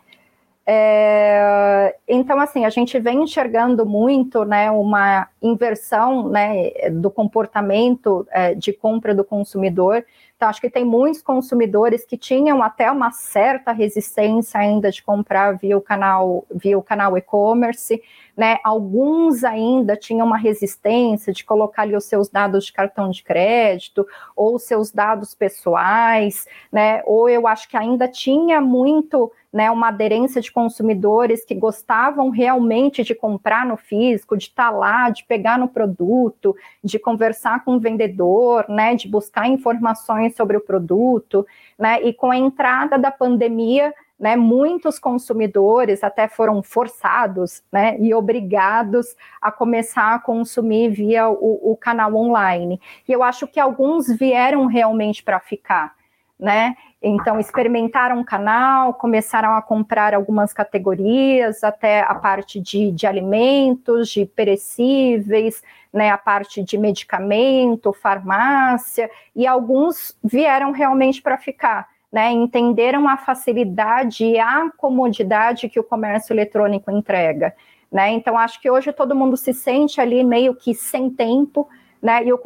É, 0.69 1.95
então, 2.05 2.41
assim, 2.41 2.65
a 2.65 2.69
gente 2.69 2.99
vem 2.99 3.23
enxergando 3.23 3.85
muito 3.85 4.43
né, 4.43 4.69
uma 4.69 5.29
inversão 5.41 6.27
né, 6.27 6.89
do 6.91 7.09
comportamento 7.09 8.27
é, 8.29 8.53
de 8.53 8.73
compra 8.73 9.15
do 9.15 9.23
consumidor. 9.23 10.03
Então, 10.35 10.49
acho 10.49 10.59
que 10.59 10.69
tem 10.69 10.83
muitos 10.83 11.21
consumidores 11.21 12.05
que 12.05 12.17
tinham 12.17 12.61
até 12.61 12.91
uma 12.91 13.11
certa 13.11 13.71
resistência 13.71 14.59
ainda 14.59 14.91
de 14.91 15.01
comprar 15.01 15.53
via 15.53 15.77
o 15.77 15.81
canal, 15.81 16.45
via 16.53 16.77
o 16.77 16.83
canal 16.83 17.17
e-commerce, 17.17 18.03
né? 18.37 18.59
Alguns 18.63 19.43
ainda 19.43 19.97
tinham 19.97 20.27
uma 20.27 20.37
resistência 20.37 21.33
de 21.33 21.43
colocar 21.43 21.81
ali 21.81 21.95
os 21.95 22.05
seus 22.05 22.29
dados 22.29 22.65
de 22.65 22.71
cartão 22.71 23.09
de 23.09 23.23
crédito 23.23 24.07
ou 24.35 24.59
seus 24.59 24.91
dados 24.91 25.33
pessoais, 25.33 26.47
né? 26.71 27.01
Ou 27.05 27.27
eu 27.27 27.47
acho 27.47 27.67
que 27.67 27.75
ainda 27.75 28.07
tinha 28.07 28.61
muito 28.61 29.31
né, 29.51 29.71
uma 29.71 29.87
aderência 29.87 30.39
de 30.39 30.51
consumidores 30.51 31.43
que 31.43 31.55
gostavam 31.55 32.29
realmente 32.29 33.03
de 33.03 33.15
comprar 33.15 33.65
no 33.65 33.75
físico, 33.75 34.37
de 34.37 34.43
estar 34.43 34.71
tá 34.71 34.77
lá, 34.77 35.09
de 35.09 35.23
pegar 35.23 35.57
no 35.57 35.67
produto, 35.67 36.55
de 36.83 36.99
conversar 36.99 37.63
com 37.63 37.75
o 37.75 37.79
vendedor, 37.79 38.65
né, 38.69 38.93
de 38.95 39.07
buscar 39.07 39.47
informações 39.47 40.35
sobre 40.35 40.57
o 40.57 40.61
produto, 40.61 41.47
né, 41.79 42.01
e 42.03 42.13
com 42.13 42.29
a 42.29 42.37
entrada 42.37 42.99
da 42.99 43.09
pandemia, 43.09 43.93
né, 44.19 44.35
muitos 44.35 44.97
consumidores 44.97 46.03
até 46.03 46.27
foram 46.27 46.63
forçados 46.63 47.61
né, 47.71 47.97
e 47.99 48.13
obrigados 48.13 49.15
a 49.41 49.51
começar 49.51 50.15
a 50.15 50.19
consumir 50.19 50.89
via 50.89 51.29
o, 51.29 51.71
o 51.71 51.77
canal 51.77 52.15
online. 52.15 52.81
E 53.07 53.11
eu 53.11 53.21
acho 53.21 53.47
que 53.47 53.59
alguns 53.59 54.07
vieram 54.07 54.65
realmente 54.65 55.23
para 55.23 55.39
ficar. 55.39 55.95
Né? 56.39 56.75
Então, 57.01 57.39
experimentaram 57.39 58.19
o 58.19 58.25
canal, 58.25 58.93
começaram 58.93 59.55
a 59.55 59.61
comprar 59.61 60.13
algumas 60.13 60.51
categorias, 60.51 61.63
até 61.63 62.01
a 62.01 62.13
parte 62.15 62.59
de, 62.59 62.91
de 62.91 63.05
alimentos, 63.05 64.09
de 64.09 64.25
perecíveis, 64.25 65.63
né, 65.93 66.09
a 66.09 66.17
parte 66.17 66.63
de 66.63 66.77
medicamento, 66.77 67.93
farmácia, 67.93 69.09
e 69.35 69.47
alguns 69.47 70.15
vieram 70.23 70.71
realmente 70.71 71.21
para 71.21 71.37
ficar 71.37 71.87
né, 72.11 72.31
entenderam 72.31 73.07
a 73.07 73.17
facilidade 73.17 74.25
e 74.25 74.39
a 74.39 74.69
comodidade 74.77 75.69
que 75.69 75.79
o 75.79 75.83
comércio 75.83 76.33
eletrônico 76.33 76.89
entrega. 76.89 77.53
Né? 77.91 78.11
Então, 78.11 78.37
acho 78.37 78.61
que 78.61 78.69
hoje 78.69 78.91
todo 78.91 79.15
mundo 79.15 79.37
se 79.37 79.53
sente 79.53 79.99
ali 79.99 80.23
meio 80.23 80.55
que 80.55 80.73
sem 80.73 81.09
tempo, 81.09 81.67
né? 82.01 82.23
E 82.23 82.31
o 82.31 82.39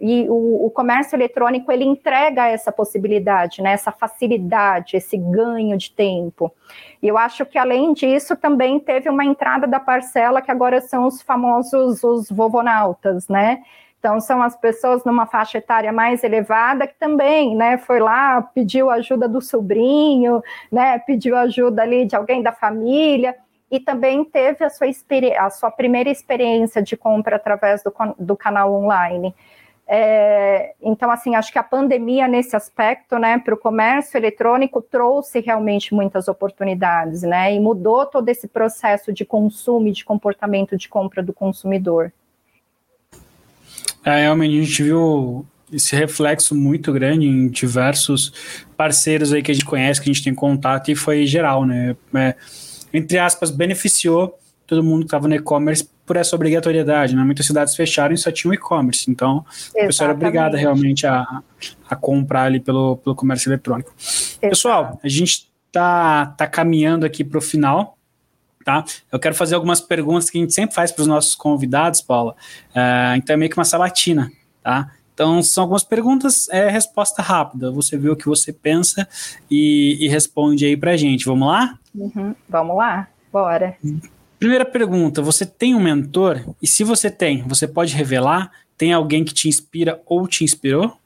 e 0.00 0.28
o, 0.28 0.66
o, 0.66 0.70
comércio 0.70 1.14
eletrônico 1.14 1.70
ele 1.70 1.84
entrega 1.84 2.46
essa 2.46 2.72
possibilidade, 2.72 3.60
né? 3.60 3.72
Essa 3.72 3.92
facilidade, 3.92 4.96
esse 4.96 5.16
ganho 5.16 5.76
de 5.76 5.90
tempo. 5.90 6.52
E 7.02 7.08
eu 7.08 7.18
acho 7.18 7.44
que 7.44 7.58
além 7.58 7.92
disso 7.92 8.34
também 8.36 8.80
teve 8.80 9.10
uma 9.10 9.24
entrada 9.24 9.66
da 9.66 9.78
parcela 9.78 10.40
que 10.40 10.50
agora 10.50 10.80
são 10.80 11.06
os 11.06 11.20
famosos 11.20 12.02
os 12.02 12.30
vovonautas, 12.30 13.28
né? 13.28 13.62
Então, 14.04 14.20
são 14.20 14.42
as 14.42 14.54
pessoas 14.54 15.02
numa 15.02 15.24
faixa 15.24 15.56
etária 15.56 15.90
mais 15.90 16.22
elevada 16.22 16.86
que 16.86 16.94
também, 16.98 17.56
né, 17.56 17.78
foi 17.78 18.00
lá, 18.00 18.42
pediu 18.42 18.90
ajuda 18.90 19.26
do 19.26 19.40
sobrinho, 19.40 20.42
né, 20.70 20.98
pediu 20.98 21.34
ajuda 21.34 21.80
ali 21.80 22.04
de 22.04 22.14
alguém 22.14 22.42
da 22.42 22.52
família, 22.52 23.34
e 23.70 23.80
também 23.80 24.22
teve 24.22 24.62
a 24.62 24.68
sua, 24.68 24.86
a 25.38 25.48
sua 25.48 25.70
primeira 25.70 26.10
experiência 26.10 26.82
de 26.82 26.98
compra 26.98 27.36
através 27.36 27.82
do, 27.82 27.90
do 28.18 28.36
canal 28.36 28.74
online. 28.74 29.34
É, 29.88 30.74
então, 30.82 31.10
assim, 31.10 31.34
acho 31.34 31.50
que 31.50 31.58
a 31.58 31.62
pandemia 31.62 32.28
nesse 32.28 32.54
aspecto, 32.54 33.18
né, 33.18 33.38
para 33.38 33.54
o 33.54 33.58
comércio 33.58 34.18
eletrônico 34.18 34.82
trouxe 34.82 35.40
realmente 35.40 35.94
muitas 35.94 36.28
oportunidades, 36.28 37.22
né, 37.22 37.54
e 37.54 37.58
mudou 37.58 38.04
todo 38.04 38.28
esse 38.28 38.48
processo 38.48 39.14
de 39.14 39.24
consumo 39.24 39.88
e 39.88 39.92
de 39.92 40.04
comportamento 40.04 40.76
de 40.76 40.90
compra 40.90 41.22
do 41.22 41.32
consumidor. 41.32 42.12
É, 44.04 44.22
realmente 44.22 44.58
a 44.58 44.62
gente 44.62 44.82
viu 44.82 45.46
esse 45.72 45.96
reflexo 45.96 46.54
muito 46.54 46.92
grande 46.92 47.26
em 47.26 47.48
diversos 47.48 48.32
parceiros 48.76 49.32
aí 49.32 49.42
que 49.42 49.50
a 49.50 49.54
gente 49.54 49.64
conhece, 49.64 50.00
que 50.00 50.08
a 50.08 50.12
gente 50.12 50.22
tem 50.22 50.34
contato, 50.34 50.90
e 50.90 50.94
foi 50.94 51.26
geral, 51.26 51.64
né? 51.64 51.96
É, 52.14 52.34
entre 52.92 53.18
aspas, 53.18 53.50
beneficiou 53.50 54.38
todo 54.66 54.82
mundo 54.82 55.00
que 55.00 55.06
estava 55.06 55.28
no 55.28 55.34
e-commerce 55.34 55.88
por 56.06 56.16
essa 56.16 56.36
obrigatoriedade, 56.36 57.16
né? 57.16 57.22
Muitas 57.24 57.46
cidades 57.46 57.74
fecharam 57.74 58.14
e 58.14 58.18
só 58.18 58.30
tinham 58.30 58.52
e-commerce, 58.52 59.10
então 59.10 59.44
Exatamente. 59.48 59.84
a 59.84 59.86
pessoa 59.86 60.06
era 60.06 60.14
obrigada 60.14 60.56
realmente 60.56 61.06
a, 61.06 61.42
a 61.88 61.96
comprar 61.96 62.44
ali 62.44 62.60
pelo, 62.60 62.96
pelo 62.98 63.16
comércio 63.16 63.48
eletrônico. 63.48 63.92
Exato. 63.98 64.40
Pessoal, 64.40 65.00
a 65.02 65.08
gente 65.08 65.50
tá, 65.72 66.26
tá 66.26 66.46
caminhando 66.46 67.04
aqui 67.04 67.24
para 67.24 67.38
o 67.38 67.42
final, 67.42 67.93
tá? 68.64 68.84
Eu 69.12 69.18
quero 69.18 69.34
fazer 69.34 69.54
algumas 69.54 69.80
perguntas 69.80 70.30
que 70.30 70.38
a 70.38 70.40
gente 70.40 70.54
sempre 70.54 70.74
faz 70.74 70.90
para 70.90 71.02
os 71.02 71.06
nossos 71.06 71.34
convidados, 71.34 72.00
Paula. 72.00 72.34
Uh, 72.70 73.16
então 73.16 73.34
é 73.34 73.36
meio 73.36 73.50
que 73.50 73.58
uma 73.58 73.64
sabatina, 73.64 74.32
tá? 74.62 74.90
Então 75.12 75.40
são 75.42 75.62
algumas 75.62 75.84
perguntas, 75.84 76.48
é 76.48 76.68
resposta 76.68 77.22
rápida. 77.22 77.70
Você 77.70 77.96
vê 77.96 78.10
o 78.10 78.16
que 78.16 78.26
você 78.26 78.52
pensa 78.52 79.06
e, 79.48 79.96
e 80.00 80.08
responde 80.08 80.66
aí 80.66 80.76
para 80.76 80.92
a 80.92 80.96
gente. 80.96 81.24
Vamos 81.24 81.46
lá? 81.46 81.78
Uhum. 81.94 82.34
Vamos 82.48 82.76
lá, 82.76 83.08
bora. 83.32 83.76
Primeira 84.38 84.64
pergunta: 84.64 85.22
você 85.22 85.46
tem 85.46 85.74
um 85.74 85.80
mentor? 85.80 86.42
E 86.60 86.66
se 86.66 86.82
você 86.82 87.10
tem, 87.10 87.42
você 87.42 87.68
pode 87.68 87.94
revelar? 87.94 88.50
Tem 88.76 88.92
alguém 88.92 89.24
que 89.24 89.32
te 89.32 89.48
inspira 89.48 90.02
ou 90.04 90.26
te 90.26 90.42
inspirou? 90.42 90.96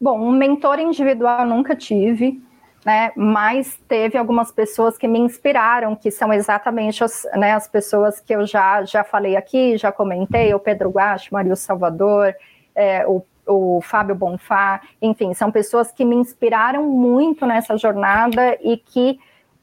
Bom, 0.00 0.20
um 0.20 0.32
mentor 0.32 0.78
individual 0.80 1.42
eu 1.42 1.46
nunca 1.46 1.74
tive 1.74 2.42
né? 2.86 3.10
Mas 3.16 3.76
teve 3.88 4.16
algumas 4.16 4.52
pessoas 4.52 4.96
que 4.96 5.08
me 5.08 5.18
inspiraram, 5.18 5.96
que 5.96 6.08
são 6.08 6.32
exatamente 6.32 7.02
as, 7.02 7.26
né, 7.34 7.52
as 7.52 7.66
pessoas 7.66 8.20
que 8.20 8.32
eu 8.32 8.46
já, 8.46 8.84
já 8.84 9.02
falei 9.02 9.34
aqui, 9.36 9.76
já 9.76 9.90
comentei, 9.90 10.54
o 10.54 10.60
Pedro 10.60 10.90
Guache, 10.90 11.32
Mario 11.32 11.56
Salvador, 11.56 12.32
é, 12.76 13.04
o, 13.04 13.24
o 13.44 13.80
Fábio 13.82 14.14
Bonfá, 14.14 14.80
enfim, 15.02 15.34
são 15.34 15.50
pessoas 15.50 15.90
que 15.90 16.04
me 16.04 16.14
inspiraram 16.14 16.84
muito 16.84 17.44
nessa 17.44 17.76
jornada 17.76 18.56
e 18.62 18.76
que 18.76 19.18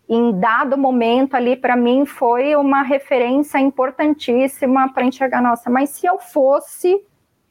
em 0.09 0.37
dado 0.37 0.77
momento 0.77 1.35
ali 1.35 1.55
para 1.55 1.77
mim 1.77 2.05
foi 2.05 2.57
uma 2.57 2.81
referência 2.81 3.57
importantíssima 3.57 4.93
para 4.93 5.05
enxergar, 5.05 5.41
nossa, 5.41 5.69
mas 5.69 5.91
se 5.91 6.05
eu 6.05 6.19
fosse 6.19 7.01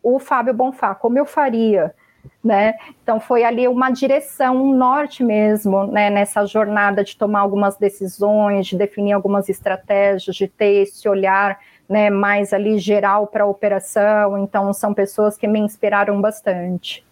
o 0.03 0.18
Fábio 0.18 0.53
Bonfá, 0.53 0.95
como 0.95 1.18
eu 1.18 1.25
faria? 1.25 1.95
Né? 2.43 2.75
Então 3.03 3.20
foi 3.20 3.45
ali 3.45 3.68
uma 3.68 3.91
direção, 3.91 4.57
um 4.57 4.77
norte 4.77 5.23
mesmo, 5.23 5.87
né? 5.87 6.11
Nessa 6.11 6.45
jornada 6.45 7.05
de 7.05 7.16
tomar 7.16 7.41
algumas 7.41 7.77
decisões, 7.77 8.66
de 8.66 8.77
definir 8.77 9.12
algumas 9.12 9.49
estratégias, 9.49 10.35
de 10.35 10.49
ter 10.49 10.83
esse 10.83 11.09
olhar, 11.09 11.59
né? 11.89 12.11
Mais 12.11 12.53
ali 12.53 12.79
geral 12.79 13.27
para 13.27 13.45
a 13.45 13.47
operação. 13.47 14.39
Então 14.39 14.73
são 14.73 14.93
pessoas 14.93 15.37
que 15.37 15.47
me 15.47 15.61
inspiraram 15.61 16.20
bastante. 16.20 17.05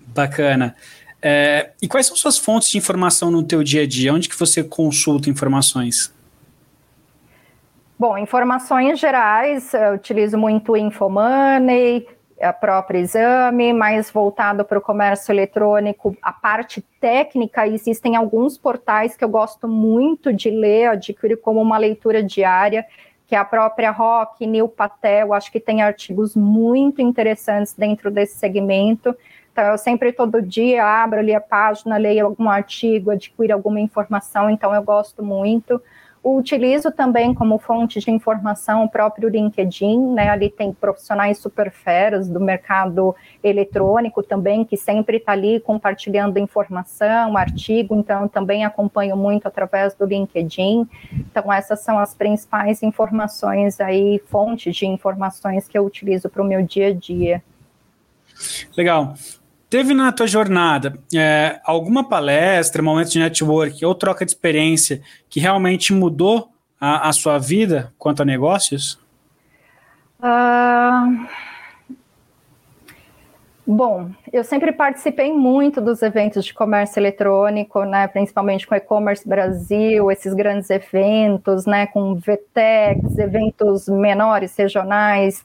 Bacana. 0.00 0.74
É, 1.20 1.70
e 1.80 1.88
quais 1.88 2.06
são 2.06 2.16
suas 2.16 2.36
fontes 2.36 2.68
de 2.68 2.76
informação 2.76 3.30
no 3.30 3.42
teu 3.42 3.62
dia 3.62 3.82
a 3.82 3.86
dia? 3.86 4.12
Onde 4.12 4.28
que 4.28 4.38
você 4.38 4.62
consulta 4.62 5.30
informações? 5.30 6.12
Bom, 7.98 8.18
informações 8.18 8.98
gerais, 8.98 9.72
eu 9.72 9.94
utilizo 9.94 10.36
muito 10.36 10.72
o 10.72 10.76
Infomoney, 10.76 12.06
a 12.44 12.52
própria 12.52 12.98
exame, 12.98 13.72
mais 13.72 14.10
voltado 14.10 14.64
para 14.64 14.78
o 14.78 14.82
comércio 14.82 15.32
eletrônico, 15.32 16.16
a 16.22 16.32
parte 16.32 16.80
técnica, 17.00 17.66
existem 17.66 18.16
alguns 18.16 18.58
portais 18.58 19.16
que 19.16 19.24
eu 19.24 19.28
gosto 19.28 19.66
muito 19.66 20.32
de 20.32 20.50
ler, 20.50 20.88
adquirir 20.88 21.36
como 21.38 21.60
uma 21.60 21.78
leitura 21.78 22.22
diária, 22.22 22.84
que 23.26 23.34
é 23.34 23.38
a 23.38 23.44
própria 23.44 23.90
Rock, 23.90 24.46
Neil 24.46 24.68
Patel, 24.68 25.32
acho 25.32 25.50
que 25.50 25.58
tem 25.58 25.82
artigos 25.82 26.36
muito 26.36 27.00
interessantes 27.00 27.72
dentro 27.72 28.10
desse 28.10 28.36
segmento. 28.36 29.16
Então, 29.50 29.64
eu 29.64 29.78
sempre, 29.78 30.12
todo 30.12 30.42
dia, 30.42 30.84
abro 30.84 31.20
ali 31.20 31.34
a 31.34 31.40
página, 31.40 31.96
leio 31.96 32.26
algum 32.26 32.50
artigo, 32.50 33.10
adquiro 33.10 33.54
alguma 33.54 33.80
informação, 33.80 34.50
então 34.50 34.74
eu 34.74 34.82
gosto 34.82 35.22
muito 35.22 35.80
utilizo 36.24 36.90
também 36.90 37.34
como 37.34 37.58
fonte 37.58 38.00
de 38.00 38.10
informação 38.10 38.84
o 38.84 38.88
próprio 38.88 39.28
LinkedIn, 39.28 40.14
né? 40.14 40.30
Ali 40.30 40.48
tem 40.48 40.72
profissionais 40.72 41.38
super 41.38 41.70
feras 41.70 42.28
do 42.28 42.40
mercado 42.40 43.14
eletrônico 43.42 44.22
também, 44.22 44.64
que 44.64 44.76
sempre 44.76 45.18
está 45.18 45.32
ali 45.32 45.60
compartilhando 45.60 46.38
informação, 46.38 47.36
artigo, 47.36 47.94
então 47.94 48.26
também 48.26 48.64
acompanho 48.64 49.16
muito 49.16 49.46
através 49.46 49.94
do 49.94 50.06
LinkedIn. 50.06 50.88
Então, 51.12 51.52
essas 51.52 51.80
são 51.80 51.98
as 51.98 52.14
principais 52.14 52.82
informações 52.82 53.78
aí, 53.80 54.22
fontes 54.26 54.74
de 54.74 54.86
informações 54.86 55.68
que 55.68 55.76
eu 55.76 55.84
utilizo 55.84 56.30
para 56.30 56.42
o 56.42 56.46
meu 56.46 56.62
dia 56.62 56.88
a 56.88 56.94
dia. 56.94 57.42
Legal. 58.76 59.14
Teve 59.74 59.92
na 59.92 60.12
tua 60.12 60.28
jornada 60.28 60.96
é, 61.12 61.58
alguma 61.64 62.08
palestra, 62.08 62.80
momento 62.80 63.10
de 63.10 63.18
network 63.18 63.84
ou 63.84 63.92
troca 63.92 64.24
de 64.24 64.30
experiência 64.30 65.02
que 65.28 65.40
realmente 65.40 65.92
mudou 65.92 66.48
a, 66.80 67.08
a 67.08 67.12
sua 67.12 67.38
vida 67.38 67.92
quanto 67.98 68.22
a 68.22 68.24
negócios? 68.24 69.00
Uh, 70.20 71.26
bom, 73.66 74.12
eu 74.32 74.44
sempre 74.44 74.70
participei 74.70 75.32
muito 75.32 75.80
dos 75.80 76.02
eventos 76.02 76.44
de 76.44 76.54
comércio 76.54 77.00
eletrônico, 77.00 77.82
né, 77.82 78.06
principalmente 78.06 78.68
com 78.68 78.76
e-commerce 78.76 79.28
Brasil, 79.28 80.08
esses 80.08 80.34
grandes 80.34 80.70
eventos, 80.70 81.66
né, 81.66 81.88
com 81.88 82.14
VTEX, 82.14 83.18
eventos 83.18 83.88
menores, 83.88 84.54
regionais. 84.56 85.44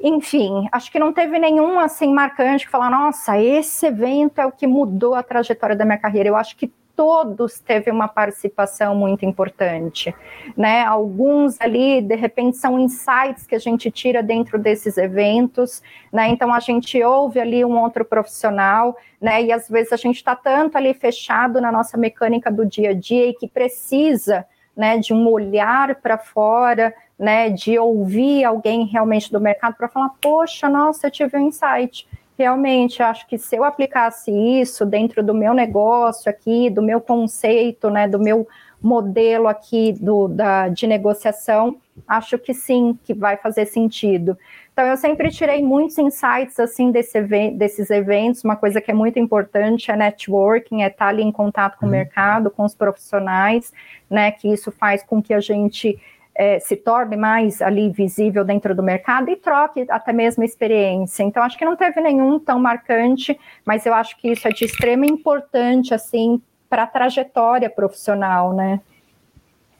Enfim, 0.00 0.68
acho 0.72 0.90
que 0.90 0.98
não 0.98 1.12
teve 1.12 1.38
nenhum 1.38 1.78
assim 1.78 2.12
marcante 2.12 2.66
que 2.66 2.70
falar, 2.70 2.90
nossa, 2.90 3.40
esse 3.40 3.86
evento 3.86 4.40
é 4.40 4.46
o 4.46 4.52
que 4.52 4.66
mudou 4.66 5.14
a 5.14 5.22
trajetória 5.22 5.76
da 5.76 5.84
minha 5.84 5.98
carreira. 5.98 6.28
Eu 6.28 6.36
acho 6.36 6.56
que 6.56 6.72
todos 6.96 7.60
teve 7.60 7.90
uma 7.90 8.08
participação 8.08 8.96
muito 8.96 9.24
importante, 9.26 10.14
né? 10.56 10.82
Alguns 10.82 11.60
ali, 11.60 12.00
de 12.00 12.16
repente, 12.16 12.56
são 12.56 12.78
insights 12.78 13.46
que 13.46 13.54
a 13.54 13.58
gente 13.58 13.90
tira 13.90 14.22
dentro 14.22 14.58
desses 14.58 14.96
eventos, 14.96 15.82
né? 16.10 16.28
Então 16.28 16.52
a 16.52 16.58
gente 16.58 17.00
ouve 17.02 17.38
ali 17.38 17.64
um 17.64 17.78
outro 17.78 18.04
profissional, 18.04 18.96
né? 19.20 19.42
E 19.42 19.52
às 19.52 19.68
vezes 19.68 19.92
a 19.92 19.96
gente 19.96 20.16
está 20.16 20.34
tanto 20.34 20.78
ali 20.78 20.94
fechado 20.94 21.60
na 21.60 21.70
nossa 21.70 21.98
mecânica 21.98 22.50
do 22.50 22.64
dia 22.64 22.90
a 22.90 22.94
dia 22.94 23.26
e 23.26 23.34
que 23.34 23.46
precisa, 23.46 24.46
né, 24.74 24.98
de 24.98 25.12
um 25.12 25.28
olhar 25.28 25.96
para 25.96 26.18
fora, 26.18 26.94
né, 27.18 27.50
de 27.50 27.78
ouvir 27.78 28.44
alguém 28.44 28.84
realmente 28.86 29.32
do 29.32 29.40
mercado 29.40 29.74
para 29.76 29.88
falar, 29.88 30.10
poxa, 30.20 30.68
nossa, 30.68 31.06
eu 31.06 31.10
tive 31.10 31.36
um 31.36 31.48
insight 31.48 32.06
realmente 32.38 33.02
acho 33.02 33.26
que 33.26 33.38
se 33.38 33.56
eu 33.56 33.64
aplicasse 33.64 34.30
isso 34.30 34.84
dentro 34.84 35.22
do 35.22 35.32
meu 35.32 35.54
negócio 35.54 36.30
aqui, 36.30 36.68
do 36.68 36.82
meu 36.82 37.00
conceito, 37.00 37.88
né, 37.88 38.06
do 38.06 38.18
meu 38.18 38.46
modelo 38.80 39.48
aqui 39.48 39.92
do, 39.92 40.28
da, 40.28 40.68
de 40.68 40.86
negociação, 40.86 41.78
acho 42.06 42.38
que 42.38 42.52
sim, 42.52 42.98
que 43.02 43.14
vai 43.14 43.38
fazer 43.38 43.64
sentido. 43.64 44.36
Então, 44.70 44.86
eu 44.86 44.98
sempre 44.98 45.30
tirei 45.30 45.62
muitos 45.62 45.96
insights, 45.96 46.60
assim, 46.60 46.92
desse 46.92 47.18
desses 47.54 47.88
eventos, 47.88 48.44
uma 48.44 48.54
coisa 48.54 48.78
que 48.78 48.90
é 48.90 48.94
muito 48.94 49.18
importante 49.18 49.90
é 49.90 49.96
networking, 49.96 50.82
é 50.82 50.88
estar 50.88 51.08
ali 51.08 51.22
em 51.22 51.32
contato 51.32 51.78
com 51.78 51.86
uhum. 51.86 51.92
o 51.92 51.96
mercado, 51.96 52.50
com 52.50 52.64
os 52.64 52.74
profissionais, 52.74 53.72
né, 54.10 54.30
que 54.30 54.46
isso 54.46 54.70
faz 54.70 55.02
com 55.02 55.22
que 55.22 55.32
a 55.32 55.40
gente 55.40 55.98
é, 56.36 56.58
se 56.60 56.76
torne 56.76 57.16
mais 57.16 57.62
ali 57.62 57.90
visível 57.90 58.44
dentro 58.44 58.74
do 58.74 58.82
mercado 58.82 59.30
e 59.30 59.36
troque 59.36 59.86
até 59.88 60.12
mesmo 60.12 60.44
experiência. 60.44 61.22
Então, 61.22 61.42
acho 61.42 61.56
que 61.56 61.64
não 61.64 61.76
teve 61.76 62.00
nenhum 62.00 62.38
tão 62.38 62.58
marcante, 62.58 63.38
mas 63.64 63.86
eu 63.86 63.94
acho 63.94 64.16
que 64.18 64.30
isso 64.30 64.46
é 64.46 64.50
de 64.50 64.64
extrema 64.64 65.06
importância, 65.06 65.96
assim, 65.96 66.40
para 66.68 66.82
a 66.82 66.86
trajetória 66.86 67.70
profissional, 67.70 68.54
né? 68.54 68.80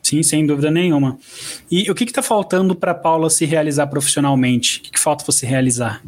Sim, 0.02 0.22
sem 0.22 0.46
dúvida 0.46 0.70
nenhuma. 0.70 1.18
E 1.70 1.90
o 1.90 1.94
que 1.94 2.04
está 2.04 2.22
faltando 2.22 2.74
para 2.74 2.92
a 2.92 2.94
Paula 2.94 3.28
se 3.28 3.44
realizar 3.44 3.86
profissionalmente? 3.88 4.78
O 4.78 4.82
que, 4.84 4.90
que 4.92 5.00
falta 5.00 5.24
você 5.24 5.44
realizar? 5.44 6.00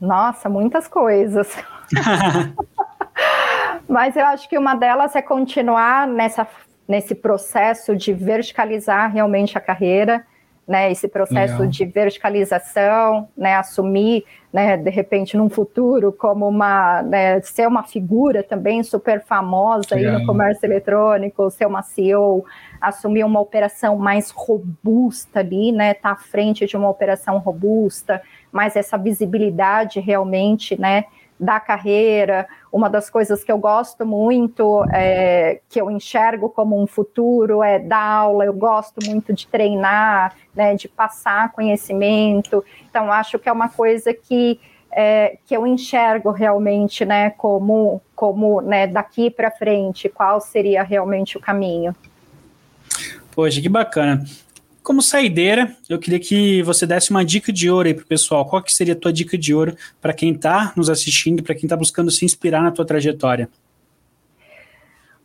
Nossa, 0.00 0.48
muitas 0.48 0.88
coisas. 0.88 1.48
Mas 3.88 4.14
eu 4.14 4.24
acho 4.24 4.48
que 4.48 4.56
uma 4.56 4.76
delas 4.76 5.16
é 5.16 5.22
continuar 5.22 6.06
nessa 6.06 6.46
nesse 6.90 7.14
processo 7.14 7.94
de 7.94 8.12
verticalizar 8.12 9.12
realmente 9.12 9.56
a 9.56 9.60
carreira, 9.60 10.26
né, 10.66 10.90
esse 10.90 11.06
processo 11.06 11.54
Legal. 11.54 11.68
de 11.68 11.84
verticalização, 11.84 13.28
né, 13.36 13.54
assumir, 13.54 14.24
né, 14.52 14.76
de 14.76 14.90
repente, 14.90 15.36
num 15.36 15.48
futuro, 15.48 16.12
como 16.12 16.48
uma, 16.48 17.00
né, 17.02 17.40
ser 17.42 17.68
uma 17.68 17.84
figura 17.84 18.42
também 18.42 18.82
super 18.82 19.22
famosa 19.22 19.94
aí 19.94 20.04
no 20.04 20.26
comércio 20.26 20.66
eletrônico, 20.66 21.48
ser 21.50 21.66
uma 21.66 21.82
CEO, 21.82 22.44
assumir 22.80 23.22
uma 23.22 23.40
operação 23.40 23.96
mais 23.96 24.30
robusta 24.30 25.38
ali, 25.38 25.70
né, 25.70 25.92
estar 25.92 26.08
tá 26.08 26.12
à 26.14 26.16
frente 26.16 26.66
de 26.66 26.76
uma 26.76 26.90
operação 26.90 27.38
robusta, 27.38 28.20
mais 28.50 28.74
essa 28.74 28.98
visibilidade 28.98 30.00
realmente, 30.00 30.80
né, 30.80 31.04
da 31.40 31.58
carreira. 31.58 32.46
Uma 32.70 32.90
das 32.90 33.08
coisas 33.08 33.42
que 33.42 33.50
eu 33.50 33.58
gosto 33.58 34.04
muito, 34.04 34.84
é, 34.92 35.60
que 35.68 35.80
eu 35.80 35.90
enxergo 35.90 36.50
como 36.50 36.80
um 36.80 36.86
futuro, 36.86 37.62
é 37.62 37.78
dar 37.78 38.02
aula. 38.02 38.44
Eu 38.44 38.52
gosto 38.52 38.98
muito 39.06 39.32
de 39.32 39.46
treinar, 39.46 40.34
né, 40.54 40.74
de 40.74 40.86
passar 40.86 41.50
conhecimento. 41.52 42.62
Então, 42.88 43.10
acho 43.10 43.38
que 43.38 43.48
é 43.48 43.52
uma 43.52 43.70
coisa 43.70 44.12
que, 44.12 44.60
é, 44.92 45.38
que 45.46 45.56
eu 45.56 45.66
enxergo 45.66 46.30
realmente 46.30 47.04
né, 47.04 47.30
como, 47.30 48.02
como 48.14 48.60
né, 48.60 48.86
daqui 48.86 49.30
para 49.30 49.50
frente, 49.50 50.08
qual 50.08 50.40
seria 50.40 50.82
realmente 50.82 51.38
o 51.38 51.40
caminho. 51.40 51.96
Poxa, 53.34 53.60
que 53.60 53.68
bacana. 53.68 54.22
Como 54.82 55.02
saideira, 55.02 55.76
eu 55.88 55.98
queria 55.98 56.18
que 56.18 56.62
você 56.62 56.86
desse 56.86 57.10
uma 57.10 57.24
dica 57.24 57.52
de 57.52 57.70
ouro 57.70 57.86
aí 57.86 57.94
pro 57.94 58.06
pessoal. 58.06 58.46
Qual 58.46 58.62
que 58.62 58.72
seria 58.72 58.94
a 58.94 58.96
tua 58.96 59.12
dica 59.12 59.36
de 59.36 59.54
ouro 59.54 59.76
para 60.00 60.14
quem 60.14 60.32
está 60.32 60.72
nos 60.74 60.88
assistindo, 60.88 61.42
para 61.42 61.54
quem 61.54 61.64
está 61.64 61.76
buscando 61.76 62.10
se 62.10 62.24
inspirar 62.24 62.62
na 62.62 62.70
tua 62.70 62.84
trajetória? 62.84 63.48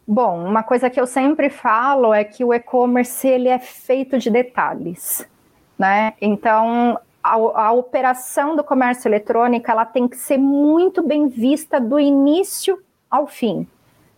Bom, 0.07 0.45
uma 0.45 0.61
coisa 0.61 0.89
que 0.89 0.99
eu 0.99 1.07
sempre 1.07 1.49
falo 1.49 2.13
é 2.13 2.23
que 2.23 2.43
o 2.43 2.53
e-commerce 2.53 3.27
ele 3.27 3.47
é 3.47 3.57
feito 3.57 4.19
de 4.19 4.29
detalhes, 4.29 5.27
né? 5.79 6.13
Então, 6.21 6.99
a, 7.23 7.33
a, 7.33 7.71
operação 7.71 8.55
do 8.55 8.63
comércio 8.63 9.07
eletrônico 9.07 9.71
ela 9.71 9.83
tem 9.83 10.07
que 10.07 10.17
ser 10.17 10.37
muito 10.37 11.01
bem 11.01 11.27
vista 11.27 11.79
do 11.79 11.99
início 11.99 12.77
ao 13.09 13.25
fim. 13.25 13.67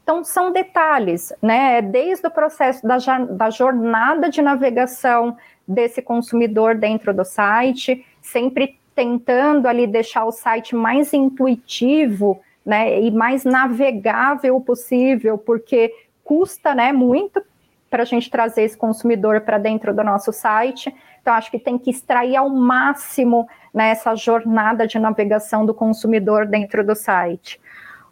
Então, 0.08 0.24
são 0.24 0.54
detalhes, 0.54 1.34
né? 1.42 1.82
Desde 1.82 2.26
o 2.26 2.32
processo 2.32 2.88
da, 2.88 2.98
da 3.30 3.50
jornada 3.50 4.30
de 4.30 4.42
navegação 4.42 5.36
desse 5.68 6.02
consumidor 6.02 6.76
dentro 6.76 7.14
do 7.14 7.26
site, 7.26 8.06
sempre 8.22 8.80
tentando 8.96 9.68
ali 9.68 9.86
deixar 9.86 10.24
o 10.24 10.32
site 10.32 10.74
mais 10.74 11.14
intuitivo, 11.14 12.40
né, 12.66 13.02
e 13.02 13.12
mais 13.12 13.44
navegável 13.44 14.62
possível, 14.62 15.38
porque 15.38 15.94
custa, 16.24 16.74
né, 16.74 16.94
muito 16.94 17.44
para 17.90 18.04
a 18.04 18.06
gente 18.06 18.30
trazer 18.30 18.62
esse 18.64 18.78
consumidor 18.78 19.42
para 19.42 19.58
dentro 19.58 19.94
do 19.94 20.06
nosso 20.06 20.32
site. 20.32 20.96
Então, 21.22 21.34
acho 21.34 21.52
que 21.52 21.60
tem 21.60 21.78
que 21.78 21.90
extrair 21.90 22.38
ao 22.38 22.50
máximo 22.50 23.46
né, 23.74 23.90
essa 23.90 24.16
jornada 24.16 24.88
de 24.88 24.98
navegação 24.98 25.66
do 25.66 25.74
consumidor 25.74 26.46
dentro 26.46 26.82
do 26.82 26.96
site. 26.96 27.60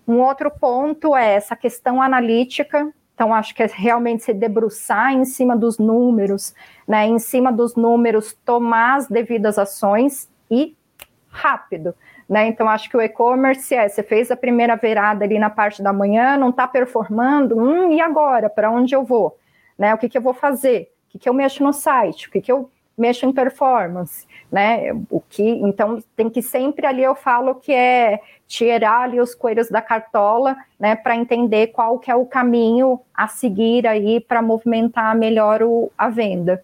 Um 0.07 0.21
outro 0.21 0.51
ponto 0.51 1.15
é 1.15 1.33
essa 1.33 1.55
questão 1.55 2.01
analítica. 2.01 2.91
Então, 3.13 3.33
acho 3.33 3.55
que 3.55 3.63
é 3.63 3.69
realmente 3.73 4.23
se 4.23 4.33
debruçar 4.33 5.13
em 5.13 5.25
cima 5.25 5.55
dos 5.55 5.77
números, 5.77 6.53
né? 6.87 7.05
Em 7.07 7.17
cima 7.17 7.51
dos 7.51 7.75
números, 7.75 8.33
tomar 8.45 8.97
as 8.97 9.07
devidas 9.07 9.57
ações 9.57 10.29
e 10.51 10.75
rápido. 11.29 11.95
Né? 12.27 12.47
Então, 12.47 12.67
acho 12.67 12.89
que 12.89 12.97
o 12.97 13.01
e-commerce 13.01 13.73
é: 13.73 13.87
você 13.87 14.03
fez 14.03 14.31
a 14.31 14.37
primeira 14.37 14.75
virada 14.75 15.23
ali 15.23 15.37
na 15.37 15.49
parte 15.49 15.81
da 15.81 15.93
manhã, 15.93 16.37
não 16.37 16.49
está 16.49 16.67
performando, 16.67 17.57
hum, 17.57 17.91
e 17.91 18.01
agora? 18.01 18.49
Para 18.49 18.71
onde 18.71 18.95
eu 18.95 19.03
vou? 19.03 19.37
Né? 19.77 19.93
O 19.93 19.97
que, 19.97 20.09
que 20.09 20.17
eu 20.17 20.21
vou 20.21 20.33
fazer? 20.33 20.91
O 21.07 21.11
que, 21.11 21.19
que 21.19 21.29
eu 21.29 21.33
mexo 21.33 21.63
no 21.63 21.71
site? 21.71 22.27
O 22.27 22.31
que, 22.31 22.41
que 22.41 22.51
eu 22.51 22.69
mexo 22.97 23.25
em 23.25 23.31
performance? 23.31 24.25
Né? 24.51 24.91
O 25.09 25.21
que, 25.21 25.43
então, 25.43 26.01
tem 26.15 26.29
que 26.29 26.41
sempre 26.41 26.85
ali 26.85 27.03
eu 27.03 27.15
falo 27.15 27.55
que 27.55 27.73
é 27.73 28.19
tirar 28.47 29.01
ali 29.01 29.19
os 29.19 29.33
coelhos 29.33 29.69
da 29.69 29.81
cartola, 29.81 30.55
né, 30.79 30.95
para 30.95 31.15
entender 31.15 31.67
qual 31.67 31.97
que 31.97 32.11
é 32.11 32.15
o 32.15 32.25
caminho 32.25 32.99
a 33.13 33.27
seguir 33.27 33.87
aí 33.87 34.19
para 34.19 34.41
movimentar 34.41 35.15
melhor 35.15 35.63
o, 35.63 35.91
a 35.97 36.09
venda. 36.09 36.63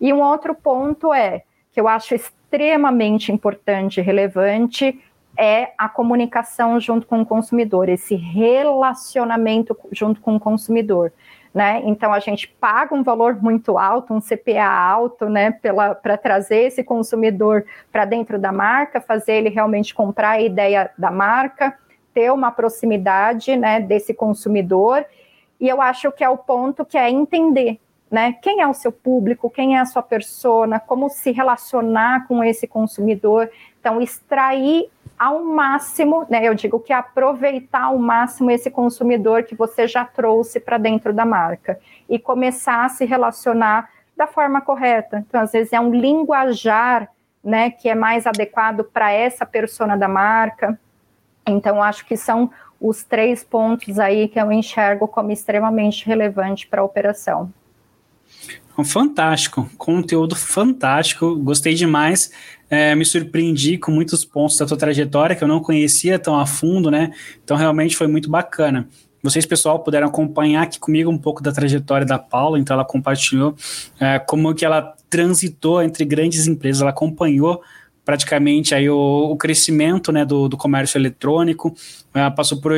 E 0.00 0.12
um 0.12 0.20
outro 0.20 0.54
ponto 0.54 1.14
é 1.14 1.42
que 1.72 1.80
eu 1.80 1.86
acho 1.86 2.14
extremamente 2.14 3.30
importante 3.30 4.00
e 4.00 4.02
relevante 4.02 5.00
é 5.38 5.72
a 5.78 5.88
comunicação 5.88 6.78
junto 6.78 7.06
com 7.06 7.22
o 7.22 7.26
consumidor, 7.26 7.88
esse 7.88 8.14
relacionamento 8.14 9.78
junto 9.90 10.20
com 10.20 10.36
o 10.36 10.40
consumidor 10.40 11.12
né? 11.54 11.82
Então 11.84 12.12
a 12.12 12.18
gente 12.18 12.48
paga 12.48 12.94
um 12.94 13.02
valor 13.02 13.36
muito 13.42 13.78
alto, 13.78 14.14
um 14.14 14.20
CPA 14.20 14.66
alto, 14.66 15.28
né, 15.28 15.50
para 16.02 16.16
trazer 16.16 16.64
esse 16.64 16.82
consumidor 16.82 17.64
para 17.90 18.04
dentro 18.04 18.38
da 18.38 18.50
marca, 18.50 19.00
fazer 19.00 19.34
ele 19.34 19.50
realmente 19.50 19.94
comprar 19.94 20.30
a 20.30 20.40
ideia 20.40 20.90
da 20.96 21.10
marca, 21.10 21.76
ter 22.14 22.32
uma 22.32 22.50
proximidade, 22.50 23.56
né, 23.56 23.80
desse 23.80 24.14
consumidor. 24.14 25.04
E 25.60 25.68
eu 25.68 25.80
acho 25.80 26.10
que 26.12 26.24
é 26.24 26.28
o 26.28 26.38
ponto 26.38 26.84
que 26.84 26.96
é 26.96 27.10
entender, 27.10 27.78
né? 28.10 28.32
Quem 28.42 28.60
é 28.60 28.66
o 28.66 28.74
seu 28.74 28.90
público, 28.90 29.48
quem 29.48 29.76
é 29.76 29.80
a 29.80 29.86
sua 29.86 30.02
persona, 30.02 30.80
como 30.80 31.08
se 31.08 31.30
relacionar 31.30 32.26
com 32.26 32.42
esse 32.42 32.66
consumidor. 32.66 33.48
Então, 33.82 34.00
extrair 34.00 34.88
ao 35.18 35.42
máximo, 35.42 36.24
né? 36.30 36.46
Eu 36.46 36.54
digo 36.54 36.78
que 36.78 36.92
aproveitar 36.92 37.86
ao 37.86 37.98
máximo 37.98 38.48
esse 38.48 38.70
consumidor 38.70 39.42
que 39.42 39.56
você 39.56 39.88
já 39.88 40.04
trouxe 40.04 40.60
para 40.60 40.78
dentro 40.78 41.12
da 41.12 41.26
marca 41.26 41.80
e 42.08 42.16
começar 42.16 42.84
a 42.84 42.88
se 42.88 43.04
relacionar 43.04 43.90
da 44.16 44.28
forma 44.28 44.60
correta. 44.60 45.24
Então, 45.28 45.40
às 45.40 45.50
vezes 45.50 45.72
é 45.72 45.80
um 45.80 45.90
linguajar, 45.92 47.08
né, 47.42 47.72
que 47.72 47.88
é 47.88 47.94
mais 47.96 48.24
adequado 48.24 48.84
para 48.84 49.10
essa 49.10 49.44
persona 49.44 49.96
da 49.96 50.06
marca. 50.06 50.78
Então, 51.44 51.82
acho 51.82 52.06
que 52.06 52.16
são 52.16 52.52
os 52.80 53.02
três 53.02 53.42
pontos 53.42 53.98
aí 53.98 54.28
que 54.28 54.40
eu 54.40 54.52
enxergo 54.52 55.08
como 55.08 55.32
extremamente 55.32 56.06
relevante 56.06 56.68
para 56.68 56.82
a 56.82 56.84
operação. 56.84 57.52
Fantástico, 58.84 59.70
conteúdo 59.76 60.34
fantástico, 60.34 61.36
gostei 61.36 61.74
demais. 61.74 62.32
É, 62.70 62.94
me 62.94 63.04
surpreendi 63.04 63.76
com 63.76 63.90
muitos 63.90 64.24
pontos 64.24 64.56
da 64.56 64.64
tua 64.64 64.78
trajetória 64.78 65.36
que 65.36 65.44
eu 65.44 65.48
não 65.48 65.60
conhecia 65.60 66.18
tão 66.18 66.38
a 66.38 66.46
fundo, 66.46 66.90
né? 66.90 67.12
Então 67.44 67.56
realmente 67.56 67.94
foi 67.94 68.06
muito 68.06 68.30
bacana. 68.30 68.88
Vocês, 69.22 69.44
pessoal, 69.46 69.78
puderam 69.78 70.08
acompanhar 70.08 70.62
aqui 70.62 70.80
comigo 70.80 71.10
um 71.10 71.18
pouco 71.18 71.42
da 71.42 71.52
trajetória 71.52 72.06
da 72.06 72.18
Paula, 72.18 72.58
então 72.58 72.74
ela 72.74 72.84
compartilhou 72.84 73.54
é, 74.00 74.18
como 74.18 74.54
que 74.54 74.64
ela 74.64 74.96
transitou 75.08 75.82
entre 75.82 76.04
grandes 76.04 76.46
empresas, 76.46 76.80
ela 76.80 76.90
acompanhou 76.90 77.62
praticamente 78.04 78.74
aí 78.74 78.90
o, 78.90 78.96
o 78.96 79.36
crescimento 79.36 80.10
né, 80.10 80.24
do, 80.24 80.48
do 80.48 80.56
comércio 80.56 80.98
eletrônico, 80.98 81.72
passou 82.34 82.60
por 82.60 82.72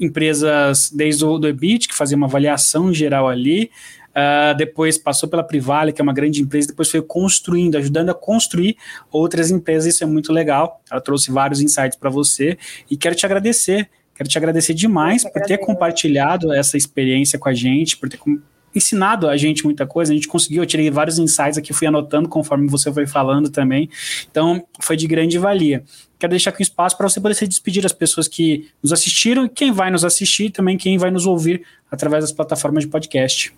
empresas 0.00 0.90
desde 0.90 1.24
o 1.24 1.36
do 1.36 1.46
EBIT, 1.46 1.88
que 1.88 1.94
fazia 1.94 2.16
uma 2.16 2.26
avaliação 2.26 2.92
geral 2.92 3.28
ali, 3.28 3.70
uh, 4.16 4.56
depois 4.56 4.96
passou 4.98 5.28
pela 5.28 5.42
Privale, 5.42 5.92
que 5.92 6.00
é 6.00 6.04
uma 6.04 6.12
grande 6.12 6.40
empresa, 6.40 6.68
depois 6.68 6.90
foi 6.90 7.02
construindo, 7.02 7.76
ajudando 7.76 8.10
a 8.10 8.14
construir 8.14 8.76
outras 9.10 9.50
empresas, 9.50 9.94
isso 9.94 10.04
é 10.04 10.06
muito 10.06 10.32
legal, 10.32 10.80
ela 10.90 11.00
trouxe 11.00 11.30
vários 11.30 11.60
insights 11.60 11.98
para 11.98 12.10
você, 12.10 12.56
e 12.90 12.96
quero 12.96 13.14
te 13.14 13.26
agradecer 13.26 13.88
Quero 14.14 14.28
te 14.28 14.38
agradecer 14.38 14.74
demais 14.74 15.24
por 15.24 15.42
ter 15.42 15.58
compartilhado 15.58 16.52
essa 16.52 16.76
experiência 16.76 17.38
com 17.38 17.48
a 17.48 17.54
gente, 17.54 17.96
por 17.96 18.08
ter 18.08 18.20
ensinado 18.74 19.28
a 19.28 19.36
gente 19.36 19.64
muita 19.64 19.86
coisa. 19.86 20.12
A 20.12 20.14
gente 20.14 20.28
conseguiu, 20.28 20.62
eu 20.62 20.66
tirei 20.66 20.90
vários 20.90 21.18
insights 21.18 21.58
aqui, 21.58 21.72
fui 21.72 21.86
anotando 21.86 22.28
conforme 22.28 22.68
você 22.68 22.92
foi 22.92 23.06
falando 23.06 23.50
também. 23.50 23.88
Então, 24.30 24.64
foi 24.80 24.96
de 24.96 25.06
grande 25.06 25.38
valia. 25.38 25.82
Quero 26.18 26.30
deixar 26.30 26.50
aqui 26.50 26.62
um 26.62 26.62
espaço 26.62 26.96
para 26.96 27.08
você 27.08 27.20
poder 27.20 27.34
se 27.34 27.46
despedir 27.46 27.82
das 27.82 27.92
pessoas 27.92 28.28
que 28.28 28.68
nos 28.82 28.92
assistiram 28.92 29.46
e 29.46 29.48
quem 29.48 29.72
vai 29.72 29.90
nos 29.90 30.04
assistir 30.04 30.50
também, 30.50 30.76
quem 30.76 30.98
vai 30.98 31.10
nos 31.10 31.26
ouvir 31.26 31.62
através 31.90 32.22
das 32.22 32.32
plataformas 32.32 32.84
de 32.84 32.90
podcast. 32.90 33.52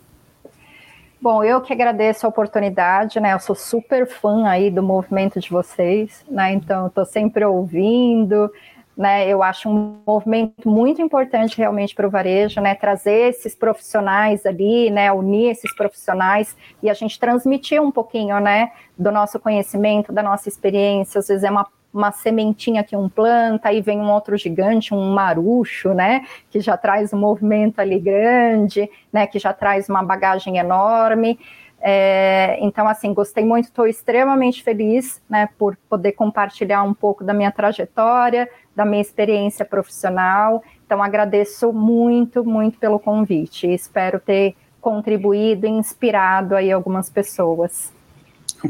Bom, 1.24 1.42
eu 1.42 1.58
que 1.62 1.72
agradeço 1.72 2.26
a 2.26 2.28
oportunidade, 2.28 3.18
né? 3.18 3.32
Eu 3.32 3.40
sou 3.40 3.56
super 3.56 4.06
fã 4.06 4.46
aí 4.46 4.70
do 4.70 4.82
movimento 4.82 5.40
de 5.40 5.48
vocês, 5.48 6.22
né? 6.28 6.52
Então, 6.52 6.88
estou 6.88 7.06
sempre 7.06 7.42
ouvindo, 7.46 8.50
né, 8.94 9.26
eu 9.26 9.42
acho 9.42 9.68
um 9.68 10.00
movimento 10.06 10.68
muito 10.68 11.02
importante 11.02 11.56
realmente 11.58 11.94
para 11.94 12.06
o 12.06 12.10
varejo, 12.10 12.60
né, 12.60 12.74
trazer 12.74 13.30
esses 13.30 13.54
profissionais 13.54 14.46
ali, 14.46 14.88
né, 14.90 15.10
unir 15.12 15.50
esses 15.50 15.74
profissionais 15.74 16.56
e 16.82 16.88
a 16.88 16.94
gente 16.94 17.18
transmitir 17.18 17.82
um 17.82 17.90
pouquinho, 17.90 18.38
né, 18.38 18.70
do 18.96 19.10
nosso 19.10 19.40
conhecimento, 19.40 20.12
da 20.12 20.22
nossa 20.22 20.48
experiência, 20.48 21.18
às 21.18 21.26
vezes 21.26 21.42
é 21.42 21.50
uma, 21.50 21.66
uma 21.94 22.10
sementinha 22.10 22.82
que 22.82 22.96
um 22.96 23.08
planta, 23.08 23.68
aí 23.68 23.80
vem 23.80 24.00
um 24.00 24.10
outro 24.10 24.36
gigante, 24.36 24.92
um 24.92 25.12
marucho, 25.14 25.94
né, 25.94 26.26
que 26.50 26.60
já 26.60 26.76
traz 26.76 27.12
um 27.12 27.18
movimento 27.18 27.78
ali 27.78 28.00
grande, 28.00 28.90
né, 29.12 29.26
que 29.26 29.38
já 29.38 29.52
traz 29.52 29.88
uma 29.88 30.02
bagagem 30.02 30.58
enorme, 30.58 31.38
é, 31.86 32.56
então, 32.62 32.88
assim, 32.88 33.12
gostei 33.12 33.44
muito, 33.44 33.66
estou 33.66 33.86
extremamente 33.86 34.62
feliz, 34.62 35.22
né, 35.28 35.50
por 35.58 35.76
poder 35.86 36.12
compartilhar 36.12 36.82
um 36.82 36.94
pouco 36.94 37.22
da 37.22 37.34
minha 37.34 37.52
trajetória, 37.52 38.48
da 38.74 38.86
minha 38.86 39.02
experiência 39.02 39.66
profissional. 39.66 40.64
Então, 40.86 41.02
agradeço 41.02 41.74
muito, 41.74 42.42
muito 42.42 42.78
pelo 42.78 42.98
convite. 42.98 43.66
Espero 43.66 44.18
ter 44.18 44.56
contribuído 44.80 45.66
e 45.66 45.70
inspirado 45.70 46.56
aí 46.56 46.72
algumas 46.72 47.10
pessoas. 47.10 47.92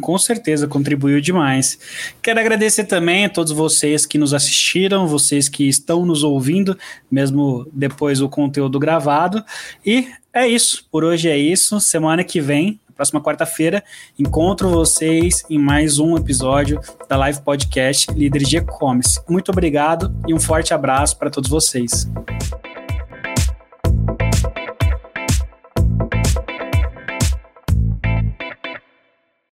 Com 0.01 0.19
certeza, 0.19 0.67
contribuiu 0.67 1.21
demais. 1.21 1.79
Quero 2.23 2.41
agradecer 2.41 2.85
também 2.85 3.25
a 3.25 3.29
todos 3.29 3.53
vocês 3.53 4.05
que 4.05 4.19
nos 4.19 4.35
assistiram, 4.35 5.07
vocês 5.07 5.49
que 5.49 5.69
estão 5.69 6.05
nos 6.05 6.23
ouvindo, 6.23 6.77
mesmo 7.11 7.67
depois 7.73 8.19
do 8.19 8.29
conteúdo 8.29 8.79
gravado. 8.79 9.45
E 9.85 10.09
é 10.33 10.47
isso, 10.47 10.87
por 10.91 11.05
hoje 11.05 11.29
é 11.29 11.39
isso. 11.39 11.81
Semana 11.81 12.25
que 12.25 12.41
vem 12.41 12.81
próxima 12.95 13.21
quarta-feira, 13.21 13.83
encontro 14.19 14.71
vocês 14.71 15.43
em 15.51 15.59
mais 15.59 15.99
um 15.99 16.17
episódio 16.17 16.81
da 17.09 17.17
Live 17.17 17.43
Podcast 17.43 18.11
Líderes 18.13 18.49
de 18.49 18.59
E-Commerce. 18.59 19.21
Muito 19.29 19.51
obrigado 19.51 20.15
e 20.29 20.33
um 20.33 20.39
forte 20.39 20.73
abraço 20.73 21.19
para 21.19 21.31
todos 21.31 21.51
vocês. 21.51 22.09